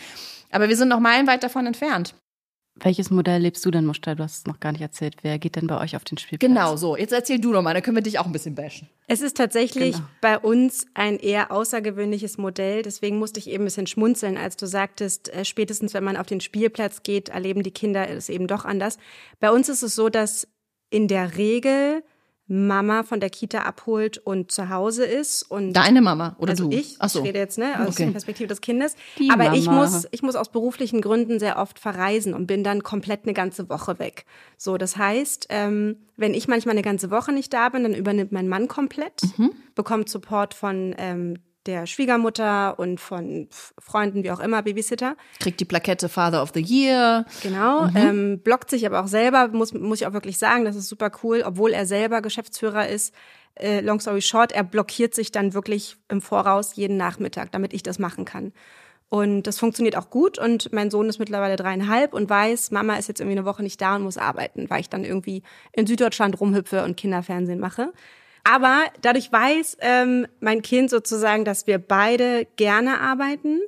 Aber 0.50 0.68
wir 0.68 0.76
sind 0.76 0.88
noch 0.88 1.00
meilenweit 1.00 1.42
davon 1.42 1.66
entfernt. 1.66 2.14
Welches 2.76 3.10
Modell 3.10 3.40
lebst 3.40 3.64
du 3.64 3.70
denn, 3.70 3.86
Muster? 3.86 4.16
Du 4.16 4.24
hast 4.24 4.38
es 4.38 4.46
noch 4.46 4.58
gar 4.58 4.72
nicht 4.72 4.80
erzählt. 4.80 5.16
Wer 5.22 5.38
geht 5.38 5.54
denn 5.54 5.68
bei 5.68 5.80
euch 5.80 5.94
auf 5.94 6.02
den 6.02 6.18
Spielplatz? 6.18 6.48
Genau 6.48 6.74
so. 6.76 6.96
Jetzt 6.96 7.12
erzähl 7.12 7.38
du 7.38 7.52
noch 7.52 7.62
mal, 7.62 7.72
dann 7.72 7.82
können 7.84 7.96
wir 7.96 8.02
dich 8.02 8.18
auch 8.18 8.26
ein 8.26 8.32
bisschen 8.32 8.56
bashen. 8.56 8.88
Es 9.06 9.20
ist 9.20 9.36
tatsächlich 9.36 9.94
Genau. 9.94 10.06
bei 10.20 10.38
uns 10.38 10.86
ein 10.94 11.18
eher 11.18 11.52
außergewöhnliches 11.52 12.36
Modell. 12.36 12.82
Deswegen 12.82 13.18
musste 13.18 13.38
ich 13.38 13.48
eben 13.48 13.62
ein 13.62 13.66
bisschen 13.66 13.86
schmunzeln, 13.86 14.36
als 14.36 14.56
du 14.56 14.66
sagtest, 14.66 15.32
äh, 15.32 15.44
spätestens 15.44 15.94
wenn 15.94 16.02
man 16.02 16.16
auf 16.16 16.26
den 16.26 16.40
Spielplatz 16.40 17.04
geht, 17.04 17.28
erleben 17.28 17.62
die 17.62 17.70
Kinder 17.70 18.08
es 18.10 18.28
eben 18.28 18.48
doch 18.48 18.64
anders. 18.64 18.98
Bei 19.38 19.52
uns 19.52 19.68
ist 19.68 19.82
es 19.84 19.94
so, 19.94 20.08
dass 20.08 20.48
in 20.90 21.06
der 21.06 21.36
Regel 21.36 22.02
Mama 22.46 23.04
von 23.04 23.20
der 23.20 23.30
Kita 23.30 23.60
abholt 23.62 24.18
und 24.18 24.52
zu 24.52 24.68
Hause 24.68 25.04
ist 25.06 25.42
und 25.42 25.72
Deine 25.72 26.02
Mama 26.02 26.36
oder 26.38 26.50
also 26.50 26.68
du? 26.68 26.76
ich, 26.76 26.96
Ach 26.98 27.08
so. 27.08 27.20
ich 27.20 27.24
rede 27.26 27.38
jetzt 27.38 27.56
ne, 27.56 27.80
aus 27.80 27.94
Okay. 27.94 28.04
der 28.04 28.12
Perspektive 28.12 28.48
des 28.48 28.60
Kindes. 28.60 28.96
Die 29.18 29.30
Aber 29.30 29.54
ich 29.54 29.64
Mama. 29.66 29.80
muss, 29.82 30.06
ich 30.10 30.22
muss 30.22 30.36
aus 30.36 30.50
beruflichen 30.50 31.00
Gründen 31.00 31.38
sehr 31.38 31.58
oft 31.58 31.78
verreisen 31.78 32.34
und 32.34 32.46
bin 32.46 32.62
dann 32.62 32.82
komplett 32.82 33.20
eine 33.24 33.32
ganze 33.32 33.70
Woche 33.70 33.98
weg. 33.98 34.26
So, 34.58 34.76
das 34.76 34.96
heißt, 34.98 35.46
ähm, 35.48 35.96
wenn 36.16 36.34
ich 36.34 36.46
manchmal 36.46 36.72
eine 36.74 36.82
ganze 36.82 37.10
Woche 37.10 37.32
nicht 37.32 37.52
da 37.54 37.70
bin, 37.70 37.82
dann 37.82 37.94
übernimmt 37.94 38.30
mein 38.32 38.48
Mann 38.48 38.68
komplett, 38.68 39.22
Mhm. 39.38 39.52
bekommt 39.74 40.08
Support 40.10 40.52
von 40.52 40.94
ähm, 40.98 41.38
der 41.66 41.86
Schwiegermutter 41.86 42.78
und 42.78 43.00
von 43.00 43.48
Freunden, 43.78 44.22
wie 44.22 44.30
auch 44.30 44.40
immer, 44.40 44.62
Babysitter. 44.62 45.16
Kriegt 45.40 45.60
die 45.60 45.64
Plakette 45.64 46.08
Father 46.08 46.42
of 46.42 46.52
the 46.54 46.60
Year. 46.60 47.24
Genau, 47.42 47.88
ähm, 47.94 48.40
blockt 48.40 48.70
sich 48.70 48.86
aber 48.86 49.02
auch 49.02 49.06
selber, 49.06 49.48
muss, 49.48 49.72
muss 49.72 50.00
ich 50.00 50.06
auch 50.06 50.12
wirklich 50.12 50.38
sagen, 50.38 50.64
das 50.64 50.76
ist 50.76 50.88
super 50.88 51.10
cool, 51.22 51.42
obwohl 51.44 51.72
er 51.72 51.86
selber 51.86 52.22
Geschäftsführer 52.22 52.88
ist. 52.88 53.14
Äh, 53.56 53.80
long 53.80 54.00
story 54.00 54.20
short, 54.20 54.52
er 54.52 54.64
blockiert 54.64 55.14
sich 55.14 55.30
dann 55.30 55.54
wirklich 55.54 55.96
im 56.08 56.20
Voraus 56.20 56.74
jeden 56.74 56.96
Nachmittag, 56.96 57.52
damit 57.52 57.72
ich 57.72 57.82
das 57.82 57.98
machen 57.98 58.24
kann. 58.24 58.52
Und 59.08 59.44
das 59.44 59.60
funktioniert 59.60 59.96
auch 59.96 60.10
gut 60.10 60.38
und 60.38 60.72
mein 60.72 60.90
Sohn 60.90 61.08
ist 61.08 61.20
mittlerweile 61.20 61.54
dreieinhalb 61.54 62.14
und 62.14 62.28
weiß, 62.28 62.72
Mama 62.72 62.96
ist 62.96 63.06
jetzt 63.06 63.20
irgendwie 63.20 63.38
eine 63.38 63.46
Woche 63.46 63.62
nicht 63.62 63.80
da 63.80 63.94
und 63.94 64.02
muss 64.02 64.18
arbeiten, 64.18 64.68
weil 64.70 64.80
ich 64.80 64.88
dann 64.88 65.04
irgendwie 65.04 65.44
in 65.72 65.86
Süddeutschland 65.86 66.40
rumhüpfe 66.40 66.82
und 66.82 66.96
Kinderfernsehen 66.96 67.60
mache. 67.60 67.92
Aber 68.44 68.84
dadurch 69.00 69.32
weiß 69.32 69.78
ähm, 69.80 70.26
mein 70.40 70.62
Kind 70.62 70.90
sozusagen, 70.90 71.44
dass 71.44 71.66
wir 71.66 71.78
beide 71.78 72.46
gerne 72.56 73.00
arbeiten. 73.00 73.60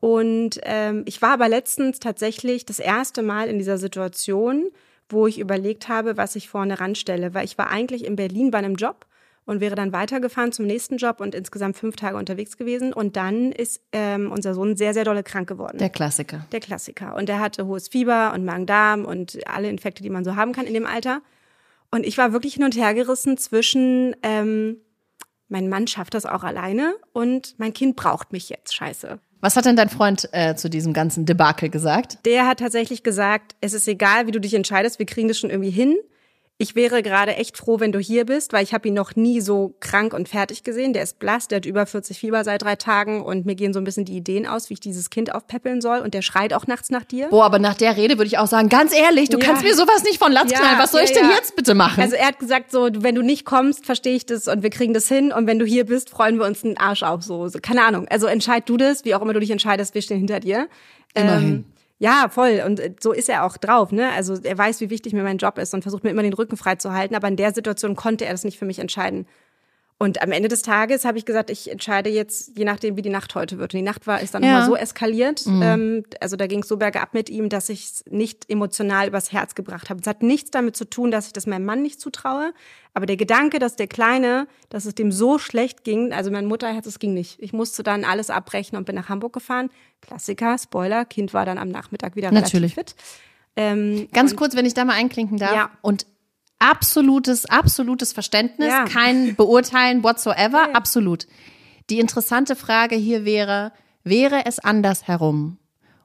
Und 0.00 0.58
ähm, 0.62 1.02
ich 1.06 1.20
war 1.20 1.32
aber 1.32 1.48
letztens 1.48 2.00
tatsächlich 2.00 2.64
das 2.64 2.78
erste 2.78 3.22
Mal 3.22 3.48
in 3.48 3.58
dieser 3.58 3.78
Situation, 3.78 4.70
wo 5.08 5.26
ich 5.26 5.38
überlegt 5.38 5.88
habe, 5.88 6.16
was 6.16 6.34
ich 6.34 6.48
vorne 6.48 6.80
ranstelle. 6.80 7.34
Weil 7.34 7.44
ich 7.44 7.58
war 7.58 7.70
eigentlich 7.70 8.04
in 8.04 8.16
Berlin 8.16 8.50
bei 8.50 8.58
einem 8.58 8.76
Job 8.76 9.06
und 9.44 9.60
wäre 9.60 9.74
dann 9.74 9.92
weitergefahren 9.92 10.50
zum 10.50 10.66
nächsten 10.66 10.96
Job 10.96 11.20
und 11.20 11.34
insgesamt 11.34 11.76
fünf 11.76 11.96
Tage 11.96 12.16
unterwegs 12.16 12.56
gewesen. 12.56 12.92
Und 12.92 13.16
dann 13.16 13.52
ist 13.52 13.80
ähm, 13.92 14.32
unser 14.32 14.54
Sohn 14.54 14.76
sehr, 14.76 14.92
sehr 14.92 15.04
dolle 15.04 15.22
krank 15.22 15.48
geworden. 15.48 15.78
Der 15.78 15.90
Klassiker. 15.90 16.46
Der 16.52 16.60
Klassiker. 16.60 17.14
Und 17.16 17.28
er 17.28 17.38
hatte 17.38 17.66
hohes 17.66 17.88
Fieber 17.88 18.32
und 18.34 18.44
Magen-Darm 18.44 19.04
und 19.04 19.38
alle 19.46 19.68
Infekte, 19.68 20.02
die 20.02 20.10
man 20.10 20.24
so 20.24 20.36
haben 20.36 20.52
kann 20.52 20.66
in 20.66 20.74
dem 20.74 20.86
Alter. 20.86 21.20
Und 21.90 22.06
ich 22.06 22.18
war 22.18 22.32
wirklich 22.32 22.54
hin 22.54 22.64
und 22.64 22.76
her 22.76 22.94
gerissen 22.94 23.36
zwischen, 23.36 24.16
ähm, 24.22 24.78
mein 25.48 25.68
Mann 25.68 25.86
schafft 25.86 26.14
das 26.14 26.26
auch 26.26 26.42
alleine 26.42 26.94
und 27.12 27.54
mein 27.58 27.72
Kind 27.72 27.96
braucht 27.96 28.32
mich 28.32 28.48
jetzt, 28.48 28.74
scheiße. 28.74 29.18
Was 29.40 29.56
hat 29.56 29.66
denn 29.66 29.76
dein 29.76 29.90
Freund 29.90 30.28
äh, 30.32 30.56
zu 30.56 30.68
diesem 30.68 30.92
ganzen 30.92 31.26
Debakel 31.26 31.68
gesagt? 31.68 32.18
Der 32.24 32.46
hat 32.46 32.58
tatsächlich 32.58 33.02
gesagt, 33.02 33.54
es 33.60 33.74
ist 33.74 33.86
egal, 33.86 34.26
wie 34.26 34.32
du 34.32 34.40
dich 34.40 34.54
entscheidest, 34.54 34.98
wir 34.98 35.06
kriegen 35.06 35.28
das 35.28 35.38
schon 35.38 35.50
irgendwie 35.50 35.70
hin. 35.70 35.96
Ich 36.58 36.74
wäre 36.74 37.02
gerade 37.02 37.36
echt 37.36 37.58
froh, 37.58 37.80
wenn 37.80 37.92
du 37.92 37.98
hier 37.98 38.24
bist, 38.24 38.54
weil 38.54 38.64
ich 38.64 38.72
habe 38.72 38.88
ihn 38.88 38.94
noch 38.94 39.14
nie 39.14 39.42
so 39.42 39.74
krank 39.78 40.14
und 40.14 40.26
fertig 40.26 40.64
gesehen. 40.64 40.94
Der 40.94 41.02
ist 41.02 41.18
blass, 41.18 41.48
der 41.48 41.56
hat 41.56 41.66
über 41.66 41.84
40 41.84 42.18
Fieber 42.18 42.44
seit 42.44 42.62
drei 42.62 42.76
Tagen 42.76 43.22
und 43.22 43.44
mir 43.44 43.54
gehen 43.54 43.74
so 43.74 43.78
ein 43.78 43.84
bisschen 43.84 44.06
die 44.06 44.16
Ideen 44.16 44.46
aus, 44.46 44.70
wie 44.70 44.74
ich 44.74 44.80
dieses 44.80 45.10
Kind 45.10 45.34
aufpäppeln 45.34 45.82
soll. 45.82 45.98
Und 45.98 46.14
der 46.14 46.22
schreit 46.22 46.54
auch 46.54 46.66
nachts 46.66 46.88
nach 46.88 47.04
dir. 47.04 47.28
Boah, 47.28 47.44
aber 47.44 47.58
nach 47.58 47.74
der 47.74 47.98
Rede 47.98 48.16
würde 48.16 48.28
ich 48.28 48.38
auch 48.38 48.46
sagen, 48.46 48.70
ganz 48.70 48.96
ehrlich, 48.96 49.28
du 49.28 49.38
Ja. 49.38 49.44
kannst 49.44 49.64
mir 49.64 49.74
sowas 49.74 50.02
nicht 50.04 50.16
von 50.18 50.32
Latz 50.32 50.50
Ja, 50.50 50.60
knallen. 50.60 50.78
Was 50.78 50.92
soll 50.92 51.00
ja, 51.02 51.06
ich 51.06 51.12
denn 51.12 51.28
jetzt 51.28 51.56
bitte 51.56 51.74
machen? 51.74 52.02
Also 52.02 52.16
er 52.16 52.28
hat 52.28 52.38
gesagt, 52.38 52.70
so, 52.70 52.88
wenn 52.90 53.14
du 53.14 53.20
nicht 53.20 53.44
kommst, 53.44 53.84
verstehe 53.84 54.16
ich 54.16 54.24
das 54.24 54.48
und 54.48 54.62
wir 54.62 54.70
kriegen 54.70 54.94
das 54.94 55.08
hin. 55.08 55.32
Und 55.32 55.46
wenn 55.46 55.58
du 55.58 55.66
hier 55.66 55.84
bist, 55.84 56.08
freuen 56.08 56.38
wir 56.38 56.46
uns 56.46 56.64
einen 56.64 56.78
Arsch 56.78 57.02
auf. 57.02 57.22
So, 57.22 57.48
so 57.48 57.58
keine 57.60 57.84
Ahnung. 57.84 58.06
Also 58.08 58.28
entscheid 58.28 58.66
du 58.66 58.78
das, 58.78 59.04
wie 59.04 59.14
auch 59.14 59.20
immer 59.20 59.34
du 59.34 59.40
dich 59.40 59.50
entscheidest, 59.50 59.92
wir 59.94 60.00
stehen 60.00 60.16
hinter 60.18 60.40
dir. 60.40 60.68
Immerhin. 61.12 61.66
Ja, 61.98 62.28
voll. 62.28 62.62
Und 62.66 62.80
äh, 62.80 62.94
so 63.00 63.12
ist 63.12 63.28
er 63.28 63.44
auch 63.44 63.56
drauf. 63.56 63.92
Ne? 63.92 64.10
Also 64.12 64.34
er 64.42 64.58
weiß, 64.58 64.80
wie 64.80 64.90
wichtig 64.90 65.12
mir 65.12 65.22
mein 65.22 65.38
Job 65.38 65.58
ist 65.58 65.72
und 65.72 65.82
versucht 65.82 66.04
mir 66.04 66.10
immer 66.10 66.22
den 66.22 66.34
Rücken 66.34 66.56
frei 66.56 66.74
zu 66.76 66.92
halten. 66.92 67.14
Aber 67.14 67.28
in 67.28 67.36
der 67.36 67.54
Situation 67.54 67.96
konnte 67.96 68.26
er 68.26 68.32
das 68.32 68.44
nicht 68.44 68.58
für 68.58 68.66
mich 68.66 68.78
entscheiden. 68.78 69.26
Und 69.98 70.20
am 70.22 70.30
Ende 70.30 70.48
des 70.48 70.60
Tages 70.60 71.06
habe 71.06 71.16
ich 71.16 71.24
gesagt, 71.24 71.48
ich 71.48 71.70
entscheide 71.70 72.10
jetzt, 72.10 72.58
je 72.58 72.66
nachdem, 72.66 72.98
wie 72.98 73.02
die 73.02 73.08
Nacht 73.08 73.34
heute 73.34 73.56
wird. 73.56 73.72
Und 73.72 73.78
die 73.78 73.82
Nacht 73.82 74.06
war 74.06 74.20
ist 74.20 74.34
dann 74.34 74.42
Ja. 74.42 74.50
nochmal 74.52 74.66
so 74.66 74.76
eskaliert. 74.76 75.44
Ähm, 75.46 76.04
also 76.20 76.36
da 76.36 76.46
ging 76.46 76.60
es 76.60 76.68
so 76.68 76.76
bergab 76.76 77.14
mit 77.14 77.30
ihm, 77.30 77.48
dass 77.48 77.70
ich 77.70 77.84
es 77.86 78.04
nicht 78.10 78.50
emotional 78.50 79.08
übers 79.08 79.32
Herz 79.32 79.54
gebracht 79.54 79.88
habe. 79.88 80.00
Es 80.02 80.06
hat 80.06 80.22
nichts 80.22 80.50
damit 80.50 80.76
zu 80.76 80.84
tun, 80.84 81.10
dass 81.10 81.28
ich 81.28 81.32
das 81.32 81.46
meinem 81.46 81.64
Mann 81.64 81.80
nicht 81.80 81.98
zutraue. 81.98 82.52
Aber 82.92 83.06
der 83.06 83.16
Gedanke, 83.16 83.58
dass 83.58 83.76
der 83.76 83.86
Kleine, 83.86 84.48
dass 84.68 84.84
es 84.84 84.94
dem 84.94 85.10
so 85.12 85.38
schlecht 85.38 85.82
ging, 85.82 86.12
also 86.12 86.30
mein 86.30 86.44
Mutterherz, 86.44 86.84
es 86.84 86.98
ging 86.98 87.14
nicht. 87.14 87.40
Ich 87.40 87.54
musste 87.54 87.82
dann 87.82 88.04
alles 88.04 88.28
abbrechen 88.28 88.76
und 88.76 88.84
bin 88.84 88.96
nach 88.96 89.08
Hamburg 89.08 89.32
gefahren. 89.32 89.70
Klassiker, 90.02 90.58
Spoiler, 90.58 91.06
Kind 91.06 91.32
war 91.32 91.46
dann 91.46 91.56
am 91.56 91.68
Nachmittag 91.70 92.16
wieder 92.16 92.30
Natürlich. 92.32 92.76
relativ 92.76 92.94
fit. 92.94 92.94
Ähm, 93.56 94.08
Ganz 94.12 94.36
kurz, 94.36 94.54
wenn 94.56 94.66
ich 94.66 94.74
da 94.74 94.84
mal 94.84 94.92
einklinken 94.92 95.38
darf. 95.38 95.54
Ja. 95.54 95.70
Und 95.80 96.06
absolutes, 96.58 97.46
absolutes 97.46 98.12
Verständnis, 98.12 98.68
Ja. 98.68 98.84
kein 98.84 99.34
Beurteilen 99.36 100.02
whatsoever, 100.02 100.74
absolut. 100.74 101.26
Die 101.90 102.00
interessante 102.00 102.56
Frage 102.56 102.96
hier 102.96 103.24
wäre, 103.24 103.72
wäre 104.04 104.46
es 104.46 104.58
anders 104.58 105.06
herum? 105.06 105.58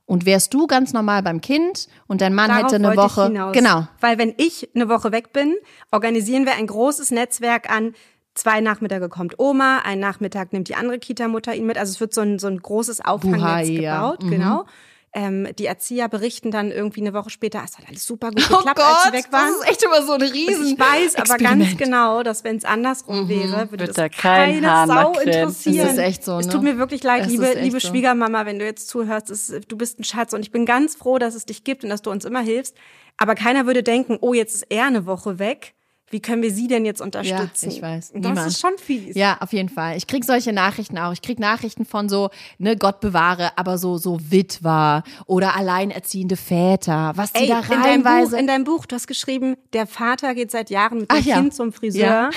Und 0.06 0.26
wärst 0.26 0.54
du 0.54 0.68
ganz 0.68 0.92
normal 0.92 1.24
beim 1.24 1.40
Kind 1.40 1.88
und 2.08 2.20
dein 2.20 2.34
Mann 2.36 2.50
Darauf 2.50 2.66
hätte 2.66 2.76
eine 2.76 2.98
Woche. 2.98 3.28
Hinaus. 3.28 3.54
Genau. 3.54 3.88
Weil 4.02 4.18
wenn 4.18 4.34
ich 4.36 4.70
eine 4.76 4.90
Woche 4.90 5.14
weg 5.14 5.32
bin, 5.32 5.56
organisieren 5.90 6.46
wir 6.46 6.56
ein 6.56 6.68
großes 6.68 7.12
Netzwerk 7.12 7.70
an. 7.74 7.94
Zwei 8.36 8.60
Nachmittage 8.60 9.08
kommt 9.08 9.40
Oma, 9.40 9.80
ein 9.86 10.00
Nachmittag 10.00 10.52
nimmt 10.52 10.68
die 10.68 10.76
andere 10.76 11.00
Kita-Mutter 11.00 11.56
ihn 11.56 11.66
mit. 11.66 11.78
Also 11.78 11.92
es 11.92 12.02
wird 12.02 12.14
so 12.14 12.22
ein, 12.22 12.40
so 12.40 12.48
ein 12.48 12.58
großes 12.58 13.00
Auffangnetz 13.06 13.40
Buhai, 13.42 13.64
ja. 13.68 13.96
gebaut, 14.02 14.24
Mhm. 14.24 14.30
genau. 14.32 14.66
Ähm, 15.14 15.50
die 15.60 15.66
Erzieher 15.66 16.08
berichten 16.08 16.52
dann 16.52 16.72
irgendwie 16.72 17.02
eine 17.02 17.14
Woche 17.14 17.30
später, 17.30 17.62
es 17.66 17.78
hat 17.78 17.86
alles 17.90 18.06
super 18.06 18.30
gut 18.32 18.48
Oh 18.52 18.58
geklappt, 18.58 18.80
als 18.80 19.04
sie 19.04 19.10
Gott, 19.10 19.20
weg 19.20 19.32
waren. 19.32 19.48
das 19.48 19.56
ist 19.60 19.68
echt 19.70 19.84
immer 19.84 20.06
so 20.06 20.14
ein 20.14 20.22
Und 20.22 20.32
riesen 20.34 20.66
ich 20.68 20.80
weiß 20.80 21.16
aber 21.16 21.38
ganz 21.38 21.42
Experiment. 21.42 21.74
Mhm. 21.74 21.78
genau, 21.78 22.24
dass 22.24 22.44
wenn 22.46 22.56
es 22.56 22.64
andersrum 22.64 23.28
wäre, 23.28 23.70
würde 23.72 23.88
das 23.88 23.96
da 23.98 24.08
kein 24.08 24.62
keine 24.62 24.72
Hahn 24.72 24.88
Sau 24.88 25.20
interessieren. 25.20 25.86
Es 25.88 25.94
ist 25.94 25.98
echt 26.00 26.24
so, 26.24 26.40
Es 26.40 26.46
ne? 26.48 26.54
tut 26.54 26.64
mir 26.64 26.78
wirklich 26.78 27.04
leid, 27.04 27.24
Es 27.26 27.28
liebe, 27.28 27.54
liebe 27.60 27.82
so. 27.82 27.90
Schwiegermama, 27.90 28.46
wenn 28.46 28.58
du 28.58 28.64
jetzt 28.66 28.88
zuhörst. 28.88 29.30
Es, 29.30 29.54
du 29.68 29.76
bist 29.78 30.00
ein 30.00 30.06
Schatz 30.06 30.32
und 30.32 30.42
ich 30.42 30.52
bin 30.52 30.66
ganz 30.66 30.96
froh, 30.96 31.18
dass 31.18 31.36
es 31.36 31.46
dich 31.46 31.66
gibt 31.66 31.84
und 31.84 31.90
dass 31.90 32.02
du 32.02 32.10
uns 32.10 32.24
immer 32.24 32.42
hilfst. 32.42 32.78
Aber 33.18 33.36
keiner 33.36 33.66
würde 33.66 33.84
denken, 33.84 34.18
oh, 34.22 34.34
jetzt 34.34 34.56
ist 34.56 34.66
er 34.70 34.86
eine 34.86 35.06
Woche 35.06 35.40
weg. 35.40 35.74
Wie 36.12 36.20
können 36.22 36.42
wir 36.44 36.52
sie 36.52 36.68
denn 36.68 36.86
jetzt 36.86 37.02
unterstützen? 37.02 37.70
Ja, 37.70 37.76
ich 37.76 37.82
weiß. 37.82 38.12
Und 38.12 38.24
Das 38.24 38.32
Niemand. 38.32 38.48
ist 38.48 38.60
schon 38.62 38.78
fies. 38.78 39.16
Ja, 39.16 39.38
auf 39.40 39.54
jeden 39.54 39.70
Fall. 39.70 39.98
Ich 39.98 40.08
krieg 40.08 40.24
solche 40.26 40.54
Nachrichten 40.54 40.98
auch. 40.98 41.14
Ich 41.14 41.22
krieg 41.22 41.40
Nachrichten 41.40 41.86
von 41.86 42.10
so, 42.10 42.30
ne, 42.58 42.76
Gott 42.76 43.00
bewahre, 43.00 43.58
aber 43.58 43.78
so, 43.78 43.98
so 43.98 44.20
Witwer 44.30 45.04
oder 45.26 45.56
alleinerziehende 45.56 46.36
Väter, 46.36 47.14
was 47.16 47.34
die 47.34 47.42
Ey, 47.44 47.48
da 47.48 47.60
in 47.62 47.68
deinem, 47.82 48.04
Buch, 48.04 48.10
reinweise. 48.10 48.38
in 48.40 48.48
deinem 48.48 48.64
Buch, 48.66 48.86
du 48.86 48.96
hast 48.96 49.08
geschrieben, 49.08 49.56
der 49.74 49.88
Vater 49.88 50.36
geht 50.36 50.52
seit 50.52 50.70
Jahren 50.70 51.00
mit 51.00 51.12
dem 51.12 51.18
Ach 51.18 51.26
ja. 51.26 51.38
Kind 51.38 51.54
zum 51.54 51.72
Friseur. 51.74 52.02
Ja. 52.04 52.30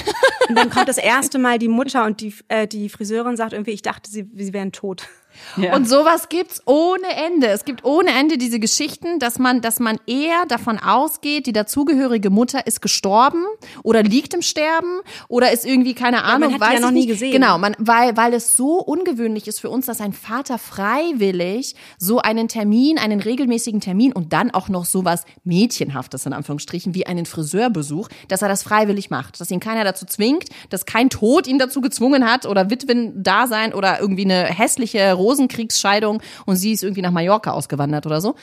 Und 0.49 0.57
dann 0.57 0.71
kommt 0.71 0.89
das 0.89 0.99
erste 0.99 1.39
Mal 1.39 1.59
die 1.59 1.69
Mutter 1.69 2.05
und 2.05 2.21
die, 2.21 2.35
äh, 2.49 2.67
die 2.67 2.89
Friseurin 2.89 3.37
sagt 3.37 3.53
irgendwie, 3.53 3.73
ich 3.73 3.83
dachte, 3.83 4.11
sie, 4.11 4.29
sie 4.35 4.53
wären 4.53 4.73
tot. 4.73 5.09
Ja. 5.57 5.75
Und 5.77 5.89
sowas 5.89 6.29
gibt's 6.29 6.63
ohne 6.67 7.07
Ende. 7.27 7.49
Es 7.49 7.65
gibt 7.65 7.85
ohne 7.85 8.11
Ende 8.11 8.39
diese 8.39 8.59
Geschichten, 8.59 9.19
dass 9.19 9.39
man, 9.39 9.61
dass 9.61 9.81
man 9.81 9.99
eher 10.07 10.47
davon 10.49 10.79
ausgeht, 10.79 11.47
die 11.47 11.53
dazugehörige 11.53 12.31
Mutter 12.31 12.67
ist 12.67 12.83
gestorben 12.83 13.45
oder 13.83 14.03
liegt 14.03 14.35
im 14.35 14.43
Sterben 14.43 15.01
oder 15.29 15.53
ist 15.53 15.65
irgendwie 15.65 15.95
keine 15.95 16.25
Ahnung, 16.25 16.55
hat 16.55 16.57
die 16.57 16.61
weiß 16.61 16.75
ja 16.75 16.81
noch 16.81 16.91
nie 16.91 17.07
gesehen. 17.07 17.33
Genau, 17.33 17.59
man, 17.59 17.75
weil, 17.79 18.17
weil 18.17 18.35
es 18.35 18.57
so 18.57 18.81
ungewöhnlich 18.81 19.47
ist 19.47 19.61
für 19.61 19.71
uns, 19.71 19.87
dass 19.87 20.01
ein 20.01 20.13
Vater 20.13 20.59
freiwillig 20.59 21.75
so 21.99 22.19
einen 22.19 22.49
Termin, 22.49 22.99
einen 22.99 23.21
regelmäßigen 23.21 23.81
Termin 23.81 24.13
und 24.13 24.33
dann 24.33 24.51
auch 24.51 24.69
noch 24.69 24.85
sowas 24.85 25.25
Mädchenhaftes 25.45 26.27
in 26.27 26.33
Anführungsstrichen 26.33 26.95
wie 26.95 27.07
einen 27.07 27.27
Friseurbesuch, 27.27 28.09
dass 28.29 28.43
er 28.43 28.49
das 28.49 28.63
freiwillig 28.63 29.11
macht, 29.11 29.41
dass 29.41 29.51
ihn 29.51 29.61
keiner 29.61 29.85
dazu 29.85 30.07
zwingt, 30.07 30.49
dass 30.71 30.87
kein 30.87 31.11
Tod 31.11 31.47
ihn 31.47 31.59
dazu 31.59 31.81
gezwungen 31.81 32.31
hat 32.31 32.47
oder 32.47 32.71
Witwen 32.71 33.23
da 33.23 33.47
sein 33.47 33.75
oder 33.75 34.01
irgendwie 34.01 34.25
eine 34.25 34.45
hässliche 34.45 35.13
Rosenkriegsscheidung 35.25 36.23
und 36.47 36.57
sie 36.57 36.73
ist 36.73 36.83
irgendwie 36.83 37.03
nach 37.03 37.11
Mallorca 37.11 37.53
ausgewandert 37.53 38.07
oder 38.07 38.21
so. 38.21 38.35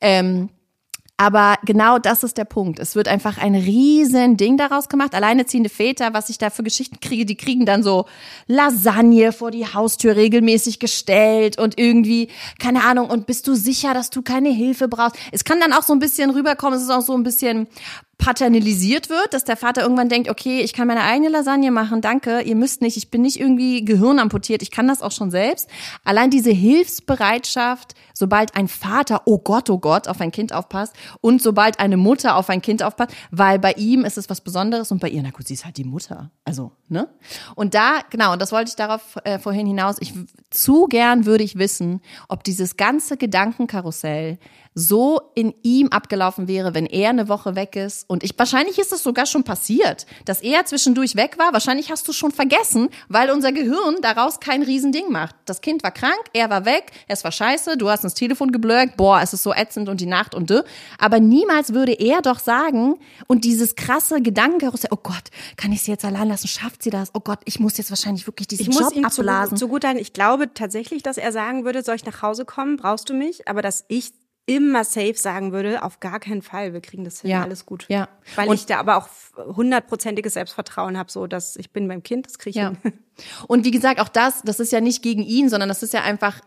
Ähm, 0.00 0.48
aber 1.20 1.56
genau 1.66 1.98
das 1.98 2.24
ist 2.24 2.38
der 2.38 2.46
Punkt. 2.46 2.78
Es 2.78 2.96
wird 2.96 3.06
einfach 3.06 3.36
ein 3.36 3.54
riesen 3.54 4.38
Ding 4.38 4.56
daraus 4.56 4.88
gemacht. 4.88 5.14
Alleineziehende 5.14 5.68
Väter, 5.68 6.14
was 6.14 6.30
ich 6.30 6.38
da 6.38 6.48
für 6.48 6.62
Geschichten 6.62 6.98
kriege, 6.98 7.26
die 7.26 7.36
kriegen 7.36 7.66
dann 7.66 7.82
so 7.82 8.06
Lasagne 8.46 9.32
vor 9.32 9.50
die 9.50 9.66
Haustür 9.66 10.16
regelmäßig 10.16 10.78
gestellt 10.78 11.58
und 11.58 11.78
irgendwie, 11.78 12.28
keine 12.58 12.84
Ahnung, 12.84 13.10
und 13.10 13.26
bist 13.26 13.46
du 13.48 13.54
sicher, 13.54 13.92
dass 13.92 14.08
du 14.08 14.22
keine 14.22 14.48
Hilfe 14.48 14.88
brauchst? 14.88 15.16
Es 15.30 15.44
kann 15.44 15.60
dann 15.60 15.74
auch 15.74 15.82
so 15.82 15.92
ein 15.92 15.98
bisschen 15.98 16.30
rüberkommen, 16.30 16.78
es 16.78 16.84
ist 16.84 16.90
auch 16.90 17.02
so 17.02 17.12
ein 17.12 17.22
bisschen 17.22 17.68
paternalisiert 18.20 19.08
wird, 19.08 19.32
dass 19.32 19.44
der 19.44 19.56
Vater 19.56 19.82
irgendwann 19.82 20.10
denkt, 20.10 20.28
okay, 20.28 20.60
ich 20.60 20.74
kann 20.74 20.86
meine 20.86 21.02
eigene 21.02 21.30
Lasagne 21.30 21.70
machen, 21.70 22.02
danke, 22.02 22.42
ihr 22.42 22.54
müsst 22.54 22.82
nicht, 22.82 22.98
ich 22.98 23.10
bin 23.10 23.22
nicht 23.22 23.40
irgendwie 23.40 23.82
gehirnamputiert, 23.82 24.60
ich 24.60 24.70
kann 24.70 24.86
das 24.86 25.00
auch 25.00 25.10
schon 25.10 25.30
selbst. 25.30 25.68
Allein 26.04 26.30
diese 26.30 26.50
Hilfsbereitschaft, 26.50 27.94
sobald 28.12 28.54
ein 28.56 28.68
Vater, 28.68 29.22
oh 29.24 29.38
Gott, 29.38 29.70
oh 29.70 29.78
Gott, 29.78 30.06
auf 30.06 30.20
ein 30.20 30.32
Kind 30.32 30.52
aufpasst 30.52 30.94
und 31.22 31.40
sobald 31.40 31.80
eine 31.80 31.96
Mutter 31.96 32.36
auf 32.36 32.50
ein 32.50 32.60
Kind 32.60 32.82
aufpasst, 32.82 33.14
weil 33.30 33.58
bei 33.58 33.72
ihm 33.72 34.04
ist 34.04 34.18
es 34.18 34.28
was 34.28 34.42
Besonderes 34.42 34.92
und 34.92 35.00
bei 35.00 35.08
ihr, 35.08 35.22
na 35.22 35.30
gut, 35.30 35.48
sie 35.48 35.54
ist 35.54 35.64
halt 35.64 35.78
die 35.78 35.84
Mutter. 35.84 36.30
Also, 36.44 36.72
ne? 36.88 37.08
Und 37.54 37.72
da, 37.72 38.00
genau, 38.10 38.34
und 38.34 38.42
das 38.42 38.52
wollte 38.52 38.68
ich 38.68 38.76
darauf 38.76 39.16
äh, 39.24 39.38
vorhin 39.38 39.66
hinaus, 39.66 39.96
ich 39.98 40.12
zu 40.50 40.86
gern 40.88 41.24
würde 41.24 41.42
ich 41.42 41.56
wissen, 41.56 42.02
ob 42.28 42.44
dieses 42.44 42.76
ganze 42.76 43.16
Gedankenkarussell 43.16 44.38
so 44.74 45.20
in 45.34 45.52
ihm 45.62 45.88
abgelaufen 45.88 46.46
wäre, 46.46 46.74
wenn 46.74 46.86
er 46.86 47.10
eine 47.10 47.28
Woche 47.28 47.56
weg 47.56 47.74
ist. 47.76 48.08
Und 48.08 48.22
ich, 48.22 48.38
wahrscheinlich 48.38 48.78
ist 48.78 48.92
es 48.92 49.02
sogar 49.02 49.26
schon 49.26 49.42
passiert, 49.42 50.06
dass 50.24 50.40
er 50.42 50.64
zwischendurch 50.64 51.16
weg 51.16 51.38
war. 51.38 51.52
Wahrscheinlich 51.52 51.90
hast 51.90 52.06
du 52.06 52.12
schon 52.12 52.30
vergessen, 52.30 52.88
weil 53.08 53.30
unser 53.30 53.52
Gehirn 53.52 53.96
daraus 54.00 54.38
kein 54.38 54.62
Riesending 54.62 55.10
macht. 55.10 55.34
Das 55.46 55.60
Kind 55.60 55.82
war 55.82 55.90
krank, 55.90 56.20
er 56.32 56.50
war 56.50 56.64
weg, 56.64 56.92
es 57.08 57.24
war 57.24 57.32
scheiße, 57.32 57.76
du 57.76 57.90
hast 57.90 58.04
ins 58.04 58.14
Telefon 58.14 58.52
geblurkt, 58.52 58.96
boah, 58.96 59.20
es 59.20 59.32
ist 59.32 59.42
so 59.42 59.52
ätzend 59.52 59.88
und 59.88 60.00
die 60.00 60.06
Nacht 60.06 60.34
und 60.34 60.50
dö. 60.50 60.62
Aber 60.98 61.18
niemals 61.18 61.74
würde 61.74 61.92
er 61.92 62.22
doch 62.22 62.38
sagen, 62.38 62.98
und 63.26 63.44
dieses 63.44 63.74
krasse 63.74 64.22
Gedankenkarussell, 64.22 64.90
oh 64.92 64.98
Gott, 65.02 65.30
kann 65.56 65.72
ich 65.72 65.82
sie 65.82 65.90
jetzt 65.90 66.04
allein 66.04 66.28
lassen? 66.28 66.48
Schafft 66.48 66.82
sie 66.82 66.90
das? 66.90 67.10
Oh 67.14 67.20
Gott, 67.20 67.40
ich 67.44 67.58
muss 67.58 67.76
jetzt 67.76 67.90
wahrscheinlich 67.90 68.26
wirklich 68.26 68.46
diesen 68.46 68.62
Ich 68.62 68.68
muss 68.68 68.80
Job 68.80 68.96
ihm 68.96 69.10
zu, 69.10 69.22
abblasen. 69.22 69.56
zugutehalten, 69.56 70.00
ich 70.00 70.12
glaube 70.12 70.54
tatsächlich, 70.54 71.02
dass 71.02 71.16
er 71.18 71.32
sagen 71.32 71.64
würde, 71.64 71.82
soll 71.82 71.96
ich 71.96 72.06
nach 72.06 72.22
Hause 72.22 72.44
kommen, 72.44 72.76
brauchst 72.76 73.08
du 73.10 73.14
mich? 73.14 73.48
Aber 73.48 73.62
dass 73.62 73.84
ich 73.88 74.12
immer 74.56 74.82
safe 74.84 75.14
sagen 75.14 75.52
würde, 75.52 75.82
auf 75.84 76.00
gar 76.00 76.18
keinen 76.20 76.42
Fall, 76.42 76.72
wir 76.72 76.80
kriegen 76.80 77.04
das 77.04 77.20
hin, 77.20 77.30
Ja. 77.30 77.42
alles 77.42 77.66
gut. 77.66 77.86
Ja. 77.88 78.08
Weil 78.34 78.48
Und- 78.48 78.54
ich 78.56 78.66
da 78.66 78.78
aber 78.78 78.96
auch 78.96 79.08
hundertprozentiges 79.36 80.34
Selbstvertrauen 80.34 80.98
habe, 80.98 81.10
so 81.10 81.26
dass 81.26 81.56
ich 81.56 81.70
bin 81.72 81.86
beim 81.88 82.02
Kind, 82.02 82.26
das 82.26 82.38
kriege 82.38 82.50
ich 82.50 82.56
Ja. 82.56 82.72
hin. 82.82 82.92
Und 83.46 83.64
wie 83.64 83.70
gesagt, 83.70 84.00
auch 84.00 84.08
das, 84.08 84.42
das 84.42 84.60
ist 84.60 84.72
ja 84.72 84.80
nicht 84.80 85.02
gegen 85.02 85.22
ihn, 85.22 85.48
sondern 85.48 85.68
das 85.68 85.82
ist 85.82 85.92
ja 85.94 86.02
einfach 86.02 86.40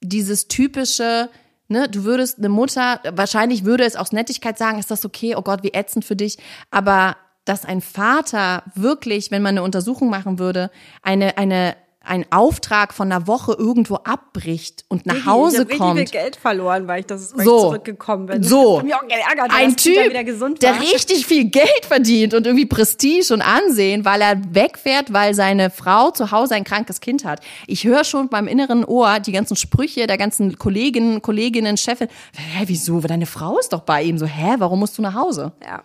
dieses 0.00 0.48
typische, 0.48 1.28
ne, 1.68 1.88
du 1.88 2.04
würdest 2.04 2.38
eine 2.38 2.48
Mutter, 2.48 3.00
wahrscheinlich 3.12 3.64
würde 3.64 3.84
es 3.84 3.96
aus 3.96 4.12
Nettigkeit 4.12 4.56
sagen, 4.56 4.78
ist 4.78 4.90
das 4.90 5.04
okay, 5.04 5.34
oh 5.36 5.42
Gott, 5.42 5.62
wie 5.62 5.72
ätzend 5.74 6.04
für 6.04 6.16
dich, 6.16 6.38
aber 6.70 7.16
dass 7.44 7.64
ein 7.64 7.80
Vater 7.80 8.62
wirklich, 8.74 9.30
wenn 9.30 9.42
man 9.42 9.54
eine 9.56 9.62
Untersuchung 9.62 10.08
machen 10.08 10.38
würde, 10.38 10.70
eine, 11.02 11.36
eine, 11.38 11.76
einen 12.02 12.24
Auftrag 12.30 12.94
von 12.94 13.12
einer 13.12 13.26
Woche 13.26 13.52
irgendwo 13.52 13.96
abbricht 13.96 14.84
und 14.88 15.04
nach 15.04 15.26
Hause 15.26 15.66
ich 15.68 15.78
kommt. 15.78 15.98
richtig 15.98 16.10
viel 16.12 16.20
Geld 16.22 16.36
verloren, 16.36 16.88
weil 16.88 17.00
ich, 17.00 17.06
das, 17.06 17.36
weil 17.36 17.44
So. 17.44 17.56
ich 17.56 17.62
zurückgekommen 17.64 18.26
bin. 18.26 18.42
So. 18.42 18.78
Hab 18.78 18.84
mich 18.84 18.94
auch 18.94 19.06
geärgert, 19.06 19.50
ein 19.50 19.76
Typ, 19.76 20.08
wieder 20.08 20.24
gesund 20.24 20.62
der 20.62 20.80
richtig 20.80 21.26
viel 21.26 21.44
Geld 21.50 21.84
verdient 21.86 22.32
und 22.32 22.46
irgendwie 22.46 22.64
Prestige 22.66 23.32
und 23.34 23.42
Ansehen, 23.42 24.04
weil 24.06 24.22
er 24.22 24.40
wegfährt, 24.54 25.12
weil 25.12 25.34
seine 25.34 25.68
Frau 25.70 26.10
zu 26.10 26.30
Hause 26.30 26.54
ein 26.54 26.64
krankes 26.64 27.00
Kind 27.00 27.24
hat. 27.24 27.40
Ich 27.66 27.84
höre 27.84 28.04
schon 28.04 28.28
beim 28.28 28.48
inneren 28.48 28.84
Ohr 28.84 29.20
die 29.20 29.32
ganzen 29.32 29.56
Sprüche 29.56 30.06
der 30.06 30.16
ganzen 30.16 30.56
Kolleginnen, 30.58 31.20
Kolleginnen, 31.20 31.76
Chefin. 31.76 32.08
Hä, 32.34 32.64
wieso? 32.66 33.00
Deine 33.00 33.26
Frau 33.26 33.58
ist 33.58 33.72
doch 33.74 33.82
bei 33.82 34.02
ihm. 34.02 34.16
So, 34.16 34.24
hä, 34.26 34.54
warum 34.58 34.78
musst 34.80 34.96
du 34.96 35.02
nach 35.02 35.14
Hause? 35.14 35.52
Ja. 35.62 35.82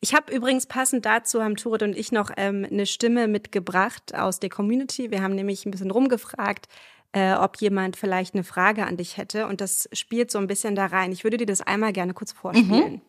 Ich 0.00 0.14
habe 0.14 0.32
übrigens 0.32 0.66
passend 0.66 1.06
dazu 1.06 1.42
haben 1.42 1.56
Turit 1.56 1.82
und 1.82 1.96
ich 1.96 2.12
noch 2.12 2.30
ähm, 2.36 2.66
eine 2.70 2.86
Stimme 2.86 3.28
mitgebracht 3.28 4.14
aus 4.14 4.40
der 4.40 4.50
Community. 4.50 5.10
Wir 5.10 5.22
haben 5.22 5.34
nämlich 5.34 5.66
ein 5.66 5.70
bisschen 5.70 5.90
rumgefragt, 5.90 6.68
äh, 7.12 7.34
ob 7.34 7.56
jemand 7.60 7.96
vielleicht 7.96 8.34
eine 8.34 8.44
Frage 8.44 8.86
an 8.86 8.96
dich 8.96 9.16
hätte 9.16 9.46
und 9.46 9.60
das 9.60 9.88
spielt 9.92 10.30
so 10.30 10.38
ein 10.38 10.46
bisschen 10.46 10.74
da 10.74 10.86
rein. 10.86 11.12
Ich 11.12 11.24
würde 11.24 11.36
dir 11.36 11.46
das 11.46 11.60
einmal 11.60 11.92
gerne 11.92 12.14
kurz 12.14 12.32
vorspielen. 12.32 13.00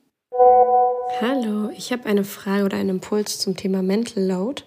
Hallo, 1.22 1.70
ich 1.76 1.92
habe 1.92 2.06
eine 2.06 2.24
Frage 2.24 2.66
oder 2.66 2.78
einen 2.78 2.90
Impuls 2.90 3.40
zum 3.40 3.56
Thema 3.56 3.82
Mental 3.82 4.24
Load. 4.24 4.64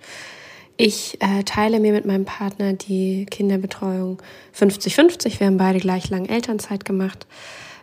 Ich 0.76 1.20
äh, 1.20 1.42
teile 1.44 1.78
mir 1.78 1.92
mit 1.92 2.06
meinem 2.06 2.24
Partner 2.24 2.72
die 2.72 3.26
Kinderbetreuung 3.26 4.22
50-50. 4.58 5.38
Wir 5.38 5.46
haben 5.46 5.58
beide 5.58 5.78
gleich 5.78 6.08
lang 6.08 6.24
Elternzeit 6.24 6.86
gemacht. 6.86 7.26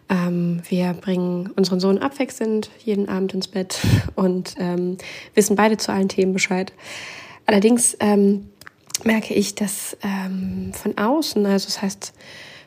Ähm, 0.09 0.61
wir 0.69 0.93
bringen 0.93 1.51
unseren 1.55 1.79
Sohn 1.79 1.97
abwechselnd 1.97 2.69
jeden 2.83 3.09
Abend 3.09 3.33
ins 3.33 3.47
Bett 3.47 3.79
und 4.15 4.55
ähm, 4.57 4.97
wissen 5.33 5.55
beide 5.55 5.77
zu 5.77 5.91
allen 5.91 6.09
Themen 6.09 6.33
Bescheid. 6.33 6.71
Allerdings 7.45 7.97
ähm, 7.99 8.49
merke 9.03 9.33
ich, 9.33 9.55
dass 9.55 9.97
ähm, 10.03 10.71
von 10.73 10.97
außen, 10.97 11.45
also 11.45 11.65
das 11.65 11.81
heißt 11.81 12.13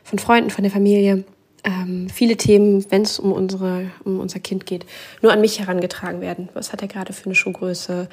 von 0.03 0.19
Freunden, 0.19 0.49
von 0.49 0.63
der 0.63 0.71
Familie, 0.71 1.23
ähm, 1.63 2.09
viele 2.09 2.37
Themen, 2.37 2.85
wenn 2.89 3.03
es 3.03 3.19
um, 3.19 3.31
um 3.31 4.19
unser 4.19 4.39
Kind 4.39 4.65
geht, 4.65 4.85
nur 5.21 5.31
an 5.31 5.41
mich 5.41 5.59
herangetragen 5.59 6.21
werden. 6.21 6.49
Was 6.53 6.73
hat 6.73 6.81
er 6.81 6.87
gerade 6.87 7.13
für 7.13 7.25
eine 7.25 7.35
Schuhgröße? 7.35 8.07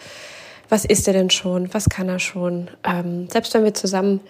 was 0.69 0.85
isst 0.85 1.07
er 1.07 1.15
denn 1.15 1.31
schon, 1.31 1.73
was 1.73 1.89
kann 1.89 2.09
er 2.09 2.19
schon. 2.19 2.69
Ähm, 2.85 3.29
selbst 3.31 3.55
wenn 3.55 3.65
wir 3.65 3.75
zusammen 3.75 4.21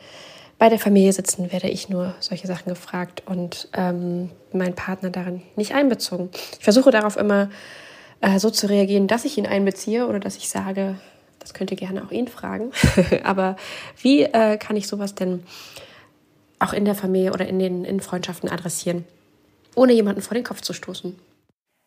bei 0.59 0.69
der 0.69 0.79
Familie 0.79 1.13
sitzen, 1.13 1.53
werde 1.53 1.69
ich 1.69 1.89
nur 1.89 2.15
solche 2.21 2.47
Sachen 2.47 2.69
gefragt 2.69 3.23
und 3.27 3.69
ähm, 3.75 4.31
mein 4.53 4.75
Partner 4.75 5.11
darin 5.11 5.43
nicht 5.57 5.73
einbezogen. 5.73 6.31
Ich 6.59 6.65
versuche 6.65 6.91
darauf 6.91 7.17
immer 7.17 7.49
äh, 8.21 8.39
so 8.39 8.51
zu 8.51 8.69
reagieren, 8.69 9.07
dass 9.07 9.25
ich 9.25 9.39
ihn 9.39 9.47
einbeziehe 9.47 10.07
oder 10.07 10.19
dass 10.19 10.37
ich 10.37 10.49
sage, 10.49 10.97
das 11.39 11.55
könnt 11.55 11.71
ihr 11.71 11.77
gerne 11.77 12.03
auch 12.05 12.11
ihn 12.11 12.29
fragen. 12.29 12.73
Aber 13.25 13.57
wie 14.03 14.23
äh, 14.23 14.57
kann 14.59 14.77
ich 14.77 14.89
sowas 14.89 15.15
denn 15.15 15.45
auch 16.59 16.73
in 16.73 16.85
der 16.85 16.97
Familie 16.97 17.33
oder 17.33 17.47
in 17.47 17.61
den 17.61 17.85
in 17.85 18.01
Freundschaften 18.01 18.51
adressieren, 18.51 19.05
ohne 19.77 19.93
jemanden 19.93 20.23
vor 20.23 20.35
den 20.35 20.45
Kopf 20.45 20.61
zu 20.61 20.73
stoßen? 20.73 21.17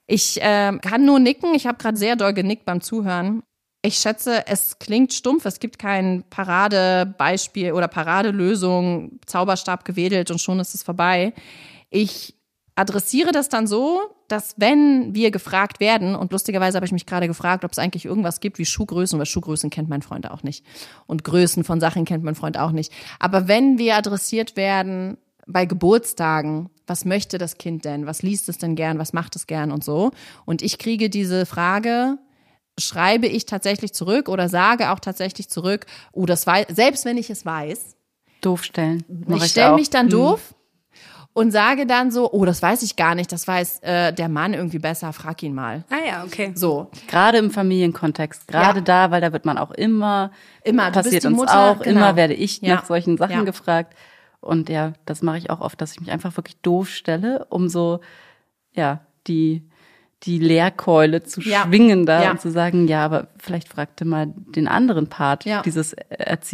Ich 0.07 0.41
äh, 0.41 0.77
kann 0.81 1.05
nur 1.05 1.19
nicken. 1.19 1.53
Ich 1.53 1.67
habe 1.67 1.77
gerade 1.77 1.97
sehr 1.97 2.15
doll 2.15 2.33
genickt 2.33 2.65
beim 2.65 2.81
Zuhören. 2.81 3.43
Ich 3.83 3.95
schätze, 3.95 4.45
es 4.47 4.77
klingt 4.77 5.11
stumpf. 5.13 5.45
Es 5.45 5.59
gibt 5.59 5.79
kein 5.79 6.23
Paradebeispiel 6.29 7.71
oder 7.71 7.87
Paradelösung, 7.87 9.19
Zauberstab 9.25 9.85
gewedelt 9.85 10.29
und 10.29 10.39
schon 10.39 10.59
ist 10.59 10.75
es 10.75 10.83
vorbei. 10.83 11.33
Ich 11.89 12.35
adressiere 12.75 13.31
das 13.31 13.49
dann 13.49 13.65
so, 13.65 14.01
dass 14.27 14.55
wenn 14.57 15.13
wir 15.13 15.31
gefragt 15.31 15.79
werden, 15.79 16.15
und 16.15 16.31
lustigerweise 16.31 16.75
habe 16.77 16.85
ich 16.85 16.91
mich 16.91 17.05
gerade 17.05 17.27
gefragt, 17.27 17.65
ob 17.65 17.71
es 17.71 17.79
eigentlich 17.79 18.05
irgendwas 18.05 18.39
gibt 18.39 18.59
wie 18.59 18.65
Schuhgrößen, 18.65 19.17
weil 19.19 19.25
Schuhgrößen 19.25 19.69
kennt 19.69 19.89
mein 19.89 20.01
Freund 20.01 20.29
auch 20.29 20.43
nicht. 20.43 20.63
Und 21.07 21.23
Größen 21.23 21.63
von 21.63 21.79
Sachen 21.79 22.05
kennt 22.05 22.23
mein 22.23 22.35
Freund 22.35 22.57
auch 22.57 22.71
nicht. 22.71 22.93
Aber 23.19 23.47
wenn 23.47 23.77
wir 23.77 23.97
adressiert 23.97 24.55
werden 24.55 25.17
bei 25.47 25.65
Geburtstagen, 25.65 26.69
was 26.87 27.03
möchte 27.03 27.37
das 27.39 27.57
Kind 27.57 27.83
denn? 27.83 28.05
Was 28.05 28.21
liest 28.21 28.47
es 28.47 28.57
denn 28.57 28.75
gern? 28.75 28.99
Was 28.99 29.11
macht 29.11 29.35
es 29.35 29.47
gern 29.47 29.71
und 29.71 29.83
so? 29.83 30.11
Und 30.45 30.61
ich 30.61 30.77
kriege 30.77 31.09
diese 31.09 31.45
Frage, 31.45 32.19
schreibe 32.79 33.27
ich 33.27 33.45
tatsächlich 33.45 33.93
zurück 33.93 34.29
oder 34.29 34.49
sage 34.49 34.91
auch 34.91 34.99
tatsächlich 34.99 35.49
zurück, 35.49 35.85
oh, 36.11 36.25
das 36.25 36.47
weiß, 36.47 36.67
selbst 36.69 37.05
wenn 37.05 37.17
ich 37.17 37.29
es 37.29 37.45
weiß. 37.45 37.95
Doof 38.41 38.63
stellen. 38.63 39.03
Ich 39.35 39.43
stelle 39.45 39.75
mich 39.75 39.89
dann 39.89 40.09
doof 40.09 40.55
und 41.33 41.51
sage 41.51 41.85
dann 41.85 42.11
so, 42.11 42.31
oh, 42.31 42.43
das 42.45 42.61
weiß 42.61 42.81
ich 42.83 42.95
gar 42.95 43.13
nicht, 43.15 43.31
das 43.31 43.47
weiß 43.47 43.79
äh, 43.83 44.11
der 44.13 44.29
Mann 44.29 44.53
irgendwie 44.53 44.79
besser, 44.79 45.13
frag 45.13 45.43
ihn 45.43 45.53
mal. 45.53 45.85
Ah 45.89 46.05
ja, 46.05 46.23
okay. 46.23 46.51
So. 46.55 46.89
Gerade 47.07 47.37
im 47.37 47.51
Familienkontext, 47.51 48.47
gerade 48.47 48.79
Ja. 48.79 48.83
da, 48.85 49.11
weil 49.11 49.21
da 49.21 49.31
wird 49.31 49.45
man 49.45 49.57
auch 49.57 49.71
immer, 49.71 50.31
Immer, 50.63 50.91
passiert 50.91 51.23
uns 51.25 51.37
Mutter, 51.37 51.71
auch, 51.71 51.79
genau. 51.81 51.97
immer 51.99 52.15
werde 52.15 52.33
ich 52.33 52.61
Ja. 52.61 52.75
nach 52.75 52.85
solchen 52.85 53.17
Sachen 53.17 53.31
Ja. 53.35 53.43
gefragt. 53.43 53.95
Und 54.39 54.69
ja, 54.69 54.93
das 55.05 55.21
mache 55.21 55.37
ich 55.37 55.49
auch 55.51 55.61
oft, 55.61 55.79
dass 55.79 55.91
ich 55.91 55.99
mich 55.99 56.11
einfach 56.11 56.35
wirklich 56.35 56.57
doof 56.61 56.89
stelle, 56.89 57.45
um 57.49 57.69
so, 57.69 57.99
ja, 58.73 59.01
die, 59.27 59.69
die 60.23 60.37
Leerkeule 60.39 61.23
zu 61.23 61.41
Ja. 61.41 61.63
schwingen 61.63 62.05
da 62.05 62.23
Ja. 62.23 62.31
und 62.31 62.41
zu 62.41 62.51
sagen, 62.51 62.87
ja, 62.87 63.03
aber 63.05 63.27
vielleicht 63.39 63.67
fragte 63.67 64.05
mal 64.05 64.27
den 64.35 64.67
anderen 64.67 65.07
Part 65.07 65.45
Ja. 65.45 65.61
dieses 65.63 65.93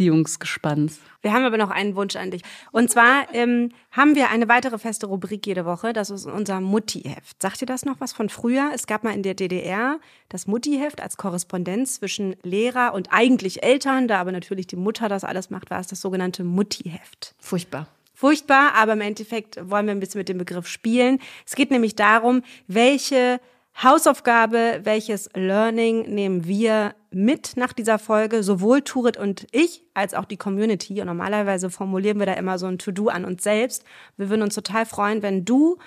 Erziehungsgespanns. 0.08 1.00
Wir 1.20 1.32
haben 1.32 1.44
aber 1.44 1.58
noch 1.58 1.70
einen 1.70 1.96
Wunsch 1.96 2.16
an 2.16 2.30
dich. 2.30 2.42
Und 2.70 2.90
zwar 2.90 3.26
ähm, 3.34 3.70
haben 3.90 4.14
wir 4.14 4.30
eine 4.30 4.48
weitere 4.48 4.78
feste 4.78 5.06
Rubrik 5.06 5.46
jede 5.46 5.64
Woche. 5.64 5.92
Das 5.92 6.10
ist 6.10 6.26
unser 6.26 6.60
Mutti-Heft. 6.60 7.42
Sagt 7.42 7.60
ihr 7.60 7.66
das 7.66 7.84
noch 7.84 8.00
was 8.00 8.12
von 8.12 8.28
früher? 8.28 8.70
Es 8.74 8.86
gab 8.86 9.02
mal 9.04 9.12
in 9.14 9.22
der 9.22 9.34
DDR 9.34 9.98
das 10.28 10.46
Mutti-Heft 10.46 11.02
als 11.02 11.16
Korrespondenz 11.16 11.96
zwischen 11.96 12.36
Lehrer 12.44 12.94
und 12.94 13.08
eigentlich 13.10 13.62
Eltern. 13.64 14.06
Da 14.08 14.20
aber 14.20 14.32
natürlich 14.32 14.66
die 14.68 14.76
Mutter 14.76 15.08
das 15.08 15.24
alles 15.24 15.50
macht, 15.50 15.70
war 15.70 15.80
es 15.80 15.88
das 15.88 16.00
sogenannte 16.00 16.44
Mutti-Heft. 16.44 17.34
Furchtbar. 17.40 17.88
Furchtbar, 18.14 18.74
aber 18.74 18.94
im 18.94 19.00
Endeffekt 19.00 19.58
wollen 19.70 19.86
wir 19.86 19.92
ein 19.92 20.00
bisschen 20.00 20.18
mit 20.18 20.28
dem 20.28 20.38
Begriff 20.38 20.66
spielen. 20.66 21.18
Es 21.46 21.54
geht 21.54 21.70
nämlich 21.70 21.94
darum, 21.96 22.42
welche 22.66 23.40
Hausaufgabe, 23.82 24.80
welches 24.82 25.30
Learning 25.34 26.12
nehmen 26.12 26.46
wir 26.46 26.94
mit 27.10 27.56
nach 27.56 27.72
dieser 27.72 27.98
Folge, 27.98 28.42
sowohl 28.42 28.82
Turit 28.82 29.16
und 29.16 29.46
ich, 29.52 29.84
als 29.94 30.14
auch 30.14 30.24
die 30.24 30.36
Community. 30.36 31.00
Und 31.00 31.06
normalerweise 31.06 31.70
formulieren 31.70 32.18
wir 32.18 32.26
da 32.26 32.32
immer 32.34 32.58
so 32.58 32.66
ein 32.66 32.78
To-Do 32.78 33.08
an 33.08 33.24
uns 33.24 33.44
selbst. 33.44 33.84
Wir 34.16 34.30
würden 34.30 34.42
uns 34.42 34.54
total 34.54 34.84
freuen, 34.84 35.22
wenn 35.22 35.44
du 35.44 35.78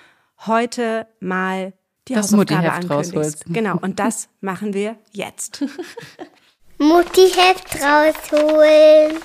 heute 0.46 1.06
mal 1.20 1.74
die 2.08 2.14
Das 2.14 2.32
Hausaufgabe 2.32 2.72
ankündigst. 2.72 3.14
rausholst. 3.14 3.44
Genau, 3.52 3.76
und 3.78 4.00
das 4.00 4.28
machen 4.40 4.72
wir 4.72 4.96
jetzt. 5.12 5.62
Mutti-Heft 6.78 7.76
rausholen. 7.82 9.18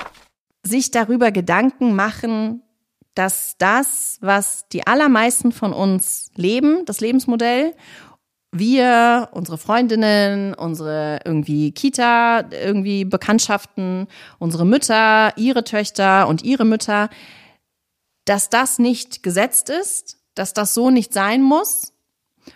Sich 0.63 0.91
darüber 0.91 1.31
Gedanken 1.31 1.95
machen, 1.95 2.61
dass 3.15 3.55
das, 3.57 4.17
was 4.21 4.67
die 4.67 4.85
allermeisten 4.85 5.51
von 5.51 5.73
uns 5.73 6.29
leben, 6.35 6.85
das 6.85 6.99
Lebensmodell, 6.99 7.73
wir, 8.51 9.29
unsere 9.31 9.57
Freundinnen, 9.57 10.53
unsere 10.53 11.19
irgendwie 11.25 11.71
Kita, 11.71 12.49
irgendwie 12.51 13.05
Bekanntschaften, 13.05 14.07
unsere 14.39 14.65
Mütter, 14.65 15.33
ihre 15.37 15.63
Töchter 15.63 16.27
und 16.27 16.43
ihre 16.43 16.65
Mütter, 16.65 17.09
dass 18.25 18.49
das 18.49 18.79
nicht 18.79 19.23
gesetzt 19.23 19.69
ist, 19.69 20.17
dass 20.35 20.53
das 20.53 20.73
so 20.73 20.89
nicht 20.89 21.13
sein 21.13 21.41
muss. 21.41 21.93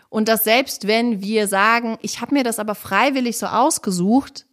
Und 0.09 0.27
dass 0.27 0.43
selbst 0.43 0.87
wenn 0.87 1.21
wir 1.21 1.47
sagen, 1.47 1.97
ich 2.01 2.21
habe 2.21 2.33
mir 2.33 2.43
das 2.43 2.59
aber 2.59 2.75
freiwillig 2.75 3.37
so 3.37 3.47
ausgesucht, 3.47 4.45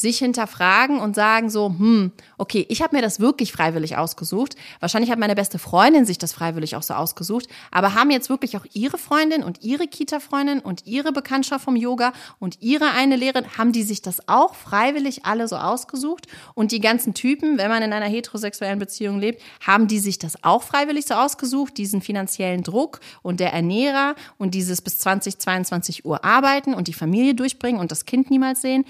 sich 0.00 0.18
hinterfragen 0.18 1.00
und 1.00 1.16
sagen 1.16 1.50
so, 1.50 1.74
hm, 1.76 2.12
okay, 2.38 2.64
ich 2.68 2.82
habe 2.82 2.94
mir 2.94 3.02
das 3.02 3.18
wirklich 3.18 3.50
freiwillig 3.50 3.96
ausgesucht. 3.96 4.54
Wahrscheinlich 4.78 5.10
hat 5.10 5.18
meine 5.18 5.34
beste 5.34 5.58
Freundin 5.58 6.06
sich 6.06 6.18
das 6.18 6.32
freiwillig 6.32 6.76
auch 6.76 6.84
so 6.84 6.94
ausgesucht. 6.94 7.48
Aber 7.72 7.94
haben 7.94 8.12
jetzt 8.12 8.30
wirklich 8.30 8.56
auch 8.56 8.64
ihre 8.72 8.96
Freundin 8.96 9.42
und 9.42 9.64
ihre 9.64 9.88
Kita-Freundin 9.88 10.60
und 10.60 10.86
ihre 10.86 11.10
Bekanntschaft 11.10 11.64
vom 11.64 11.74
Yoga 11.74 12.12
und 12.38 12.58
ihre 12.62 12.92
eine 12.92 13.16
Lehrerin, 13.16 13.58
haben 13.58 13.72
die 13.72 13.82
sich 13.82 14.00
das 14.00 14.28
auch 14.28 14.54
freiwillig 14.54 15.24
alle 15.24 15.48
so 15.48 15.56
ausgesucht? 15.56 16.28
Und 16.54 16.70
die 16.70 16.80
ganzen 16.80 17.12
Typen, 17.12 17.58
wenn 17.58 17.68
man 17.68 17.82
in 17.82 17.92
einer 17.92 18.06
heterosexuellen 18.06 18.78
Beziehung 18.78 19.18
lebt, 19.18 19.42
haben 19.66 19.88
die 19.88 19.98
sich 19.98 20.20
das 20.20 20.44
auch 20.44 20.62
freiwillig 20.62 21.06
so 21.06 21.14
ausgesucht? 21.14 21.76
Diesen 21.76 22.02
finanziellen 22.02 22.62
Druck 22.62 23.00
und 23.22 23.40
der 23.40 23.52
Ernährer 23.52 24.14
und 24.38 24.54
dieses 24.54 24.80
bis 24.80 24.98
20, 24.98 25.40
22 25.40 26.04
Uhr 26.04 26.24
arbeiten 26.24 26.72
und 26.72 26.86
die 26.86 26.94
Familie 26.94 27.34
durchbringen 27.34 27.80
und 27.80 27.90
das 27.90 28.04
Kind 28.04 28.30
niemals 28.30 28.62
sehen? 28.62 28.84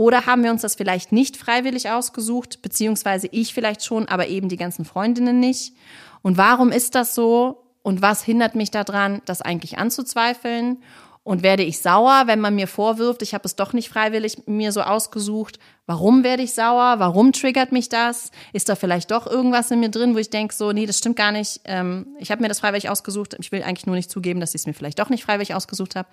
Oder 0.00 0.24
haben 0.24 0.42
wir 0.42 0.50
uns 0.50 0.62
das 0.62 0.76
vielleicht 0.76 1.12
nicht 1.12 1.36
freiwillig 1.36 1.90
ausgesucht, 1.90 2.62
beziehungsweise 2.62 3.28
ich 3.32 3.52
vielleicht 3.52 3.84
schon, 3.84 4.08
aber 4.08 4.28
eben 4.28 4.48
die 4.48 4.56
ganzen 4.56 4.86
Freundinnen 4.86 5.40
nicht? 5.40 5.74
Und 6.22 6.38
warum 6.38 6.72
ist 6.72 6.94
das 6.94 7.14
so? 7.14 7.66
Und 7.82 8.00
was 8.00 8.22
hindert 8.22 8.54
mich 8.54 8.70
daran, 8.70 9.20
das 9.26 9.42
eigentlich 9.42 9.76
anzuzweifeln? 9.76 10.78
Und 11.22 11.42
werde 11.42 11.64
ich 11.64 11.80
sauer, 11.80 12.22
wenn 12.24 12.40
man 12.40 12.54
mir 12.54 12.66
vorwirft, 12.66 13.20
ich 13.20 13.34
habe 13.34 13.44
es 13.44 13.56
doch 13.56 13.74
nicht 13.74 13.90
freiwillig 13.90 14.46
mir 14.46 14.72
so 14.72 14.80
ausgesucht? 14.80 15.58
Warum 15.84 16.24
werde 16.24 16.44
ich 16.44 16.54
sauer? 16.54 16.94
Warum 16.98 17.32
triggert 17.32 17.70
mich 17.70 17.90
das? 17.90 18.30
Ist 18.54 18.70
da 18.70 18.76
vielleicht 18.76 19.10
doch 19.10 19.26
irgendwas 19.26 19.70
in 19.70 19.80
mir 19.80 19.90
drin, 19.90 20.14
wo 20.14 20.18
ich 20.18 20.30
denke, 20.30 20.54
so, 20.54 20.72
nee, 20.72 20.86
das 20.86 20.96
stimmt 20.96 21.16
gar 21.16 21.30
nicht. 21.30 21.60
Ähm, 21.66 22.06
ich 22.18 22.30
habe 22.30 22.40
mir 22.40 22.48
das 22.48 22.60
freiwillig 22.60 22.88
ausgesucht. 22.88 23.36
Ich 23.38 23.52
will 23.52 23.62
eigentlich 23.62 23.84
nur 23.84 23.96
nicht 23.96 24.10
zugeben, 24.10 24.40
dass 24.40 24.54
ich 24.54 24.62
es 24.62 24.66
mir 24.66 24.72
vielleicht 24.72 24.98
doch 24.98 25.10
nicht 25.10 25.24
freiwillig 25.24 25.54
ausgesucht 25.54 25.94
habe. 25.94 26.08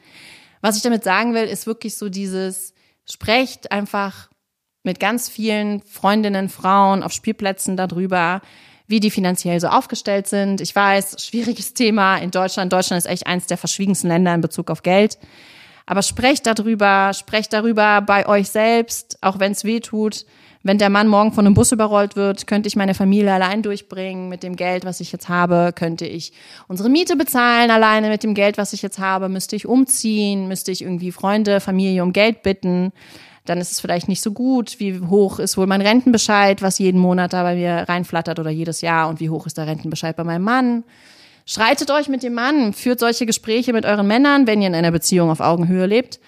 Was 0.59 0.75
ich 0.75 0.83
damit 0.83 1.05
sagen 1.05 1.33
will, 1.33 1.45
ist 1.45 1.67
wirklich 1.67 1.95
so 1.95 2.09
dieses, 2.09 2.73
sprecht 3.10 3.72
einfach 3.72 4.30
mit 4.84 4.99
ganz 4.99 5.30
vielen 5.30 5.82
Freundinnen, 5.82 6.49
Frauen 6.49 7.03
auf 7.03 7.12
Spielplätzen 7.12 7.78
darüber, 7.78 8.41
wie 8.88 8.99
die 8.99 9.12
finanziell 9.12 9.60
so 9.60 9.68
aufgestellt 9.68 10.28
sind. 10.28 10.62
Ich 10.62 10.74
weiß, 10.74 11.18
schwieriges 11.24 11.74
Thema 11.74 12.18
in 12.18 12.32
Deutschland. 12.32 12.72
Deutschland 12.72 12.99
ist 12.99 13.12
echt 13.12 13.28
eins 13.28 13.47
der 13.47 13.58
verschwiegensten 13.58 14.08
Länder 14.08 14.34
in 14.34 14.41
Bezug 14.41 14.72
auf 14.72 14.82
Geld. 14.82 15.18
Aber 15.86 16.01
sprecht 16.01 16.45
darüber, 16.45 17.14
sprecht 17.14 17.53
darüber 17.53 18.01
bei 18.01 18.28
euch 18.28 18.49
selbst, 18.49 19.18
auch 19.22 19.39
wenn 19.39 19.51
es 19.51 19.64
weh 19.64 19.80
tut. 19.80 20.26
Wenn 20.64 20.78
der 20.78 20.89
Mann 20.89 21.08
morgen 21.08 21.32
von 21.32 21.45
einem 21.45 21.53
Bus 21.53 21.72
überrollt 21.72 22.16
wird, 22.16 22.47
könnte 22.47 22.68
ich 22.68 22.76
meine 22.76 22.93
Familie 22.93 23.34
allein 23.34 23.62
durchbringen 23.62 24.30
mit 24.30 24.43
dem 24.43 24.55
Geld, 24.55 24.86
was 24.86 24.99
ich 24.99 25.12
jetzt 25.12 25.30
habe, 25.30 25.72
könnte 25.74 26.05
ich 26.05 26.34
unsere 26.68 26.89
Miete 26.89 27.16
bezahlen 27.16 27.72
alleine 27.72 28.10
mit 28.10 28.24
dem 28.24 28.34
Geld, 28.34 28.58
was 28.58 28.74
ich 28.74 28.82
jetzt 28.82 28.99
habe, 28.99 29.30
müsste 29.30 29.55
ich 29.55 29.66
umziehen, 29.68 30.47
müsste 30.47 30.72
ich 30.72 30.82
irgendwie 30.82 31.12
Freunde, 31.12 31.60
Familie 31.60 32.03
um 32.03 32.14
Geld 32.14 32.43
bitten. 32.43 32.91
Dann 33.45 33.60
ist 33.60 33.72
es 33.72 33.80
vielleicht 33.80 34.10
nicht 34.10 34.22
so 34.22 34.32
gut. 34.32 34.80
Wie 34.80 34.99
hoch 34.99 35.39
ist 35.39 35.58
wohl 35.58 35.68
mein 35.68 35.82
Rentenbescheid, 35.82 36.62
was 36.62 36.80
jeden 36.80 36.99
Monat 36.99 37.32
da 37.32 37.43
bei 37.43 37.55
mir 37.55 37.86
reinflattert 37.88 38.39
oder 38.39 38.49
jedes 38.49 38.82
Jahr 38.82 39.08
und 39.08 39.20
wie 39.20 39.30
hoch 39.30 39.45
ist 39.45 39.58
der 39.58 39.68
Rentenbescheid 39.68 40.16
bei 40.16 40.26
meinem 40.26 40.43
Mann? 40.43 40.84
Streitet 41.45 41.89
euch 41.91 42.10
mit 42.10 42.24
dem 42.24 42.34
Mann, 42.34 42.74
führt 42.74 42.99
solche 42.99 43.26
Gespräche 43.26 43.72
mit 43.72 43.86
euren 43.86 44.05
Männern, 44.05 44.47
wenn 44.47 44.62
ihr 44.62 44.68
in 44.68 44.76
einer 44.76 44.91
Beziehung 44.91 45.30
auf 45.30 45.39
Augenhöhe 45.39 45.86
lebt. 45.86 46.20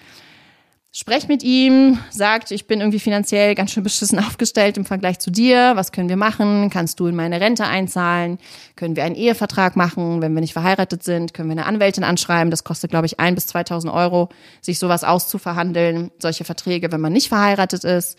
Sprecht 0.92 1.28
mit 1.28 1.44
ihm, 1.44 2.00
sagt, 2.10 2.50
ich 2.50 2.66
bin 2.66 2.80
irgendwie 2.80 2.98
finanziell 2.98 3.54
ganz 3.54 3.70
schön 3.70 3.84
beschissen 3.84 4.18
aufgestellt 4.26 4.76
im 4.76 4.84
Vergleich 4.84 5.20
zu 5.20 5.30
dir. 5.30 5.76
Was 5.76 5.92
können 5.92 6.08
wir 6.08 6.16
machen? 6.16 6.68
Kannst 6.68 6.98
du 6.98 7.06
in 7.06 7.14
meine 7.14 7.40
Rente 7.40 7.64
einzahlen? 7.64 8.38
Können 8.74 8.96
wir 8.96 9.04
einen 9.04 9.14
Ehevertrag 9.14 9.76
machen? 9.76 10.20
Wenn 10.20 10.34
wir 10.34 10.40
nicht 10.40 10.52
verheiratet 10.52 11.04
sind, 11.04 11.32
können 11.32 11.48
wir 11.48 11.52
eine 11.52 11.66
Anwältin 11.66 12.02
anschreiben. 12.02 12.50
Das 12.50 12.64
kostet, 12.64 12.90
glaube 12.90 13.06
ich, 13.06 13.20
ein 13.20 13.36
bis 13.36 13.46
2000 13.46 13.92
Euro, 13.92 14.30
sich 14.60 14.80
sowas 14.80 15.04
auszuverhandeln. 15.04 16.10
Solche 16.18 16.42
Verträge, 16.42 16.90
wenn 16.90 17.00
man 17.00 17.12
nicht 17.12 17.28
verheiratet 17.28 17.84
ist. 17.84 18.18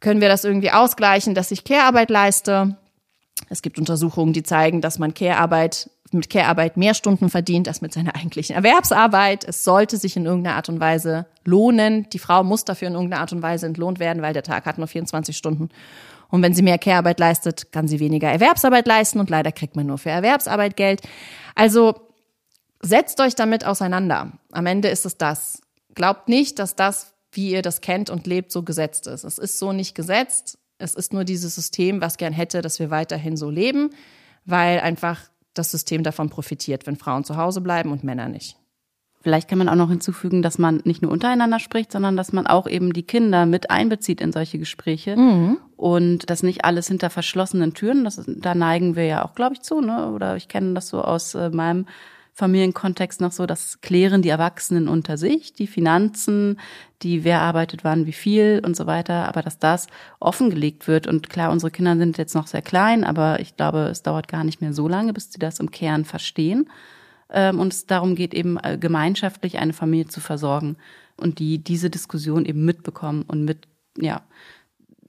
Können 0.00 0.22
wir 0.22 0.28
das 0.28 0.44
irgendwie 0.44 0.70
ausgleichen, 0.70 1.34
dass 1.34 1.50
ich 1.50 1.64
Care-Arbeit 1.64 2.08
leiste? 2.08 2.78
Es 3.50 3.60
gibt 3.60 3.78
Untersuchungen, 3.78 4.32
die 4.32 4.42
zeigen, 4.42 4.80
dass 4.80 4.98
man 4.98 5.12
Care-Arbeit 5.12 5.90
mit 6.14 6.30
Care-Arbeit 6.30 6.76
mehr 6.76 6.94
Stunden 6.94 7.30
verdient 7.30 7.68
als 7.68 7.80
mit 7.80 7.92
seiner 7.92 8.14
eigentlichen 8.14 8.56
Erwerbsarbeit. 8.56 9.44
Es 9.44 9.64
sollte 9.64 9.96
sich 9.96 10.16
in 10.16 10.26
irgendeiner 10.26 10.56
Art 10.56 10.68
und 10.68 10.80
Weise 10.80 11.26
lohnen. 11.44 12.08
Die 12.10 12.18
Frau 12.18 12.44
muss 12.44 12.64
dafür 12.64 12.88
in 12.88 12.94
irgendeiner 12.94 13.20
Art 13.20 13.32
und 13.32 13.42
Weise 13.42 13.66
entlohnt 13.66 13.98
werden, 13.98 14.22
weil 14.22 14.34
der 14.34 14.42
Tag 14.42 14.66
hat 14.66 14.78
nur 14.78 14.86
24 14.86 15.36
Stunden. 15.36 15.68
Und 16.30 16.42
wenn 16.42 16.54
sie 16.54 16.62
mehr 16.62 16.78
Care-Arbeit 16.78 17.20
leistet, 17.20 17.72
kann 17.72 17.88
sie 17.88 18.00
weniger 18.00 18.30
Erwerbsarbeit 18.30 18.86
leisten 18.86 19.18
und 19.18 19.30
leider 19.30 19.52
kriegt 19.52 19.76
man 19.76 19.86
nur 19.86 19.98
für 19.98 20.10
Erwerbsarbeit 20.10 20.76
Geld. 20.76 21.00
Also 21.54 21.94
setzt 22.80 23.20
euch 23.20 23.34
damit 23.34 23.64
auseinander. 23.64 24.32
Am 24.52 24.66
Ende 24.66 24.88
ist 24.88 25.06
es 25.06 25.16
das. 25.16 25.60
Glaubt 25.94 26.28
nicht, 26.28 26.58
dass 26.58 26.76
das, 26.76 27.14
wie 27.32 27.50
ihr 27.50 27.62
das 27.62 27.80
kennt 27.80 28.10
und 28.10 28.26
lebt, 28.26 28.52
so 28.52 28.62
gesetzt 28.62 29.06
ist. 29.06 29.24
Es 29.24 29.38
ist 29.38 29.58
so 29.58 29.72
nicht 29.72 29.94
gesetzt. 29.94 30.58
Es 30.78 30.94
ist 30.94 31.12
nur 31.12 31.24
dieses 31.24 31.54
System, 31.54 32.00
was 32.00 32.18
gern 32.18 32.32
hätte, 32.32 32.62
dass 32.62 32.78
wir 32.78 32.90
weiterhin 32.90 33.36
so 33.36 33.50
leben, 33.50 33.90
weil 34.44 34.80
einfach 34.80 35.22
das 35.54 35.70
System 35.70 36.02
davon 36.02 36.30
profitiert, 36.30 36.86
wenn 36.86 36.96
Frauen 36.96 37.24
zu 37.24 37.36
Hause 37.36 37.60
bleiben 37.60 37.92
und 37.92 38.04
Männer 38.04 38.28
nicht. 38.28 38.56
Vielleicht 39.20 39.48
kann 39.48 39.58
man 39.58 39.68
auch 39.68 39.74
noch 39.74 39.90
hinzufügen, 39.90 40.42
dass 40.42 40.58
man 40.58 40.80
nicht 40.84 41.02
nur 41.02 41.10
untereinander 41.10 41.58
spricht, 41.58 41.90
sondern 41.90 42.16
dass 42.16 42.32
man 42.32 42.46
auch 42.46 42.68
eben 42.68 42.92
die 42.92 43.02
Kinder 43.02 43.46
mit 43.46 43.68
einbezieht 43.70 44.20
in 44.20 44.32
solche 44.32 44.58
Gespräche 44.58 45.16
mhm. 45.16 45.58
und 45.76 46.30
das 46.30 46.44
nicht 46.44 46.64
alles 46.64 46.86
hinter 46.86 47.10
verschlossenen 47.10 47.74
Türen. 47.74 48.04
Das, 48.04 48.22
da 48.26 48.54
neigen 48.54 48.94
wir 48.94 49.06
ja 49.06 49.24
auch, 49.24 49.34
glaube 49.34 49.54
ich, 49.54 49.62
zu. 49.62 49.80
Ne? 49.80 50.12
Oder 50.12 50.36
ich 50.36 50.46
kenne 50.46 50.74
das 50.74 50.88
so 50.88 51.02
aus 51.02 51.34
äh, 51.34 51.50
meinem 51.50 51.86
Familienkontext 52.38 53.20
noch 53.20 53.32
so, 53.32 53.46
das 53.46 53.80
klären 53.80 54.22
die 54.22 54.28
Erwachsenen 54.28 54.86
unter 54.86 55.18
sich, 55.18 55.54
die 55.54 55.66
Finanzen, 55.66 56.60
die 57.02 57.24
wer 57.24 57.40
arbeitet 57.40 57.82
wann, 57.82 58.06
wie 58.06 58.12
viel 58.12 58.62
und 58.64 58.76
so 58.76 58.86
weiter, 58.86 59.26
aber 59.26 59.42
dass 59.42 59.58
das 59.58 59.88
offengelegt 60.20 60.86
wird 60.86 61.08
und 61.08 61.30
klar, 61.30 61.50
unsere 61.50 61.72
Kinder 61.72 61.96
sind 61.96 62.16
jetzt 62.16 62.36
noch 62.36 62.46
sehr 62.46 62.62
klein, 62.62 63.02
aber 63.02 63.40
ich 63.40 63.56
glaube, 63.56 63.88
es 63.90 64.04
dauert 64.04 64.28
gar 64.28 64.44
nicht 64.44 64.60
mehr 64.60 64.72
so 64.72 64.86
lange, 64.86 65.12
bis 65.12 65.32
sie 65.32 65.40
das 65.40 65.58
im 65.58 65.72
Kern 65.72 66.04
verstehen 66.04 66.70
ähm, 67.28 67.58
und 67.58 67.72
es 67.72 67.86
darum 67.86 68.14
geht 68.14 68.34
eben 68.34 68.56
äh, 68.62 68.78
gemeinschaftlich 68.78 69.58
eine 69.58 69.72
Familie 69.72 70.06
zu 70.06 70.20
versorgen 70.20 70.76
und 71.16 71.40
die 71.40 71.58
diese 71.58 71.90
Diskussion 71.90 72.46
eben 72.46 72.64
mitbekommen 72.64 73.24
und 73.26 73.44
mit 73.44 73.66
ja 73.98 74.22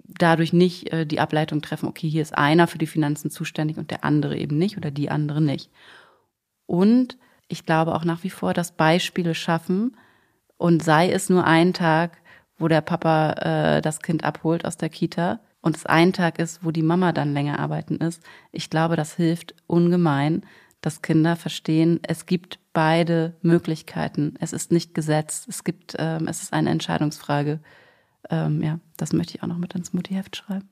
dadurch 0.03 0.51
nicht 0.51 0.91
äh, 0.91 1.05
die 1.05 1.19
Ableitung 1.19 1.61
treffen, 1.61 1.87
okay, 1.87 2.09
hier 2.09 2.23
ist 2.23 2.35
einer 2.35 2.65
für 2.65 2.79
die 2.79 2.87
Finanzen 2.87 3.29
zuständig 3.29 3.77
und 3.77 3.91
der 3.91 4.03
andere 4.03 4.35
eben 4.35 4.57
nicht 4.57 4.77
oder 4.77 4.89
die 4.89 5.11
andere 5.11 5.41
nicht. 5.41 5.69
Und 6.69 7.17
ich 7.47 7.65
glaube 7.65 7.95
auch 7.95 8.05
nach 8.05 8.23
wie 8.23 8.29
vor, 8.29 8.53
dass 8.53 8.73
Beispiele 8.73 9.33
schaffen 9.33 9.97
und 10.57 10.83
sei 10.83 11.11
es 11.11 11.27
nur 11.27 11.43
ein 11.45 11.73
Tag, 11.73 12.21
wo 12.59 12.67
der 12.67 12.81
Papa 12.81 13.31
äh, 13.31 13.81
das 13.81 14.01
Kind 14.01 14.23
abholt 14.23 14.65
aus 14.65 14.77
der 14.77 14.89
Kita 14.89 15.39
und 15.61 15.75
es 15.75 15.87
ein 15.87 16.13
Tag 16.13 16.37
ist, 16.37 16.63
wo 16.63 16.69
die 16.69 16.83
Mama 16.83 17.11
dann 17.11 17.33
länger 17.33 17.57
arbeiten 17.57 17.95
ist. 17.95 18.21
Ich 18.51 18.69
glaube, 18.69 18.95
das 18.95 19.15
hilft 19.15 19.55
ungemein, 19.65 20.43
dass 20.79 21.01
Kinder 21.01 21.35
verstehen, 21.35 22.01
es 22.03 22.27
gibt 22.27 22.59
beide 22.71 23.35
Möglichkeiten. 23.41 24.35
Es 24.39 24.53
ist 24.53 24.71
nicht 24.71 24.93
gesetzt. 24.93 25.47
Es 25.49 25.63
gibt, 25.63 25.95
ähm, 25.97 26.27
es 26.27 26.43
ist 26.43 26.53
eine 26.53 26.69
Entscheidungsfrage. 26.69 27.61
Ähm, 28.29 28.61
ja, 28.61 28.79
das 28.95 29.11
möchte 29.11 29.35
ich 29.35 29.41
auch 29.41 29.47
noch 29.47 29.57
mit 29.57 29.73
ins 29.73 29.91
Mutti-Heft 29.91 30.35
schreiben. 30.35 30.69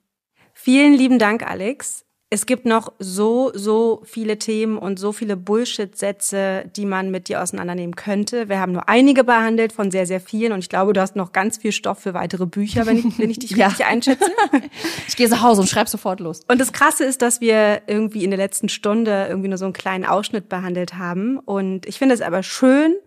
Vielen 0.54 0.94
lieben 0.94 1.18
Dank, 1.18 1.42
Alex. 1.42 2.07
Es 2.30 2.46
gibt 2.46 2.66
noch 2.66 2.92
so, 3.00 3.52
so 3.54 4.02
viele 4.04 4.38
Themen 4.38 4.78
und 4.78 5.00
so 5.00 5.14
viele 5.14 5.38
Bullshit-Sätze, 5.38 6.70
die 6.76 6.86
man 6.86 7.10
mit 7.10 7.30
dir 7.30 7.42
auseinandernehmen 7.42 7.96
könnte. 7.96 8.50
Wir 8.50 8.60
haben 8.60 8.74
nur 8.74 8.90
einige 8.90 9.24
behandelt 9.24 9.72
von 9.72 9.92
sehr, 9.92 10.06
sehr 10.06 10.20
vielen 10.20 10.52
und 10.52 10.60
ich 10.60 10.68
glaube, 10.68 10.92
du 10.92 11.00
hast 11.00 11.16
noch 11.16 11.32
ganz 11.32 11.58
viel 11.58 11.72
Stoff 11.72 12.00
für 12.00 12.14
weitere 12.14 12.46
Bücher, 12.46 12.86
wenn 12.86 12.98
ich, 12.98 13.18
wenn 13.18 13.30
ich 13.30 13.40
dich 13.40 13.56
richtig 13.66 13.86
einschätze. 13.86 14.30
Ich 15.08 15.16
gehe 15.16 15.30
zu 15.30 15.42
Hause 15.42 15.62
und 15.62 15.68
schreibe 15.68 15.90
sofort 15.90 16.20
los. 16.20 16.42
Und 16.50 16.60
das 16.60 16.74
Krasse 16.74 17.06
ist, 17.06 17.22
dass 17.22 17.40
wir 17.40 17.84
irgendwie 17.88 18.26
in 18.26 18.32
der 18.32 18.38
letzten 18.38 18.68
Stunde 18.68 19.28
irgendwie 19.30 19.48
nur 19.48 19.58
so 19.58 19.64
einen 19.64 19.74
kleinen 19.74 20.04
Ausschnitt 20.04 20.50
behandelt 20.50 20.96
haben. 20.96 21.40
Und 21.40 21.86
ich 21.86 21.98
finde 21.98 22.14
es 22.14 22.22
aber 22.22 22.44
schön, 22.44 22.98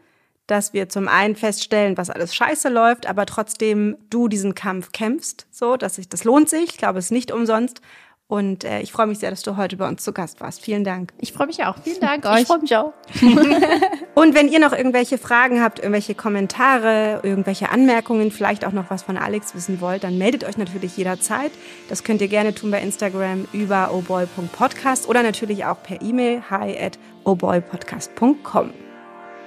dass 0.47 0.73
wir 0.73 0.89
zum 0.89 1.09
einen 1.09 1.37
feststellen, 1.37 1.99
was 1.99 2.09
alles 2.09 2.35
scheiße 2.35 2.71
läuft, 2.71 3.07
aber 3.07 3.27
trotzdem 3.27 3.99
du 4.09 4.29
diesen 4.29 4.55
Kampf 4.55 4.93
kämpfst, 4.93 5.47
so, 5.51 5.77
dass 5.77 5.97
sich, 5.97 6.09
das 6.09 6.25
lohnt 6.25 6.49
sich. 6.49 6.71
Ich 6.71 6.79
glaube, 6.79 6.99
es 6.99 7.07
ist 7.07 7.12
nicht 7.12 7.33
umsonst. 7.33 7.83
Und 8.31 8.62
äh, 8.62 8.81
ich 8.81 8.93
freue 8.93 9.09
mich 9.09 9.18
sehr, 9.18 9.31
dass 9.31 9.43
du 9.43 9.57
heute 9.57 9.76
bei 9.76 9.89
uns 9.89 10.05
zu 10.05 10.12
Gast 10.12 10.41
warst. 10.41 10.62
Vielen 10.62 10.85
Dank. 10.85 11.12
Ich 11.18 11.33
freue 11.33 11.49
mich 11.49 11.64
auch. 11.64 11.74
Vielen 11.83 12.01
Dank 12.01 12.24
euch. 12.26 12.43
Ich 12.43 12.47
freue 12.47 12.61
mich 12.61 12.76
auch. 12.76 12.93
und 14.14 14.37
wenn 14.37 14.47
ihr 14.47 14.61
noch 14.61 14.72
irgendwelche 14.72 15.18
Fragen 15.18 15.61
habt, 15.61 15.81
irgendwelche 15.81 16.14
Kommentare, 16.14 17.20
irgendwelche 17.24 17.70
Anmerkungen, 17.70 18.31
vielleicht 18.31 18.64
auch 18.64 18.70
noch 18.70 18.89
was 18.89 19.03
von 19.03 19.16
Alex 19.16 19.57
wissen 19.57 19.81
wollt, 19.81 20.05
dann 20.05 20.16
meldet 20.16 20.45
euch 20.45 20.57
natürlich 20.57 20.97
jederzeit. 20.97 21.51
Das 21.89 22.05
könnt 22.05 22.20
ihr 22.20 22.28
gerne 22.28 22.55
tun 22.55 22.70
bei 22.70 22.81
Instagram 22.81 23.49
über 23.53 23.93
oboy.podcast 23.93 25.09
oder 25.09 25.24
natürlich 25.24 25.64
auch 25.64 25.83
per 25.83 26.01
E-Mail 26.01 26.45
hi 26.49 26.78
at 26.78 27.01
oboypodcast.com. 27.24 28.70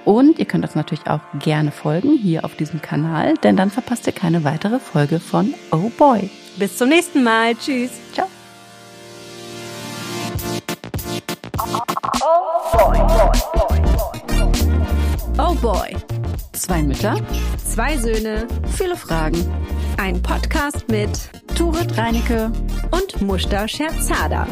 Und 0.04 0.38
ihr 0.38 0.44
könnt 0.44 0.62
uns 0.62 0.74
natürlich 0.74 1.06
auch 1.06 1.20
gerne 1.38 1.72
folgen 1.72 2.18
hier 2.18 2.44
auf 2.44 2.54
diesem 2.54 2.82
Kanal, 2.82 3.32
denn 3.42 3.56
dann 3.56 3.70
verpasst 3.70 4.06
ihr 4.06 4.12
keine 4.12 4.44
weitere 4.44 4.78
Folge 4.78 5.20
von 5.20 5.54
Oh 5.72 5.90
Boy. 5.96 6.28
Bis 6.58 6.76
zum 6.76 6.90
nächsten 6.90 7.22
Mal. 7.22 7.54
Tschüss. 7.54 7.90
Ciao. 8.12 8.33
Oh 15.36 15.54
Boy. 15.60 15.94
Zwei 16.52 16.82
Mütter, 16.82 17.16
zwei 17.58 17.98
Söhne, 17.98 18.48
viele 18.74 18.96
Fragen. 18.96 19.36
Ein 19.98 20.22
Podcast 20.22 20.88
mit 20.88 21.10
Turit 21.54 21.98
Reinecke 21.98 22.50
und 22.92 23.20
Mushta 23.20 23.68
Scherzada. 23.68 24.46